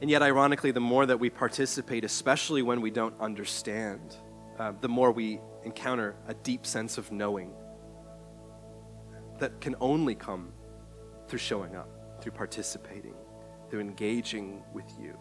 And 0.00 0.10
yet, 0.10 0.22
ironically, 0.22 0.70
the 0.70 0.80
more 0.80 1.06
that 1.06 1.18
we 1.18 1.30
participate, 1.30 2.04
especially 2.04 2.62
when 2.62 2.80
we 2.80 2.90
don't 2.90 3.18
understand, 3.20 4.16
uh, 4.58 4.72
the 4.80 4.88
more 4.88 5.10
we 5.12 5.40
encounter 5.64 6.14
a 6.26 6.34
deep 6.34 6.64
sense 6.64 6.98
of 6.98 7.10
knowing 7.10 7.52
that 9.38 9.60
can 9.60 9.74
only 9.80 10.14
come 10.14 10.52
through 11.26 11.38
showing 11.38 11.74
up. 11.76 11.88
through 12.20 12.32
participating, 12.32 13.14
through 13.70 13.80
engaging 13.80 14.62
with 14.72 14.90
you. 15.00 15.18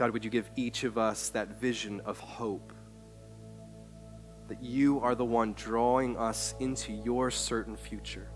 God, 0.00 0.12
would 0.12 0.24
you 0.24 0.30
give 0.30 0.50
each 0.56 0.84
of 0.84 0.96
us 0.96 1.28
that 1.28 1.60
vision 1.60 2.00
of 2.06 2.18
hope? 2.18 2.72
That 4.48 4.62
you 4.62 4.98
are 5.00 5.14
the 5.14 5.26
one 5.26 5.52
drawing 5.52 6.16
us 6.16 6.54
into 6.58 6.90
your 6.90 7.30
certain 7.30 7.76
future. 7.76 8.30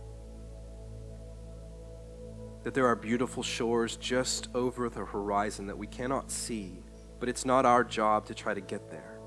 That 2.65 2.75
there 2.75 2.87
are 2.87 2.95
beautiful 2.95 3.43
shores 3.43 3.97
just 3.97 4.49
over 4.55 4.91
the 4.91 5.07
horizon 5.07 5.67
that 5.69 5.79
we 5.79 5.87
cannot 5.87 6.31
see, 6.31 6.83
but 7.19 7.31
it's 7.31 7.47
not 7.47 7.65
our 7.65 7.83
job 7.83 8.27
to 8.27 8.35
try 8.35 8.53
to 8.53 8.61
get 8.61 8.91
there. 8.91 9.19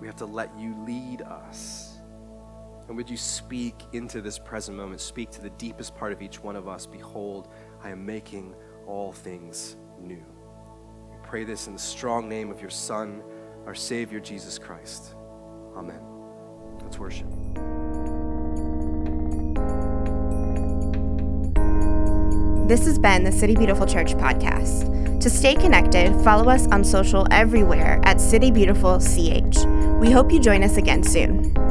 We 0.00 0.06
have 0.06 0.16
to 0.16 0.26
let 0.26 0.58
you 0.58 0.74
lead 0.86 1.20
us. 1.20 1.98
And 2.88 2.96
would 2.96 3.10
you 3.10 3.18
speak 3.18 3.74
into 3.92 4.22
this 4.22 4.38
present 4.38 4.74
moment? 4.74 5.02
Speak 5.02 5.30
to 5.32 5.42
the 5.42 5.50
deepest 5.50 5.94
part 5.94 6.12
of 6.12 6.22
each 6.22 6.42
one 6.42 6.56
of 6.56 6.66
us. 6.66 6.86
Behold, 6.86 7.52
I 7.84 7.90
am 7.90 8.06
making 8.06 8.54
all 8.86 9.12
things 9.12 9.76
new. 10.00 10.24
We 11.10 11.16
pray 11.22 11.44
this 11.44 11.66
in 11.66 11.72
the 11.72 11.78
strong 11.78 12.28
name 12.28 12.50
of 12.50 12.60
your 12.60 12.70
Son, 12.70 13.22
our 13.66 13.74
Savior, 13.74 14.20
Jesus 14.20 14.58
Christ. 14.58 15.14
Amen. 15.76 16.00
Let's 16.82 16.98
worship. 16.98 17.26
This 22.68 22.84
has 22.84 22.98
been 22.98 23.24
the 23.24 23.32
City 23.32 23.56
Beautiful 23.56 23.86
Church 23.86 24.14
podcast. 24.14 25.20
To 25.20 25.30
stay 25.30 25.54
connected, 25.54 26.14
follow 26.22 26.50
us 26.50 26.66
on 26.68 26.84
social 26.84 27.26
everywhere 27.30 28.00
at 28.04 28.20
City 28.20 28.50
Beautiful 28.50 28.98
CH. 28.98 29.64
We 30.00 30.10
hope 30.10 30.30
you 30.30 30.38
join 30.38 30.62
us 30.62 30.76
again 30.76 31.02
soon. 31.02 31.67